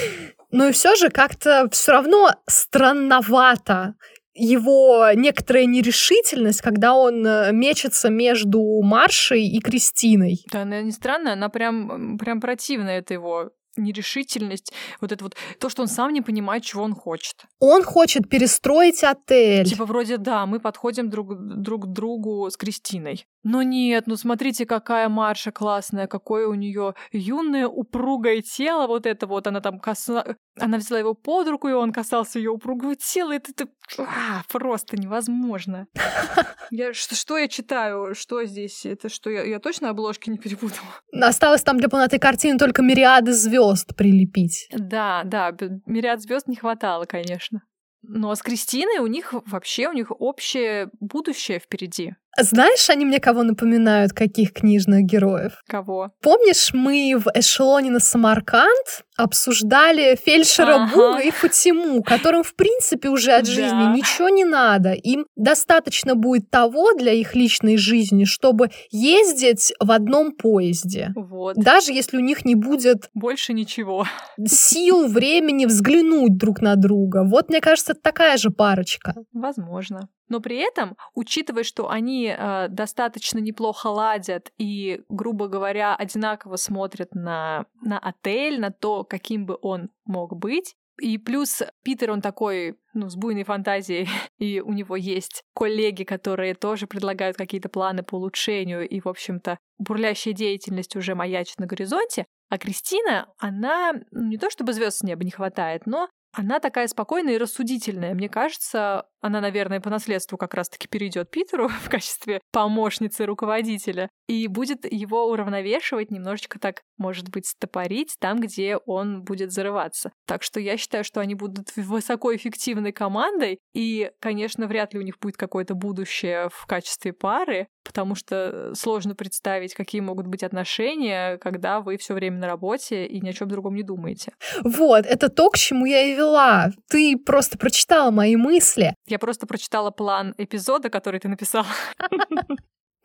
Но 0.51 0.67
и 0.67 0.71
все 0.71 0.95
же 0.95 1.09
как-то 1.09 1.69
все 1.71 1.91
равно 1.91 2.31
странновато 2.47 3.95
его 4.35 5.07
некоторая 5.15 5.65
нерешительность, 5.65 6.61
когда 6.61 6.93
он 6.93 7.25
э, 7.25 7.51
мечется 7.53 8.09
между 8.09 8.81
Маршей 8.81 9.47
и 9.47 9.59
Кристиной. 9.61 10.43
Да, 10.51 10.63
она 10.63 10.81
не 10.81 10.91
странная, 10.91 11.33
она 11.33 11.47
прям, 11.49 12.17
прям 12.17 12.41
противная, 12.41 12.99
это 12.99 13.13
его 13.13 13.51
нерешительность, 13.77 14.71
вот 15.01 15.11
это 15.11 15.23
вот 15.23 15.35
то, 15.59 15.69
что 15.69 15.81
он 15.81 15.87
сам 15.87 16.13
не 16.13 16.21
понимает, 16.21 16.63
чего 16.63 16.83
он 16.83 16.93
хочет. 16.93 17.45
Он 17.59 17.83
хочет 17.83 18.29
перестроить 18.29 19.03
отель. 19.03 19.65
Типа 19.65 19.85
вроде 19.85 20.17
да, 20.17 20.45
мы 20.45 20.59
подходим 20.59 21.09
друг, 21.09 21.35
друг 21.37 21.85
к 21.85 21.87
другу 21.87 22.49
с 22.49 22.57
Кристиной. 22.57 23.25
Но 23.45 23.61
нет, 23.61 24.07
ну 24.07 24.15
смотрите, 24.17 24.65
какая 24.65 25.07
Марша 25.07 25.51
классная, 25.51 26.07
какое 26.07 26.47
у 26.47 26.55
нее 26.55 26.95
юное 27.11 27.67
упругое 27.67 28.41
тело, 28.41 28.87
вот 28.87 29.05
это 29.05 29.27
вот, 29.27 29.45
она 29.45 29.61
там 29.61 29.79
косла... 29.79 30.25
Она 30.59 30.79
взяла 30.79 30.99
его 30.99 31.13
под 31.13 31.47
руку, 31.49 31.67
и 31.67 31.73
он 31.73 31.93
касался 31.93 32.39
ее 32.39 32.49
упругого 32.49 32.95
тела, 32.95 33.33
это, 33.33 33.51
это 33.51 33.67
а, 33.99 34.41
просто 34.51 34.97
невозможно. 34.97 35.85
Я, 36.71 36.93
что, 36.95 37.13
что 37.13 37.37
я 37.37 37.47
читаю? 37.47 38.15
Что 38.15 38.43
здесь? 38.45 38.87
Это 38.87 39.07
что, 39.07 39.29
я, 39.29 39.43
я 39.43 39.59
точно 39.59 39.91
обложки 39.91 40.31
не 40.31 40.39
перепутала? 40.39 40.87
Осталось 41.13 41.61
там 41.61 41.77
для 41.77 41.87
полноты 41.87 42.17
картины 42.17 42.57
только 42.57 42.81
мириады 42.81 43.33
звезд 43.33 43.95
прилепить. 43.95 44.67
Да, 44.71 45.21
да, 45.23 45.55
мириад 45.85 46.23
звезд 46.23 46.47
не 46.47 46.55
хватало, 46.55 47.05
конечно. 47.05 47.61
Но 48.01 48.33
с 48.33 48.41
Кристиной 48.41 48.99
у 48.99 49.07
них 49.07 49.33
вообще 49.45 49.87
у 49.87 49.93
них 49.93 50.11
общее 50.19 50.89
будущее 50.99 51.59
впереди. 51.59 52.15
Знаешь, 52.37 52.89
они 52.89 53.05
мне 53.05 53.19
кого 53.19 53.43
напоминают, 53.43 54.13
каких 54.13 54.53
книжных 54.53 55.03
героев? 55.03 55.61
Кого? 55.67 56.11
Помнишь, 56.21 56.71
мы 56.73 57.15
в 57.17 57.27
эшелоне 57.33 57.91
на 57.91 57.99
Самарканд 57.99 59.05
обсуждали 59.17 60.15
фельдшера 60.15 60.75
ага. 60.75 60.93
Буга 60.93 61.19
и 61.19 61.31
Фатиму, 61.31 62.03
которым, 62.03 62.43
в 62.43 62.53
принципе, 62.55 63.09
уже 63.09 63.31
от 63.31 63.45
жизни 63.45 63.85
да. 63.85 63.93
ничего 63.93 64.29
не 64.29 64.43
надо. 64.43 64.91
Им 64.91 65.25
достаточно 65.35 66.15
будет 66.15 66.49
того 66.49 66.93
для 66.93 67.13
их 67.13 67.35
личной 67.35 67.77
жизни, 67.77 68.25
чтобы 68.25 68.69
ездить 68.91 69.73
в 69.79 69.91
одном 69.91 70.33
поезде. 70.33 71.13
Вот. 71.15 71.55
Даже 71.55 71.93
если 71.93 72.17
у 72.17 72.21
них 72.21 72.43
не 72.43 72.55
будет... 72.55 73.09
Больше 73.13 73.53
ничего. 73.53 74.05
Сил, 74.45 75.07
времени 75.07 75.65
взглянуть 75.65 76.37
друг 76.37 76.61
на 76.61 76.75
друга. 76.75 77.23
Вот, 77.23 77.49
мне 77.49 77.61
кажется, 77.61 77.93
такая 77.93 78.37
же 78.37 78.49
парочка. 78.49 79.13
Возможно. 79.31 80.09
Но 80.27 80.39
при 80.39 80.57
этом, 80.57 80.97
учитывая, 81.13 81.63
что 81.63 81.89
они 81.89 82.33
э, 82.35 82.67
достаточно 82.69 83.39
неплохо 83.39 83.87
ладят 83.87 84.51
и, 84.57 85.01
грубо 85.09 85.47
говоря, 85.47 85.95
одинаково 85.95 86.55
смотрят 86.55 87.13
на, 87.13 87.65
на 87.81 87.99
отель, 87.99 88.59
на 88.59 88.71
то, 88.71 89.03
каким 89.03 89.45
бы 89.45 89.57
он 89.61 89.89
мог 90.05 90.35
быть, 90.35 90.75
и 90.99 91.17
плюс 91.17 91.61
Питер, 91.83 92.11
он 92.11 92.21
такой, 92.21 92.77
ну, 92.93 93.09
с 93.09 93.15
буйной 93.15 93.43
фантазией, 93.43 94.07
и 94.37 94.61
у 94.61 94.71
него 94.71 94.95
есть 94.95 95.43
коллеги, 95.53 96.03
которые 96.03 96.55
тоже 96.55 96.87
предлагают 96.87 97.37
какие-то 97.37 97.69
планы 97.69 98.03
по 98.03 98.15
улучшению, 98.15 98.87
и, 98.87 98.99
в 98.99 99.07
общем-то, 99.07 99.57
бурлящая 99.77 100.33
деятельность 100.33 100.95
уже 100.95 101.15
маячит 101.15 101.59
на 101.59 101.65
горизонте. 101.65 102.25
А 102.49 102.57
Кристина, 102.57 103.27
она 103.37 103.93
ну, 104.11 104.27
не 104.27 104.37
то 104.37 104.49
чтобы 104.49 104.73
звезд 104.73 104.99
с 104.99 105.03
неба 105.03 105.23
не 105.23 105.31
хватает, 105.31 105.85
но 105.85 106.09
она 106.31 106.59
такая 106.59 106.87
спокойная 106.87 107.35
и 107.35 107.37
рассудительная. 107.37 108.13
Мне 108.13 108.29
кажется, 108.29 109.05
она, 109.25 109.41
наверное, 109.41 109.81
по 109.81 109.89
наследству 109.89 110.37
как 110.37 110.53
раз-таки 110.53 110.87
перейдет 110.87 111.31
Питеру 111.31 111.67
в 111.83 111.89
качестве 111.89 112.41
помощницы 112.51 113.25
руководителя 113.25 114.07
и 114.27 114.47
будет 114.47 114.85
его 114.91 115.25
уравновешивать, 115.25 116.11
немножечко 116.11 116.59
так, 116.59 116.81
может 116.97 117.29
быть, 117.29 117.47
стопорить 117.47 118.15
там, 118.19 118.39
где 118.39 118.77
он 118.77 119.23
будет 119.23 119.51
зарываться. 119.51 120.11
Так 120.27 120.43
что 120.43 120.59
я 120.59 120.77
считаю, 120.77 121.03
что 121.03 121.21
они 121.21 121.33
будут 121.33 121.75
высокоэффективной 121.75 122.91
командой, 122.91 123.57
и, 123.73 124.11
конечно, 124.19 124.67
вряд 124.67 124.93
ли 124.93 124.99
у 124.99 125.03
них 125.03 125.15
будет 125.19 125.37
какое-то 125.37 125.73
будущее 125.73 126.49
в 126.51 126.67
качестве 126.67 127.11
пары, 127.11 127.67
потому 127.83 128.15
что 128.15 128.73
сложно 128.75 129.15
представить, 129.15 129.73
какие 129.73 130.01
могут 130.01 130.27
быть 130.27 130.43
отношения, 130.43 131.37
когда 131.37 131.79
вы 131.79 131.97
все 131.97 132.13
время 132.13 132.39
на 132.39 132.47
работе 132.47 133.05
и 133.05 133.21
ни 133.21 133.29
о 133.29 133.33
чем 133.33 133.47
другом 133.47 133.75
не 133.75 133.83
думаете. 133.83 134.33
Вот, 134.63 135.05
это 135.05 135.29
то, 135.29 135.49
к 135.49 135.57
чему 135.57 135.85
я 135.85 136.01
и 136.01 136.15
вела. 136.15 136.71
Ты 136.89 137.17
просто 137.17 137.57
прочитала 137.57 138.11
мои 138.11 138.35
мысли. 138.35 138.95
Я 139.07 139.14
просто 139.19 139.47
прочитала 139.47 139.91
план 139.91 140.33
эпизода, 140.37 140.89
который 140.89 141.19
ты 141.19 141.27
написала. 141.27 141.67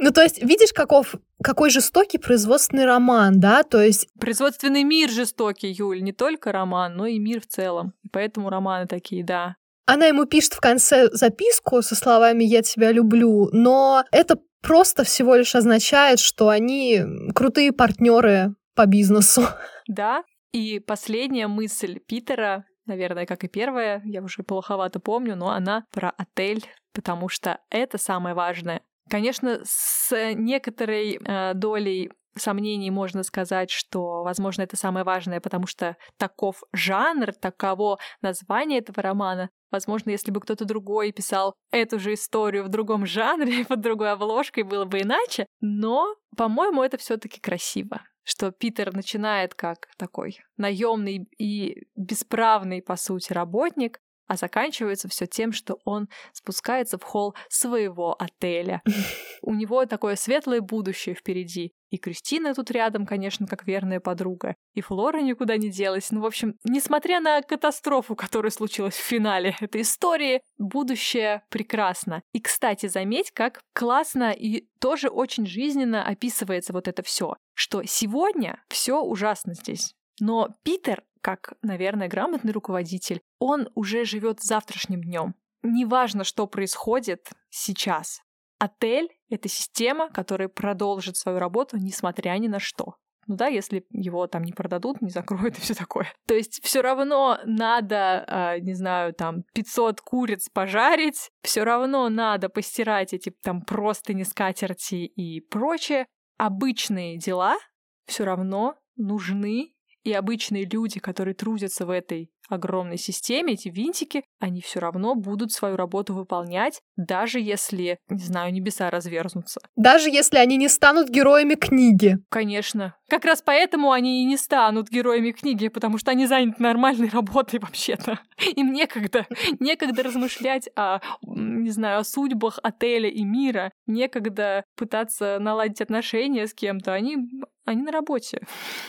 Ну, 0.03 0.13
то 0.13 0.23
есть, 0.23 0.43
видишь, 0.43 0.73
каков, 0.73 1.15
какой 1.43 1.69
жестокий 1.69 2.17
производственный 2.17 2.87
роман, 2.87 3.39
да? 3.39 3.63
То 3.65 3.83
есть... 3.83 4.09
Производственный 4.19 4.83
мир 4.83 5.11
жестокий, 5.11 5.69
Юль, 5.71 6.03
не 6.03 6.13
только 6.13 6.53
роман, 6.53 6.97
но 6.97 7.05
и 7.05 7.19
мир 7.19 7.43
в 7.43 7.47
целом. 7.47 7.93
И 8.03 8.09
поэтому 8.09 8.49
романы 8.49 8.87
такие, 8.87 9.23
да. 9.23 9.57
Она 9.85 10.07
ему 10.07 10.25
пишет 10.25 10.55
в 10.55 10.61
конце 10.61 11.11
записку 11.13 11.83
со 11.83 11.95
словами 11.95 12.45
«я 12.45 12.63
тебя 12.63 12.93
люблю», 12.93 13.51
но 13.53 14.05
это 14.11 14.39
просто 14.63 15.05
всего 15.05 15.35
лишь 15.35 15.55
означает, 15.55 16.19
что 16.19 16.49
они 16.49 17.03
крутые 17.35 17.73
партнеры 17.73 18.55
по 18.75 18.87
бизнесу. 18.87 19.43
Да, 19.87 20.23
и 20.53 20.79
последняя 20.79 21.47
мысль 21.47 21.99
Питера 21.99 22.65
наверное, 22.91 23.24
как 23.24 23.45
и 23.45 23.49
первая, 23.49 24.03
я 24.05 24.20
уже 24.22 24.43
плоховато 24.43 25.01
помню, 25.01 25.36
но 25.36 25.51
она 25.51 25.84
про 25.93 26.11
отель, 26.11 26.66
потому 26.93 27.28
что 27.28 27.61
это 27.70 27.99
самое 27.99 28.34
важное. 28.34 28.82
Конечно, 29.09 29.61
с 29.64 30.34
некоторой 30.34 31.18
э, 31.18 31.55
долей 31.55 32.11
сомнений 32.36 32.91
можно 32.91 33.22
сказать, 33.22 33.70
что, 33.70 34.22
возможно, 34.22 34.62
это 34.62 34.76
самое 34.76 35.05
важное, 35.05 35.41
потому 35.41 35.66
что 35.66 35.97
таков 36.16 36.62
жанр, 36.72 37.32
таково 37.32 37.99
название 38.22 38.80
этого 38.80 39.03
романа. 39.03 39.51
Возможно, 39.70 40.11
если 40.11 40.30
бы 40.30 40.41
кто-то 40.41 40.64
другой 40.64 41.12
писал 41.12 41.55
эту 41.70 41.99
же 42.01 42.14
историю 42.14 42.64
в 42.64 42.68
другом 42.68 43.07
жанре, 43.16 43.64
под 43.64 43.80
другой 43.80 44.12
обложкой, 44.12 44.64
было 44.64 44.84
бы 44.84 45.01
иначе. 45.01 45.47
Но, 45.61 46.14
по-моему, 46.36 46.82
это 46.82 46.99
все 46.99 47.16
таки 47.16 47.41
красиво 47.41 48.01
что 48.25 48.51
Питер 48.51 48.95
начинает 48.95 49.55
как 49.55 49.89
такой 49.97 50.41
наемный 50.57 51.29
и 51.39 51.87
бесправный, 51.97 52.83
по 52.83 52.97
сути, 52.97 53.33
работник, 53.33 54.01
а 54.31 54.37
заканчивается 54.37 55.09
все 55.09 55.27
тем, 55.27 55.51
что 55.51 55.81
он 55.85 56.09
спускается 56.33 56.99
в 56.99 57.03
холл 57.03 57.35
своего 57.49 58.14
отеля. 58.16 58.81
У 59.43 59.55
него 59.55 59.85
такое 59.87 60.14
светлое 60.14 60.61
будущее 60.61 61.16
впереди. 61.16 61.73
И 61.91 61.99
Кристина 61.99 62.55
тут 62.55 62.71
рядом, 62.71 63.07
конечно, 63.07 63.49
как 63.49 63.66
верная 63.66 63.99
подруга. 63.99 64.55
И 64.75 64.81
Флора 64.81 65.21
никуда 65.21 65.57
не 65.57 65.68
делась. 65.68 66.12
Ну, 66.12 66.21
в 66.21 66.27
общем, 66.27 66.55
несмотря 66.62 67.18
на 67.18 67.43
катастрофу, 67.43 68.14
которая 68.14 68.53
случилась 68.53 68.95
в 68.95 69.05
финале 69.05 69.57
этой 69.61 69.81
истории, 69.81 70.43
будущее 70.59 71.43
прекрасно. 71.51 72.23
И, 72.33 72.41
кстати, 72.41 72.87
заметь, 72.87 73.33
как 73.33 73.61
классно 73.75 74.31
и 74.31 74.68
тоже 74.79 75.09
очень 75.09 75.45
жизненно 75.45 76.05
описывается 76.07 76.73
вот 76.73 76.87
это 76.87 77.03
все, 77.03 77.35
что 77.61 77.83
сегодня 77.85 78.65
все 78.69 79.03
ужасно 79.03 79.53
здесь. 79.53 79.95
Но 80.19 80.49
Питер, 80.63 81.05
как, 81.21 81.53
наверное, 81.61 82.09
грамотный 82.09 82.53
руководитель, 82.53 83.21
он 83.39 83.69
уже 83.75 84.07
живет 84.07 84.41
завтрашним 84.41 85.03
днем. 85.03 85.35
Неважно, 85.63 86.25
что 86.25 86.47
происходит 86.47 87.29
сейчас. 87.51 88.23
Отель— 88.59 89.11
это 89.29 89.51
система, 89.51 90.09
которая 90.09 90.49
продолжит 90.49 91.19
свою 91.19 91.39
работу, 91.39 91.77
несмотря 91.77 92.31
ни 92.39 92.49
на 92.49 92.61
что. 92.61 92.95
Ну 93.27 93.37
да, 93.37 93.49
если 93.49 93.85
его 93.91 94.27
там 94.27 94.43
не 94.43 94.53
продадут, 94.53 95.03
не 95.03 95.11
закроют 95.11 95.59
и 95.59 95.61
все 95.61 95.75
такое. 95.75 96.11
То 96.27 96.33
есть 96.33 96.65
все 96.65 96.81
равно 96.81 97.41
надо, 97.45 98.25
э, 98.27 98.61
не 98.61 98.73
знаю, 98.73 99.13
там 99.13 99.43
500 99.53 100.01
куриц 100.01 100.49
пожарить, 100.49 101.29
все 101.43 101.65
равно 101.65 102.09
надо 102.09 102.49
постирать 102.49 103.13
эти 103.13 103.31
там 103.43 103.61
простыни, 103.61 104.23
скатерти 104.23 105.05
и 105.05 105.41
прочее. 105.43 106.07
Обычные 106.43 107.18
дела 107.18 107.59
все 108.07 108.24
равно 108.24 108.78
нужны 108.97 109.74
и 110.05 110.12
обычные 110.12 110.64
люди, 110.64 111.01
которые 111.01 111.34
трудятся 111.34 111.86
в 111.86 111.90
этой 111.90 112.30
огромной 112.51 112.98
системе, 112.98 113.55
эти 113.55 113.68
винтики, 113.68 114.24
они 114.40 114.61
все 114.61 114.80
равно 114.80 115.14
будут 115.14 115.53
свою 115.53 115.76
работу 115.76 116.14
выполнять, 116.14 116.80
даже 116.96 117.38
если, 117.40 117.98
не 118.09 118.22
знаю, 118.22 118.53
небеса 118.53 118.90
разверзнутся. 118.90 119.61
Даже 119.76 120.11
если 120.11 120.36
они 120.36 120.57
не 120.57 120.68
станут 120.68 121.09
героями 121.09 121.55
книги. 121.55 122.18
Конечно. 122.28 122.96
Как 123.09 123.24
раз 123.24 123.42
поэтому 123.42 123.92
они 123.92 124.22
и 124.22 124.24
не 124.24 124.36
станут 124.36 124.88
героями 124.88 125.30
книги, 125.30 125.68
потому 125.68 125.98
что 125.98 126.11
они 126.11 126.26
заняты 126.26 126.62
нормальной 126.62 127.09
работой 127.12 127.61
вообще-то. 127.61 128.18
Им 128.57 128.72
некогда, 128.72 129.26
некогда 129.61 130.03
размышлять 130.03 130.68
о, 130.76 131.01
не 131.22 131.70
знаю, 131.70 132.01
о 132.01 132.05
судьбах 132.05 132.59
отеля 132.62 133.09
и 133.09 133.22
мира, 133.22 133.72
некогда 133.86 134.64
пытаться 134.76 135.38
наладить 135.38 135.80
отношения 135.80 136.46
с 136.46 136.55
кем-то. 136.55 136.92
Они, 136.92 137.16
они 137.64 137.82
на 137.82 137.92
работе. 137.92 138.40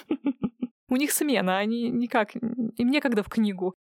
У 0.92 0.98
них 0.98 1.14
смена, 1.14 1.58
они 1.58 1.90
никак, 1.90 2.36
им 2.36 2.90
некогда 2.90 3.24
в 3.24 3.30
книгу. 3.30 3.76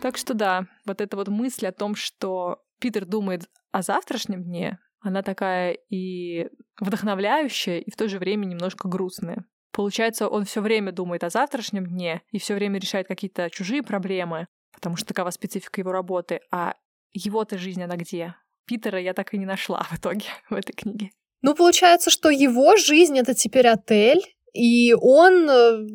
Так 0.00 0.16
что 0.16 0.34
да, 0.34 0.68
вот 0.84 1.00
эта 1.00 1.16
вот 1.16 1.26
мысль 1.26 1.66
о 1.66 1.72
том, 1.72 1.96
что 1.96 2.62
Питер 2.78 3.04
думает 3.04 3.50
о 3.72 3.82
завтрашнем 3.82 4.44
дне, 4.44 4.78
она 5.00 5.22
такая 5.22 5.76
и 5.90 6.50
вдохновляющая, 6.80 7.80
и 7.80 7.90
в 7.90 7.96
то 7.96 8.08
же 8.08 8.20
время 8.20 8.44
немножко 8.44 8.86
грустная. 8.86 9.44
Получается, 9.72 10.28
он 10.28 10.44
все 10.44 10.60
время 10.60 10.92
думает 10.92 11.24
о 11.24 11.30
завтрашнем 11.30 11.84
дне 11.84 12.22
и 12.30 12.38
все 12.38 12.54
время 12.54 12.78
решает 12.78 13.08
какие-то 13.08 13.50
чужие 13.50 13.82
проблемы, 13.82 14.46
потому 14.72 14.94
что 14.94 15.06
такова 15.06 15.30
специфика 15.30 15.80
его 15.80 15.90
работы. 15.90 16.42
А 16.52 16.76
его-то 17.12 17.58
жизнь, 17.58 17.82
она 17.82 17.96
где? 17.96 18.36
Питера 18.66 19.00
я 19.00 19.14
так 19.14 19.34
и 19.34 19.38
не 19.38 19.46
нашла 19.46 19.86
в 19.90 19.96
итоге 19.96 20.26
в 20.50 20.54
этой 20.54 20.72
книге. 20.72 21.10
Ну, 21.42 21.54
получается, 21.54 22.10
что 22.10 22.30
его 22.30 22.76
жизнь— 22.76 23.18
это 23.20 23.34
теперь 23.34 23.68
отель, 23.68 24.22
и 24.52 24.94
он 24.94 25.48
э, 25.48 25.86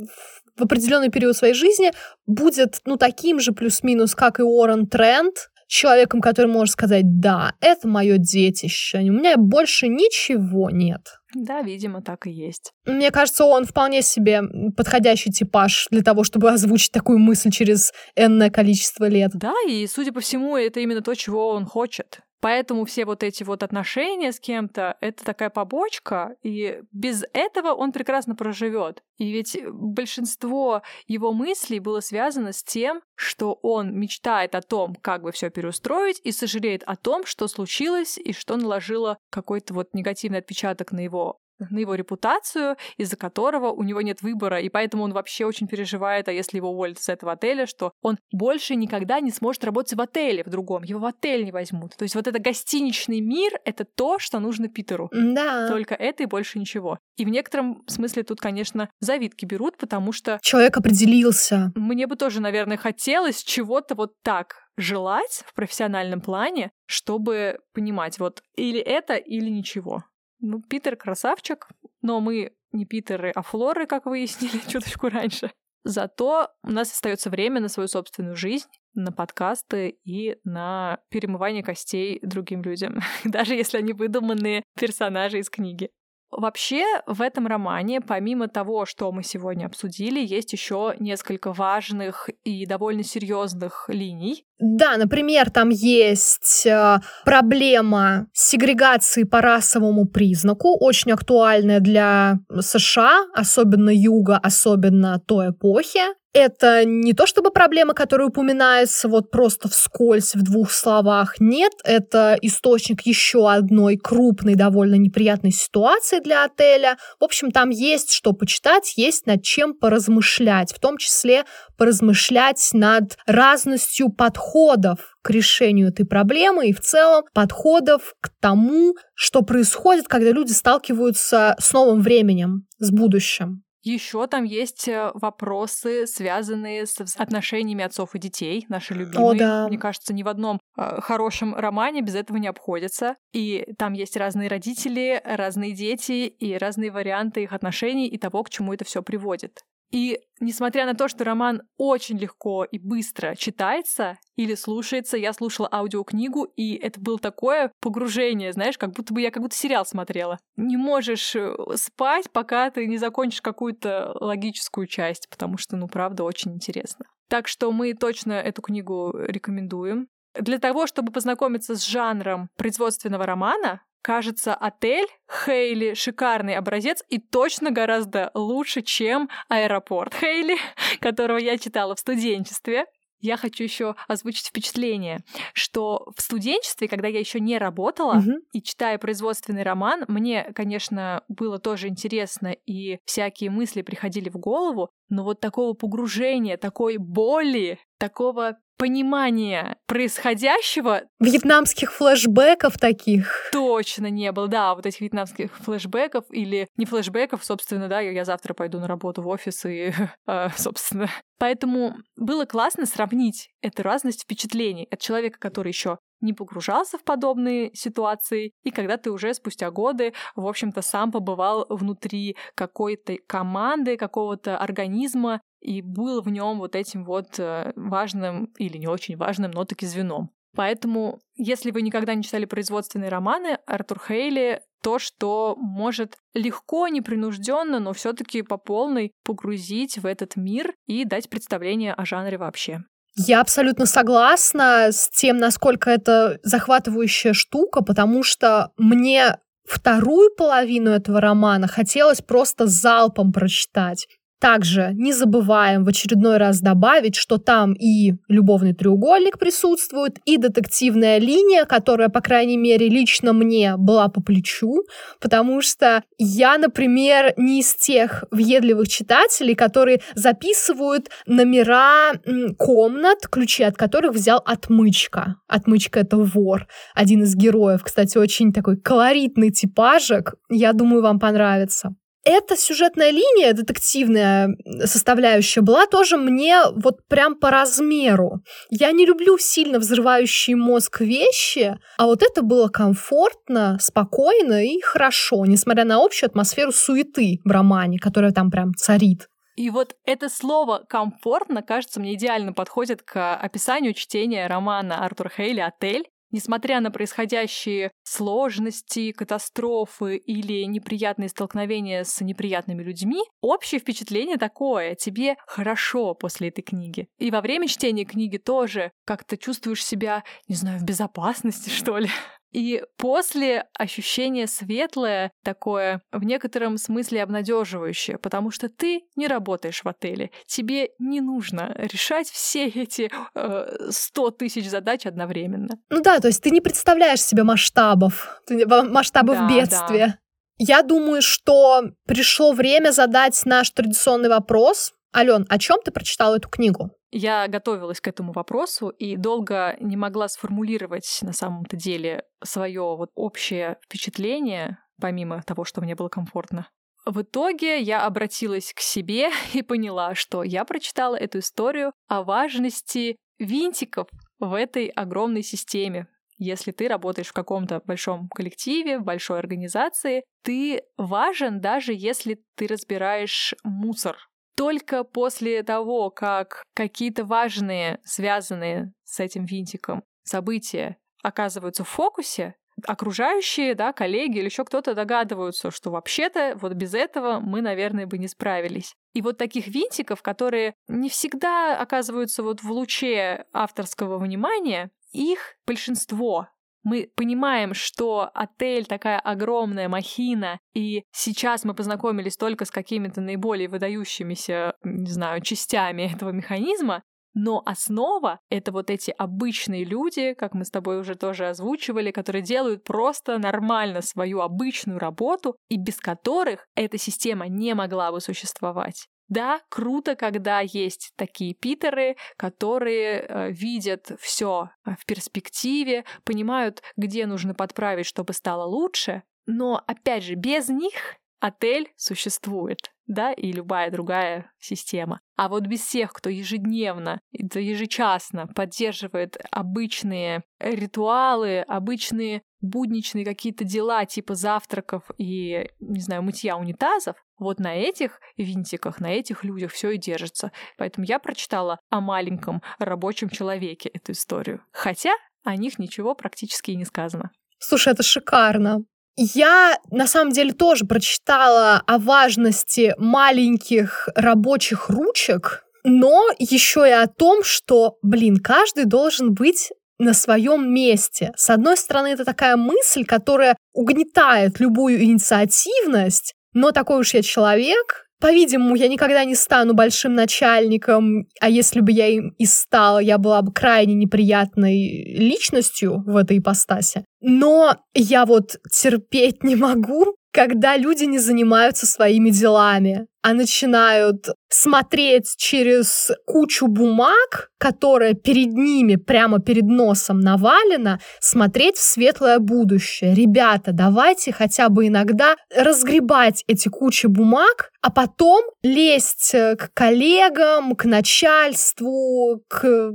в 0.55 0.63
определенный 0.63 1.09
период 1.09 1.35
своей 1.35 1.53
жизни 1.53 1.91
будет, 2.25 2.79
ну, 2.85 2.97
таким 2.97 3.39
же 3.39 3.51
плюс-минус, 3.51 4.15
как 4.15 4.39
и 4.39 4.43
Уоррен 4.43 4.87
Трент, 4.87 5.49
человеком, 5.71 6.19
который 6.19 6.47
может 6.47 6.73
сказать, 6.73 7.19
да, 7.19 7.53
это 7.61 7.87
мое 7.87 8.17
детище, 8.17 8.99
у 8.99 9.13
меня 9.13 9.37
больше 9.37 9.87
ничего 9.87 10.69
нет. 10.69 11.17
Да, 11.33 11.61
видимо, 11.61 12.01
так 12.01 12.27
и 12.27 12.31
есть. 12.31 12.73
Мне 12.85 13.09
кажется, 13.09 13.45
он 13.45 13.65
вполне 13.65 14.01
себе 14.01 14.41
подходящий 14.75 15.31
типаж 15.31 15.87
для 15.89 16.03
того, 16.03 16.25
чтобы 16.25 16.51
озвучить 16.51 16.91
такую 16.91 17.19
мысль 17.19 17.51
через 17.51 17.93
энное 18.17 18.49
количество 18.49 19.07
лет. 19.07 19.31
Да, 19.33 19.53
и, 19.67 19.87
судя 19.87 20.11
по 20.11 20.19
всему, 20.19 20.57
это 20.57 20.81
именно 20.81 21.01
то, 21.01 21.15
чего 21.15 21.49
он 21.49 21.65
хочет. 21.65 22.19
Поэтому 22.41 22.85
все 22.85 23.05
вот 23.05 23.23
эти 23.23 23.43
вот 23.43 23.61
отношения 23.61 24.31
с 24.31 24.39
кем-то— 24.39 24.97
это 24.99 25.23
такая 25.23 25.51
побочка, 25.51 26.35
и 26.41 26.81
без 26.91 27.23
этого 27.33 27.73
он 27.73 27.91
прекрасно 27.91 28.35
проживет. 28.35 29.03
И 29.17 29.31
ведь 29.31 29.55
большинство 29.71 30.81
его 31.07 31.31
мыслей 31.31 31.79
было 31.79 31.99
связано 31.99 32.51
с 32.51 32.63
тем, 32.63 33.01
что 33.13 33.59
он 33.61 33.95
мечтает 33.95 34.55
о 34.55 34.61
том, 34.61 34.95
как 34.95 35.21
бы 35.21 35.31
все 35.31 35.51
переустроить, 35.51 36.19
и 36.23 36.31
сожалеет 36.31 36.81
о 36.87 36.95
том, 36.95 37.27
что 37.27 37.47
случилось 37.47 38.17
и 38.17 38.33
что 38.33 38.57
наложило 38.57 39.19
какой-то 39.29 39.75
вот 39.75 39.93
негативный 39.93 40.39
отпечаток 40.39 40.91
на 40.91 41.01
его 41.01 41.40
на 41.69 41.79
его 41.79 41.95
репутацию, 41.95 42.75
из-за 42.97 43.15
которого 43.15 43.71
у 43.71 43.83
него 43.83 44.01
нет 44.01 44.21
выбора, 44.21 44.59
и 44.59 44.69
поэтому 44.69 45.03
он 45.03 45.13
вообще 45.13 45.45
очень 45.45 45.67
переживает, 45.67 46.27
а 46.27 46.31
если 46.31 46.57
его 46.57 46.71
уволят 46.71 46.99
с 46.99 47.09
этого 47.09 47.33
отеля, 47.33 47.65
что 47.65 47.91
он 48.01 48.17
больше 48.31 48.75
никогда 48.75 49.19
не 49.19 49.31
сможет 49.31 49.63
работать 49.63 49.93
в 49.93 50.01
отеле 50.01 50.43
в 50.43 50.49
другом, 50.49 50.83
его 50.83 50.99
в 50.99 51.05
отель 51.05 51.45
не 51.45 51.51
возьмут. 51.51 51.95
То 51.95 52.03
есть 52.03 52.15
вот 52.15 52.27
это 52.27 52.39
гостиничный 52.39 53.21
мир— 53.21 53.53
это 53.65 53.85
то, 53.85 54.19
что 54.19 54.39
нужно 54.39 54.67
Питеру. 54.67 55.09
Да. 55.11 55.67
Только 55.67 55.95
это 55.95 56.23
и 56.23 56.25
больше 56.25 56.59
ничего. 56.59 56.99
И 57.17 57.25
в 57.25 57.29
некотором 57.29 57.83
смысле 57.87 58.23
тут, 58.23 58.39
конечно, 58.39 58.89
завидки 58.99 59.45
берут, 59.45 59.77
потому 59.77 60.11
что... 60.11 60.39
Человек 60.41 60.77
определился. 60.77 61.71
Мне 61.75 62.07
бы 62.07 62.15
тоже, 62.15 62.41
наверное, 62.41 62.77
хотелось 62.77 63.43
чего-то 63.43 63.95
вот 63.95 64.13
так 64.23 64.55
желать 64.77 65.43
в 65.45 65.53
профессиональном 65.53 66.21
плане, 66.21 66.71
чтобы 66.85 67.59
понимать, 67.73 68.19
вот 68.19 68.41
или 68.55 68.79
это, 68.79 69.15
или 69.15 69.49
ничего. 69.49 70.03
Ну, 70.41 70.61
Питер 70.61 70.95
красавчик, 70.95 71.69
но 72.01 72.19
мы 72.19 72.53
не 72.71 72.85
Питеры, 72.85 73.31
а 73.35 73.41
Флоры, 73.41 73.85
как 73.85 74.05
выяснили 74.05 74.59
чуточку 74.67 75.09
раньше. 75.09 75.51
Зато 75.83 76.49
у 76.63 76.71
нас 76.71 76.91
остается 76.91 77.29
время 77.29 77.59
на 77.59 77.67
свою 77.67 77.87
собственную 77.87 78.35
жизнь, 78.35 78.67
на 78.93 79.11
подкасты 79.11 79.97
и 80.03 80.37
на 80.43 80.99
перемывание 81.09 81.63
костей 81.63 82.19
другим 82.21 82.61
людям, 82.61 82.99
даже 83.23 83.55
если 83.55 83.77
они 83.77 83.93
выдуманные 83.93 84.63
персонажи 84.79 85.39
из 85.39 85.49
книги. 85.49 85.89
Вообще, 86.31 86.83
в 87.07 87.21
этом 87.21 87.45
романе, 87.47 87.99
помимо 87.99 88.47
того, 88.47 88.85
что 88.85 89.11
мы 89.11 89.21
сегодня 89.21 89.65
обсудили, 89.65 90.19
есть 90.25 90.53
еще 90.53 90.95
несколько 90.99 91.51
важных 91.51 92.29
и 92.43 92.65
довольно 92.65 93.03
серьезных 93.03 93.85
линий. 93.89 94.45
Да, 94.59 94.97
например, 94.97 95.49
там 95.49 95.69
есть 95.69 96.65
э, 96.65 96.99
проблема 97.25 98.27
сегрегации 98.31 99.23
по 99.23 99.41
расовому 99.41 100.05
признаку, 100.05 100.77
очень 100.79 101.11
актуальная 101.11 101.79
для 101.79 102.39
США, 102.59 103.25
особенно 103.33 103.89
юга, 103.89 104.37
особенно 104.37 105.19
той 105.19 105.49
эпохи 105.49 106.01
это 106.33 106.85
не 106.85 107.13
то 107.13 107.25
чтобы 107.25 107.51
проблема, 107.51 107.93
которая 107.93 108.27
упоминается 108.27 109.07
вот 109.07 109.31
просто 109.31 109.69
вскользь 109.69 110.33
в 110.33 110.43
двух 110.43 110.71
словах. 110.71 111.39
Нет, 111.39 111.73
это 111.83 112.37
источник 112.41 113.01
еще 113.01 113.51
одной 113.51 113.97
крупной, 113.97 114.55
довольно 114.55 114.95
неприятной 114.95 115.51
ситуации 115.51 116.19
для 116.19 116.45
отеля. 116.45 116.97
В 117.19 117.23
общем, 117.23 117.51
там 117.51 117.69
есть 117.69 118.13
что 118.13 118.33
почитать, 118.33 118.93
есть 118.97 119.25
над 119.25 119.43
чем 119.43 119.73
поразмышлять, 119.73 120.73
в 120.73 120.79
том 120.79 120.97
числе 120.97 121.43
поразмышлять 121.77 122.69
над 122.73 123.17
разностью 123.25 124.09
подходов 124.09 125.17
к 125.21 125.29
решению 125.29 125.89
этой 125.89 126.05
проблемы 126.05 126.69
и 126.69 126.73
в 126.73 126.79
целом 126.79 127.23
подходов 127.33 128.13
к 128.21 128.29
тому, 128.39 128.95
что 129.13 129.41
происходит, 129.41 130.07
когда 130.07 130.31
люди 130.31 130.51
сталкиваются 130.51 131.55
с 131.59 131.73
новым 131.73 132.01
временем, 132.01 132.65
с 132.79 132.89
будущим. 132.91 133.63
Еще 133.83 134.27
там 134.27 134.43
есть 134.43 134.87
э, 134.87 135.11
вопросы, 135.15 136.05
связанные 136.05 136.85
с 136.85 136.99
отношениями 137.17 137.83
отцов 137.83 138.13
и 138.15 138.19
детей, 138.19 138.65
наши 138.69 138.93
любимые. 138.93 139.31
О, 139.31 139.33
да. 139.33 139.67
Мне 139.67 139.77
кажется, 139.77 140.13
ни 140.13 140.21
в 140.21 140.27
одном 140.27 140.59
э, 140.77 141.01
хорошем 141.01 141.55
романе 141.55 142.01
без 142.01 142.15
этого 142.15 142.37
не 142.37 142.47
обходится. 142.47 143.15
И 143.33 143.65
там 143.77 143.93
есть 143.93 144.15
разные 144.17 144.49
родители, 144.49 145.21
разные 145.25 145.73
дети 145.73 146.27
и 146.27 146.57
разные 146.57 146.91
варианты 146.91 147.43
их 147.43 147.53
отношений 147.53 148.07
и 148.07 148.17
того, 148.17 148.43
к 148.43 148.49
чему 148.49 148.73
это 148.73 148.85
все 148.85 149.01
приводит. 149.01 149.61
И 149.91 150.21
несмотря 150.39 150.85
на 150.85 150.93
то, 150.93 151.07
что 151.07 151.23
роман 151.23 151.63
очень 151.77 152.17
легко 152.17 152.63
и 152.63 152.79
быстро 152.79 153.35
читается 153.35 154.17
или 154.37 154.55
слушается, 154.55 155.17
я 155.17 155.33
слушала 155.33 155.67
аудиокнигу, 155.71 156.45
и 156.55 156.75
это 156.75 156.99
было 156.99 157.19
такое 157.19 157.71
погружение, 157.81 158.53
знаешь, 158.53 158.77
как 158.77 158.93
будто 158.93 159.13
бы 159.13 159.21
я 159.21 159.31
как 159.31 159.43
будто 159.43 159.55
сериал 159.55 159.85
смотрела. 159.85 160.39
Не 160.55 160.77
можешь 160.77 161.35
э, 161.35 161.53
спать, 161.75 162.31
пока 162.31 162.71
ты 162.71 162.87
не 162.87 162.97
закончишь 162.97 163.41
какую-то 163.41 164.15
логическую 164.19 164.87
часть, 164.87 165.29
потому 165.29 165.57
что, 165.57 165.75
ну, 165.75 165.87
правда, 165.87 166.23
очень 166.23 166.53
интересно. 166.53 167.05
Так 167.27 167.47
что 167.47 167.71
мы 167.71 167.93
точно 167.93 168.33
эту 168.33 168.61
книгу 168.61 169.13
рекомендуем. 169.17 170.07
Для 170.33 170.59
того, 170.59 170.87
чтобы 170.87 171.11
познакомиться 171.11 171.75
с 171.75 171.85
жанром 171.85 172.49
производственного 172.55 173.25
романа, 173.25 173.81
Кажется, 174.01 174.53
отель 174.55 175.07
Хейли 175.45 175.93
шикарный 175.93 176.55
образец 176.55 177.03
и 177.09 177.19
точно 177.19 177.71
гораздо 177.71 178.31
лучше, 178.33 178.81
чем 178.81 179.29
аэропорт 179.47 180.13
Хейли, 180.15 180.57
которого 180.99 181.37
я 181.37 181.57
читала 181.57 181.95
в 181.95 181.99
студенчестве. 181.99 182.85
Я 183.23 183.37
хочу 183.37 183.63
еще 183.63 183.93
озвучить 184.07 184.47
впечатление, 184.47 185.19
что 185.53 186.07
в 186.17 186.21
студенчестве, 186.23 186.87
когда 186.87 187.07
я 187.07 187.19
еще 187.19 187.39
не 187.39 187.59
работала 187.59 188.15
Мгм. 188.15 188.37
и 188.51 188.63
читая 188.63 188.97
производственный 188.97 189.61
роман, 189.61 190.05
мне, 190.07 190.51
конечно, 190.55 191.21
было 191.27 191.59
тоже 191.59 191.87
интересно 191.87 192.47
и 192.65 192.97
всякие 193.05 193.51
мысли 193.51 193.83
приходили 193.83 194.29
в 194.29 194.37
голову, 194.39 194.89
но 195.09 195.23
вот 195.23 195.39
такого 195.39 195.73
погружения, 195.73 196.57
такой 196.57 196.97
боли, 196.97 197.77
такого 197.99 198.57
понимания 198.81 199.77
происходящего 199.85 201.03
Вьетнамских 201.19 201.93
флешбеков 201.93 202.79
таких. 202.79 203.51
точно 203.51 204.07
не 204.07 204.31
было. 204.31 204.47
Да, 204.47 204.73
вот 204.73 204.87
этих 204.87 205.01
вьетнамских 205.01 205.55
флешбеков 205.59 206.25
или 206.31 206.67
не 206.77 206.85
флешбеков, 206.85 207.45
собственно, 207.45 207.87
да, 207.87 207.99
я 207.99 208.25
завтра 208.25 208.55
пойду 208.55 208.79
на 208.79 208.87
работу 208.87 209.21
в 209.21 209.27
офис 209.27 209.65
и, 209.65 209.93
э, 210.27 210.47
собственно. 210.57 211.11
Поэтому 211.37 211.95
было 212.15 212.45
классно 212.45 212.87
сравнить 212.87 213.51
эту 213.61 213.83
разность 213.83 214.23
впечатлений 214.23 214.87
от 214.89 214.99
человека, 214.99 215.37
который 215.37 215.67
еще 215.67 215.99
не 216.19 216.33
погружался 216.33 216.97
в 216.97 217.03
подобные 217.03 217.71
ситуации, 217.73 218.51
и 218.63 218.71
когда 218.71 218.97
ты 218.97 219.11
уже 219.11 219.33
спустя 219.33 219.69
годы, 219.69 220.13
в 220.35 220.47
общем-то, 220.47 220.81
сам 220.81 221.11
побывал 221.11 221.65
внутри 221.69 222.35
какой-то 222.55 223.17
команды, 223.27 223.97
какого-то 223.97 224.57
организма, 224.57 225.41
и 225.61 225.81
был 225.81 226.21
в 226.21 226.29
нем 226.29 226.57
вот 226.59 226.75
этим 226.75 227.05
вот 227.05 227.39
э, 227.39 227.71
важным 227.75 228.45
или 228.57 228.77
не 228.77 228.87
очень 228.87 229.15
важным, 229.15 229.51
но 229.51 229.63
таки 229.63 229.85
звеном. 229.85 230.31
Поэтому, 230.55 231.19
если 231.35 231.71
вы 231.71 231.81
никогда 231.81 232.13
не 232.13 232.23
читали 232.23 232.45
производственные 232.45 233.09
романы, 233.09 233.59
Артур 233.65 234.01
Хейли 234.05 234.61
то, 234.81 234.99
что 234.99 235.55
может 235.57 236.17
легко, 236.33 236.87
непринужденно, 236.87 237.79
но 237.79 237.93
все-таки 237.93 238.41
по 238.41 238.57
полной 238.57 239.13
погрузить 239.23 239.99
в 239.99 240.05
этот 240.05 240.35
мир 240.35 240.73
и 240.87 241.05
дать 241.05 241.29
представление 241.29 241.93
о 241.93 242.05
жанре 242.05 242.37
вообще. 242.37 242.83
Я 243.15 243.41
абсолютно 243.41 243.85
согласна 243.85 244.91
с 244.91 245.09
тем, 245.09 245.37
насколько 245.37 245.89
это 245.89 246.39
захватывающая 246.43 247.33
штука, 247.33 247.83
потому 247.83 248.23
что 248.23 248.71
мне 248.77 249.37
вторую 249.65 250.33
половину 250.35 250.89
этого 250.91 251.21
романа 251.21 251.67
хотелось 251.67 252.21
просто 252.21 252.67
залпом 252.67 253.31
прочитать. 253.31 254.07
Также 254.41 254.89
не 254.95 255.13
забываем 255.13 255.85
в 255.85 255.87
очередной 255.87 256.37
раз 256.37 256.61
добавить, 256.61 257.15
что 257.15 257.37
там 257.37 257.73
и 257.73 258.15
любовный 258.27 258.73
треугольник 258.73 259.37
присутствует, 259.37 260.17
и 260.25 260.37
детективная 260.37 261.19
линия, 261.19 261.65
которая, 261.65 262.09
по 262.09 262.21
крайней 262.21 262.57
мере, 262.57 262.89
лично 262.89 263.33
мне 263.33 263.77
была 263.77 264.07
по 264.07 264.19
плечу, 264.19 264.83
потому 265.19 265.61
что 265.61 266.03
я, 266.17 266.57
например, 266.57 267.35
не 267.37 267.59
из 267.59 267.75
тех 267.75 268.23
въедливых 268.31 268.87
читателей, 268.87 269.53
которые 269.53 270.01
записывают 270.15 271.11
номера 271.27 272.13
комнат, 272.57 273.27
ключи 273.29 273.61
от 273.61 273.77
которых 273.77 274.13
взял 274.13 274.41
отмычка. 274.43 275.35
Отмычка— 275.47 275.99
это 276.01 276.17
вор. 276.17 276.65
Один 276.95 277.21
из 277.21 277.35
героев, 277.35 277.83
кстати, 277.83 278.17
очень 278.17 278.51
такой 278.53 278.77
колоритный 278.77 279.51
типажик. 279.51 280.33
Я 280.49 280.73
думаю, 280.73 281.03
вам 281.03 281.19
понравится. 281.19 281.93
Эта 282.23 282.55
сюжетная 282.55 283.09
линия, 283.09 283.53
детективная 283.53 284.55
составляющая, 284.85 285.61
была 285.61 285.87
тоже 285.87 286.17
мне 286.17 286.61
вот 286.75 287.07
прям 287.07 287.35
по 287.35 287.49
размеру. 287.49 288.41
Я 288.69 288.91
не 288.91 289.07
люблю 289.07 289.37
сильно 289.39 289.79
взрывающие 289.79 290.55
мозг 290.55 291.01
вещи, 291.01 291.79
а 291.97 292.05
вот 292.05 292.21
это 292.21 292.43
было 292.43 292.67
комфортно, 292.67 293.77
спокойно 293.81 294.63
и 294.63 294.79
хорошо, 294.81 295.45
несмотря 295.45 295.83
на 295.83 296.03
общую 296.03 296.27
атмосферу 296.27 296.71
суеты 296.71 297.39
в 297.43 297.49
романе, 297.49 297.97
которая 297.97 298.31
там 298.31 298.51
прям 298.51 298.75
царит. 298.75 299.27
И 299.55 299.69
вот 299.69 299.95
это 300.05 300.29
слово 300.29 300.83
«комфортно», 300.87 301.61
кажется, 301.61 301.99
мне 301.99 302.13
идеально 302.13 302.53
подходит 302.53 303.01
к 303.01 303.35
описанию 303.35 303.93
чтения 303.93 304.47
романа 304.47 305.03
Артура 305.03 305.29
Хейли 305.29 305.59
«Отель». 305.59 306.07
Несмотря 306.31 306.79
на 306.79 306.91
происходящие 306.91 307.91
сложности, 308.03 309.11
катастрофы 309.11 310.17
или 310.17 310.63
неприятные 310.63 311.29
столкновения 311.29 312.03
с 312.03 312.21
неприятными 312.21 312.83
людьми, 312.83 313.21
общее 313.41 313.79
впечатление 313.79 314.37
такое, 314.37 314.95
тебе 314.95 315.35
хорошо 315.45 316.13
после 316.13 316.49
этой 316.49 316.61
книги. 316.61 317.07
И 317.19 317.31
во 317.31 317.41
время 317.41 317.67
чтения 317.67 318.05
книги 318.05 318.37
тоже 318.37 318.91
как-то 319.05 319.37
чувствуешь 319.37 319.83
себя, 319.83 320.23
не 320.47 320.55
знаю, 320.55 320.79
в 320.79 320.83
безопасности, 320.83 321.69
что 321.75 321.97
ли. 321.97 322.09
И 322.51 322.83
после 322.97 323.65
ощущение 323.77 324.47
светлое, 324.47 325.31
такое 325.43 326.01
в 326.11 326.23
некотором 326.23 326.77
смысле 326.77 327.23
обнадеживающее, 327.23 328.17
потому 328.17 328.51
что 328.51 328.69
ты 328.69 329.03
не 329.15 329.27
работаешь 329.27 329.83
в 329.83 329.87
отеле, 329.87 330.31
тебе 330.47 330.89
не 330.99 331.21
нужно 331.21 331.73
решать 331.77 332.29
все 332.29 332.67
эти 332.67 333.09
э, 333.35 333.87
100 333.89 334.31
тысяч 334.31 334.69
задач 334.69 335.05
одновременно. 335.05 335.79
Ну 335.89 336.01
да, 336.01 336.19
то 336.19 336.27
есть 336.27 336.43
ты 336.43 336.51
не 336.51 336.61
представляешь 336.61 337.21
себе 337.21 337.43
масштабов, 337.43 338.41
масштабов 338.49 339.37
Да, 339.37 339.49
бедствия. 339.49 340.19
Я 340.57 340.83
думаю, 340.83 341.21
что 341.21 341.83
пришло 342.05 342.51
время 342.51 342.91
задать 342.91 343.41
наш 343.45 343.71
традиционный 343.71 344.29
вопрос. 344.29 344.93
Ален, 345.15 345.45
о 345.49 345.57
чем 345.57 345.79
ты 345.83 345.91
прочитала 345.91 346.35
эту 346.35 346.49
книгу? 346.49 346.91
Я 347.11 347.47
готовилась 347.49 347.99
к 347.99 348.07
этому 348.07 348.31
вопросу 348.31 348.87
и 348.89 349.17
долго 349.17 349.75
не 349.81 349.97
могла 349.97 350.29
сформулировать 350.29 351.19
на 351.21 351.33
самом-то 351.33 351.75
деле 351.75 352.23
свое 352.41 352.81
вот 352.81 353.09
общее 353.15 353.77
впечатление, 353.83 354.79
помимо 354.99 355.43
того, 355.43 355.65
что 355.65 355.81
мне 355.81 355.93
было 355.95 356.07
комфортно. 356.07 356.69
В 357.05 357.23
итоге 357.23 357.81
я 357.81 358.05
обратилась 358.05 358.73
к 358.73 358.79
себе 358.79 359.29
и 359.53 359.61
поняла, 359.61 360.15
что 360.15 360.43
я 360.43 360.63
прочитала 360.63 361.15
эту 361.15 361.39
историю 361.39 361.91
о 362.07 362.23
важности 362.23 363.17
винтиков 363.39 364.07
в 364.39 364.53
этой 364.53 364.87
огромной 364.87 365.43
системе. 365.43 366.07
Если 366.37 366.71
ты 366.71 366.87
работаешь 366.87 367.27
в 367.27 367.33
каком-то 367.33 367.81
большом 367.85 368.29
коллективе, 368.29 368.97
в 368.97 369.03
большой 369.03 369.37
организации, 369.37 370.23
ты 370.43 370.81
важен 370.97 371.61
даже 371.61 371.93
если 371.93 372.41
ты 372.55 372.67
разбираешь 372.67 373.53
мусор 373.63 374.17
только 374.55 375.03
после 375.03 375.63
того, 375.63 376.09
как 376.09 376.63
какие-то 376.73 377.25
важные, 377.25 377.99
связанные 378.03 378.93
с 379.03 379.19
этим 379.19 379.45
винтиком 379.45 380.03
события 380.23 380.97
оказываются 381.23 381.83
в 381.83 381.89
фокусе, 381.89 382.55
окружающие, 382.85 383.75
да, 383.75 383.93
коллеги 383.93 384.39
или 384.39 384.45
еще 384.45 384.63
кто-то 384.65 384.93
догадываются, 384.95 385.71
что 385.71 385.91
вообще-то 385.91 386.57
вот 386.59 386.73
без 386.73 386.93
этого 386.93 387.39
мы, 387.39 387.61
наверное, 387.61 388.07
бы 388.07 388.17
не 388.17 388.27
справились. 388.27 388.95
И 389.13 389.21
вот 389.21 389.37
таких 389.37 389.67
винтиков, 389.67 390.21
которые 390.21 390.73
не 390.87 391.09
всегда 391.09 391.79
оказываются 391.79 392.43
вот 392.43 392.63
в 392.63 392.71
луче 392.71 393.45
авторского 393.53 394.17
внимания, 394.17 394.91
их 395.11 395.57
большинство. 395.67 396.47
Мы 396.83 397.09
понимаем, 397.15 397.73
что 397.73 398.29
отель 398.33 398.85
такая 398.85 399.19
огромная 399.19 399.87
махина, 399.87 400.59
и 400.73 401.03
сейчас 401.11 401.63
мы 401.63 401.73
познакомились 401.75 402.37
только 402.37 402.65
с 402.65 402.71
какими-то 402.71 403.21
наиболее 403.21 403.69
выдающимися, 403.69 404.73
не 404.83 405.11
знаю, 405.11 405.41
частями 405.41 406.11
этого 406.13 406.31
механизма, 406.31 407.03
но 407.33 407.61
основа— 407.65 408.39
это 408.49 408.71
вот 408.71 408.89
эти 408.89 409.11
обычные 409.11 409.85
люди, 409.85 410.33
как 410.33 410.53
мы 410.53 410.65
с 410.65 410.69
тобой 410.69 410.99
уже 410.99 411.15
тоже 411.15 411.47
озвучивали, 411.47 412.11
которые 412.11 412.41
делают 412.41 412.83
просто 412.83 413.37
нормально 413.37 414.01
свою 414.01 414.41
обычную 414.41 414.99
работу, 414.99 415.55
и 415.69 415.77
без 415.77 415.97
которых 415.97 416.67
эта 416.75 416.97
система 416.97 417.47
не 417.47 417.73
могла 417.73 418.11
бы 418.11 418.19
существовать. 418.19 419.07
Да, 419.31 419.61
круто, 419.69 420.17
когда 420.17 420.59
есть 420.59 421.13
такие 421.15 421.53
питеры, 421.53 422.17
которые 422.35 423.21
э, 423.21 423.51
видят 423.51 424.11
все 424.19 424.71
в 424.83 425.05
перспективе, 425.05 426.03
понимают, 426.25 426.83
где 426.97 427.25
нужно 427.25 427.55
подправить, 427.55 428.05
чтобы 428.05 428.33
стало 428.33 428.65
лучше. 428.65 429.23
Но, 429.45 429.81
опять 429.87 430.23
же, 430.23 430.35
без 430.35 430.67
них 430.67 431.15
отель 431.39 431.93
существует. 431.95 432.91
да, 433.07 433.33
и 433.33 433.51
любая 433.51 433.89
другая 433.91 434.51
система. 434.59 435.19
А 435.35 435.49
вот 435.49 435.63
без 435.65 435.81
всех, 435.81 436.13
кто 436.13 436.29
ежедневно, 436.29 437.19
ежечасно 437.31 438.47
поддерживает 438.47 439.37
обычные 439.49 440.43
ритуалы, 440.59 441.59
обычные 441.59 442.41
будничные 442.61 443.25
какие-то 443.25 443.63
дела 443.65 444.05
типа 444.05 444.35
завтраков 444.35 445.03
и, 445.17 445.67
не 445.79 445.99
знаю, 445.99 446.21
мытья 446.23 446.55
унитазов, 446.55 447.15
вот 447.41 447.59
на 447.59 447.75
этих 447.75 448.21
винтиках, 448.37 448.99
на 448.99 449.11
этих 449.11 449.43
людях 449.43 449.71
все 449.71 449.91
и 449.91 449.97
держится. 449.97 450.51
Поэтому 450.77 451.05
я 451.05 451.19
прочитала 451.19 451.79
о 451.89 451.99
маленьком 451.99 452.61
рабочем 452.79 453.29
человеке 453.29 453.89
эту 453.89 454.13
историю. 454.13 454.63
Хотя 454.71 455.11
о 455.43 455.55
них 455.55 455.79
ничего 455.79 456.15
практически 456.15 456.71
и 456.71 456.75
не 456.75 456.85
сказано. 456.85 457.31
Слушай, 457.59 457.93
это 457.93 458.03
шикарно. 458.03 458.79
Я 459.17 459.77
на 459.89 460.07
самом 460.07 460.31
деле 460.31 460.53
тоже 460.53 460.85
прочитала 460.85 461.83
о 461.85 461.97
важности 461.97 462.93
маленьких 462.97 464.07
рабочих 464.15 464.89
ручек, 464.89 465.65
но 465.83 466.29
еще 466.39 466.87
и 466.87 466.91
о 466.91 467.07
том, 467.07 467.43
что, 467.43 467.97
блин, 468.01 468.37
каждый 468.37 468.85
должен 468.85 469.33
быть 469.33 469.71
на 469.99 470.13
своем 470.13 470.73
месте. 470.73 471.31
С 471.35 471.49
одной 471.49 471.77
стороны, 471.77 472.07
это 472.07 472.25
такая 472.25 472.55
мысль, 472.55 473.05
которая 473.05 473.55
угнетает 473.73 474.59
любую 474.59 475.03
инициативность, 475.03 476.33
но 476.53 476.71
такой 476.71 476.99
уж 476.99 477.13
я 477.13 477.21
человек, 477.21 478.07
по-видимому, 478.21 478.75
я 478.75 478.87
никогда 478.87 479.25
не 479.25 479.35
стану 479.35 479.73
большим 479.73 480.13
начальником, 480.13 481.27
а 481.41 481.49
если 481.49 481.81
бы 481.81 481.91
я 481.91 482.07
им 482.07 482.35
и 482.37 482.45
стала, 482.45 482.99
я 482.99 483.17
была 483.17 483.41
бы 483.41 483.51
крайне 483.51 483.95
неприятной 483.95 485.15
личностью 485.17 486.03
в 486.05 486.15
этой 486.15 486.37
ипостаси. 486.37 487.03
Но 487.19 487.75
я 487.95 488.25
вот 488.25 488.57
терпеть 488.71 489.43
не 489.43 489.55
могу, 489.55 490.15
когда 490.31 490.77
люди 490.77 491.03
не 491.03 491.19
занимаются 491.19 491.85
своими 491.85 492.29
делами, 492.29 493.07
а 493.23 493.33
начинают 493.33 494.29
смотреть 494.49 495.35
через 495.37 496.11
кучу 496.25 496.67
бумаг, 496.67 497.51
которая 497.59 498.13
перед 498.13 498.53
ними, 498.53 498.95
прямо 498.95 499.39
перед 499.39 499.65
носом 499.65 500.19
навалена, 500.19 500.99
смотреть 501.19 501.77
в 501.77 501.83
светлое 501.83 502.39
будущее. 502.39 503.13
Ребята, 503.13 503.73
давайте 503.73 504.31
хотя 504.31 504.69
бы 504.69 504.87
иногда 504.87 505.35
разгребать 505.55 506.43
эти 506.47 506.69
кучи 506.69 507.05
бумаг, 507.05 507.69
а 507.81 507.91
потом 507.91 508.43
лезть 508.63 509.31
к 509.31 509.69
коллегам, 509.73 510.75
к 510.75 510.85
начальству, 510.85 512.41
к 512.47 512.91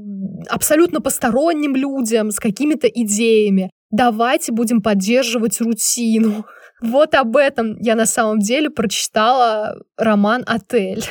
абсолютно 0.49 1.01
посторонним 1.01 1.77
людям 1.77 2.33
с 2.33 2.41
какими-то 2.41 2.89
идеями. 2.89 3.71
Давайте 3.93 4.51
будем 4.51 4.83
поддерживать 4.83 5.61
рутину. 5.61 6.45
Вот 6.81 7.15
об 7.15 7.37
этом 7.37 7.77
я 7.81 7.95
на 7.95 8.07
самом 8.07 8.41
деле 8.41 8.71
прочитала 8.71 9.77
роман 9.97 10.45
«Отель». 10.47 11.05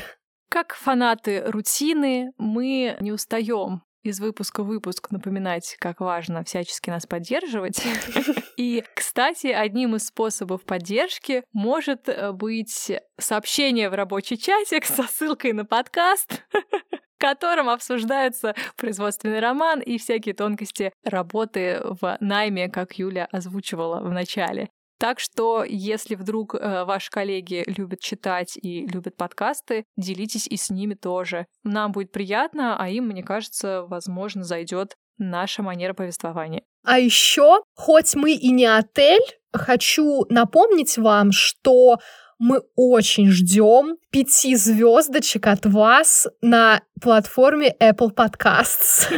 Как 0.50 0.76
фанаты 0.76 1.44
рутины, 1.46 2.32
мы 2.38 2.96
не 3.02 3.12
устаем 3.12 3.82
из 4.06 4.20
выпуска 4.20 4.62
в 4.64 4.68
выпуск 4.68 5.10
напоминать, 5.10 5.76
как 5.80 6.00
важно 6.00 6.44
всячески 6.44 6.92
нас 6.92 7.08
поддерживать. 7.08 7.82
И, 8.58 8.84
кстати, 8.94 9.48
одним 9.48 9.96
из 9.96 10.06
способов 10.06 10.64
поддержки 10.64 11.44
может 11.52 12.08
э, 12.08 12.32
быть 12.32 12.92
сообщение 13.18 13.90
в 13.90 13.96
рабочий 13.96 14.38
чатик 14.38 14.86
со 14.86 15.04
ссылкой 15.04 15.54
на 15.54 15.66
подкаст, 15.66 16.44
в 16.54 17.18
котором 17.18 17.68
обсуждаются 17.68 18.54
производственный 18.78 19.40
роман 19.40 19.80
и 19.80 19.98
всякие 19.98 20.36
тонкости 20.36 20.94
работы 21.04 21.82
в 21.84 22.18
найме, 22.20 22.70
как 22.70 23.00
Юля 23.00 23.28
озвучивала 23.32 24.02
в 24.02 24.12
начале. 24.12 24.70
Так 24.98 25.20
что, 25.20 25.64
если 25.68 26.16
вдруг 26.16 26.56
э, 26.56 26.86
ваши 26.86 27.10
коллеги 27.12 27.64
любят 27.68 28.00
читать 28.00 28.58
и 28.62 28.86
любят 28.88 29.18
подкасты, 29.18 29.86
делитесь 29.98 30.48
и 30.48 30.56
с 30.56 30.70
ними 30.70 30.94
тоже. 30.94 31.48
Нам 31.64 31.92
будет 31.92 32.12
приятно, 32.12 32.78
а 32.78 32.90
им, 32.90 33.08
мне 33.08 33.24
кажется, 33.24 33.84
возможно, 33.84 34.44
зайдет 34.44 34.96
наша 35.18 35.64
манера 35.64 35.94
повествования. 35.94 36.64
А 36.84 37.00
еще, 37.00 37.62
хоть 37.74 38.16
мы 38.16 38.34
и 38.34 38.52
не 38.52 38.66
отель, 38.66 39.24
хочу 39.54 40.26
напомнить 40.30 40.98
вам, 40.98 41.32
что 41.32 42.00
мы 42.38 42.62
очень 42.76 43.30
ждем 43.30 43.98
пяти 44.12 44.56
звездочек 44.56 45.48
от 45.48 45.66
вас 45.66 46.28
на 46.42 46.82
платформе 47.02 47.76
Apple 47.80 48.14
Podcasts. 48.14 49.12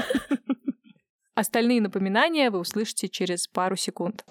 Остальные 1.36 1.82
напоминания 1.82 2.49
вы 2.49 2.59
услышите 2.59 3.09
через 3.09 3.47
пару 3.47 3.75
секунд. 3.75 4.25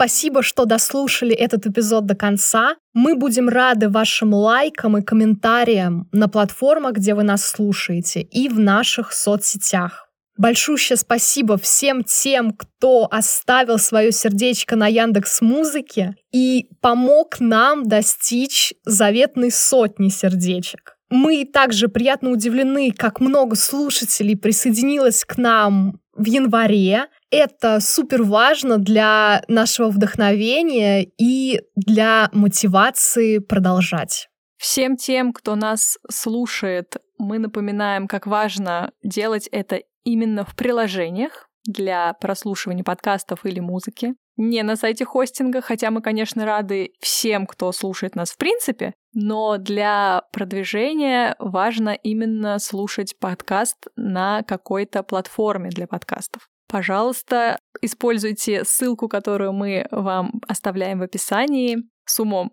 Спасибо, 0.00 0.42
что 0.42 0.64
дослушали 0.64 1.34
этот 1.34 1.66
эпизод 1.66 2.06
до 2.06 2.14
конца. 2.14 2.76
Мы 2.94 3.16
будем 3.16 3.50
рады 3.50 3.90
вашим 3.90 4.32
лайкам 4.32 4.96
и 4.96 5.02
комментариям 5.02 6.08
на 6.10 6.26
платформах, 6.26 6.94
где 6.94 7.14
вы 7.14 7.22
нас 7.22 7.44
слушаете, 7.44 8.22
и 8.22 8.48
в 8.48 8.58
наших 8.58 9.12
соцсетях. 9.12 10.08
Большущее 10.38 10.96
спасибо 10.96 11.58
всем 11.58 12.02
тем, 12.02 12.52
кто 12.52 13.08
оставил 13.10 13.78
свое 13.78 14.10
сердечко 14.10 14.74
на 14.74 14.86
Яндекс 14.86 15.42
Музыке 15.42 16.14
и 16.32 16.70
помог 16.80 17.38
нам 17.38 17.86
достичь 17.86 18.72
заветной 18.86 19.50
сотни 19.50 20.08
сердечек. 20.08 20.96
Мы 21.10 21.44
также 21.44 21.88
приятно 21.88 22.30
удивлены, 22.30 22.92
как 22.92 23.20
много 23.20 23.56
слушателей 23.56 24.36
присоединилось 24.36 25.24
к 25.24 25.36
нам 25.36 26.00
в 26.14 26.24
январе. 26.24 27.06
Это 27.30 27.80
супер 27.80 28.22
важно 28.22 28.78
для 28.78 29.42
нашего 29.48 29.90
вдохновения 29.90 31.04
и 31.18 31.62
для 31.74 32.30
мотивации 32.32 33.38
продолжать. 33.38 34.28
Всем 34.56 34.96
тем, 34.96 35.32
кто 35.32 35.56
нас 35.56 35.98
слушает, 36.10 36.96
мы 37.18 37.38
напоминаем, 37.38 38.06
как 38.06 38.26
важно 38.26 38.92
делать 39.02 39.48
это 39.50 39.80
именно 40.04 40.44
в 40.44 40.54
приложениях 40.54 41.49
для 41.64 42.14
прослушивания 42.14 42.84
подкастов 42.84 43.44
или 43.44 43.60
музыки. 43.60 44.14
Не 44.36 44.62
на 44.62 44.76
сайте 44.76 45.04
хостинга, 45.04 45.60
хотя 45.60 45.90
мы, 45.90 46.00
конечно, 46.00 46.46
рады 46.46 46.92
всем, 47.00 47.46
кто 47.46 47.72
слушает 47.72 48.14
нас 48.14 48.30
в 48.30 48.38
принципе, 48.38 48.94
но 49.12 49.58
для 49.58 50.22
продвижения 50.32 51.36
важно 51.38 51.90
именно 51.90 52.58
слушать 52.58 53.18
подкаст 53.18 53.88
на 53.96 54.42
какой-то 54.42 55.02
платформе 55.02 55.70
для 55.70 55.86
подкастов. 55.86 56.48
Пожалуйста, 56.68 57.58
используйте 57.82 58.64
ссылку, 58.64 59.08
которую 59.08 59.52
мы 59.52 59.86
вам 59.90 60.40
оставляем 60.46 61.00
в 61.00 61.02
описании 61.02 61.78
с 62.04 62.20
умом. 62.20 62.52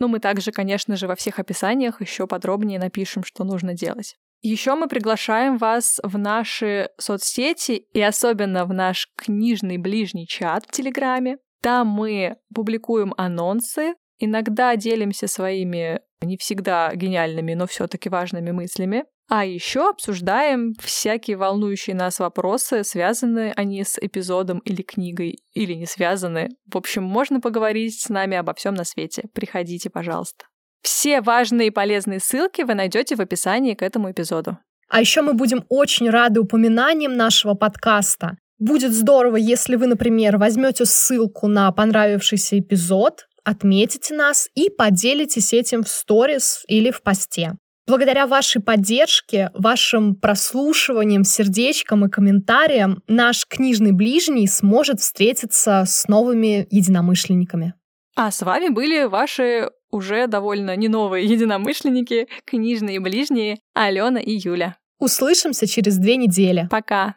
Ну, 0.00 0.08
мы 0.08 0.18
также, 0.18 0.50
конечно 0.50 0.96
же, 0.96 1.06
во 1.06 1.14
всех 1.14 1.38
описаниях 1.38 2.00
еще 2.00 2.26
подробнее 2.26 2.80
напишем, 2.80 3.22
что 3.22 3.44
нужно 3.44 3.74
делать. 3.74 4.16
Еще 4.42 4.74
мы 4.74 4.88
приглашаем 4.88 5.56
вас 5.56 6.00
в 6.02 6.18
наши 6.18 6.90
соцсети 6.98 7.86
и 7.92 8.00
особенно 8.00 8.64
в 8.64 8.72
наш 8.72 9.08
книжный 9.16 9.78
ближний 9.78 10.26
чат 10.26 10.64
в 10.66 10.72
Телеграме. 10.72 11.38
Там 11.62 11.86
мы 11.86 12.36
публикуем 12.52 13.14
анонсы, 13.16 13.94
иногда 14.18 14.74
делимся 14.74 15.28
своими 15.28 16.00
не 16.20 16.36
всегда 16.36 16.92
гениальными, 16.94 17.54
но 17.54 17.68
все-таки 17.68 18.08
важными 18.08 18.50
мыслями. 18.50 19.04
А 19.28 19.44
еще 19.44 19.88
обсуждаем 19.88 20.74
всякие 20.80 21.36
волнующие 21.36 21.94
нас 21.94 22.18
вопросы, 22.18 22.84
связаны 22.84 23.52
они 23.56 23.84
с 23.84 23.96
эпизодом 23.98 24.58
или 24.58 24.82
книгой, 24.82 25.38
или 25.52 25.74
не 25.74 25.86
связаны. 25.86 26.50
В 26.66 26.76
общем, 26.76 27.04
можно 27.04 27.40
поговорить 27.40 28.00
с 28.00 28.08
нами 28.08 28.36
обо 28.36 28.54
всем 28.54 28.74
на 28.74 28.84
свете. 28.84 29.24
Приходите, 29.32 29.88
пожалуйста. 29.88 30.46
Все 30.82 31.20
важные 31.20 31.68
и 31.68 31.70
полезные 31.70 32.20
ссылки 32.20 32.62
вы 32.62 32.74
найдете 32.74 33.16
в 33.16 33.20
описании 33.20 33.74
к 33.74 33.82
этому 33.82 34.10
эпизоду. 34.10 34.58
А 34.88 35.00
еще 35.00 35.22
мы 35.22 35.32
будем 35.32 35.64
очень 35.68 36.10
рады 36.10 36.40
упоминаниям 36.40 37.16
нашего 37.16 37.54
подкаста. 37.54 38.36
Будет 38.58 38.92
здорово, 38.92 39.36
если 39.36 39.76
вы, 39.76 39.86
например, 39.86 40.36
возьмете 40.36 40.84
ссылку 40.84 41.48
на 41.48 41.72
понравившийся 41.72 42.58
эпизод, 42.58 43.26
отметите 43.42 44.14
нас 44.14 44.48
и 44.54 44.68
поделитесь 44.70 45.52
этим 45.52 45.82
в 45.82 45.88
сторис 45.88 46.62
или 46.68 46.90
в 46.90 47.02
посте. 47.02 47.54
Благодаря 47.86 48.26
вашей 48.28 48.62
поддержке, 48.62 49.50
вашим 49.54 50.14
прослушиваниям, 50.14 51.24
сердечкам 51.24 52.04
и 52.06 52.10
комментариям 52.10 53.02
наш 53.08 53.46
книжный 53.46 53.92
ближний 53.92 54.46
сможет 54.46 55.00
встретиться 55.00 55.84
с 55.86 56.06
новыми 56.06 56.66
единомышленниками. 56.70 57.74
А 58.14 58.30
с 58.30 58.42
вами 58.42 58.68
были 58.68 59.04
ваши 59.04 59.70
уже 59.92 60.26
довольно 60.26 60.74
не 60.74 60.88
новые 60.88 61.26
единомышленники, 61.26 62.26
книжные 62.44 62.98
ближние 62.98 63.58
Алена 63.74 64.18
и 64.18 64.32
Юля. 64.32 64.76
Услышимся 64.98 65.66
через 65.66 65.98
две 65.98 66.16
недели. 66.16 66.66
Пока! 66.70 67.16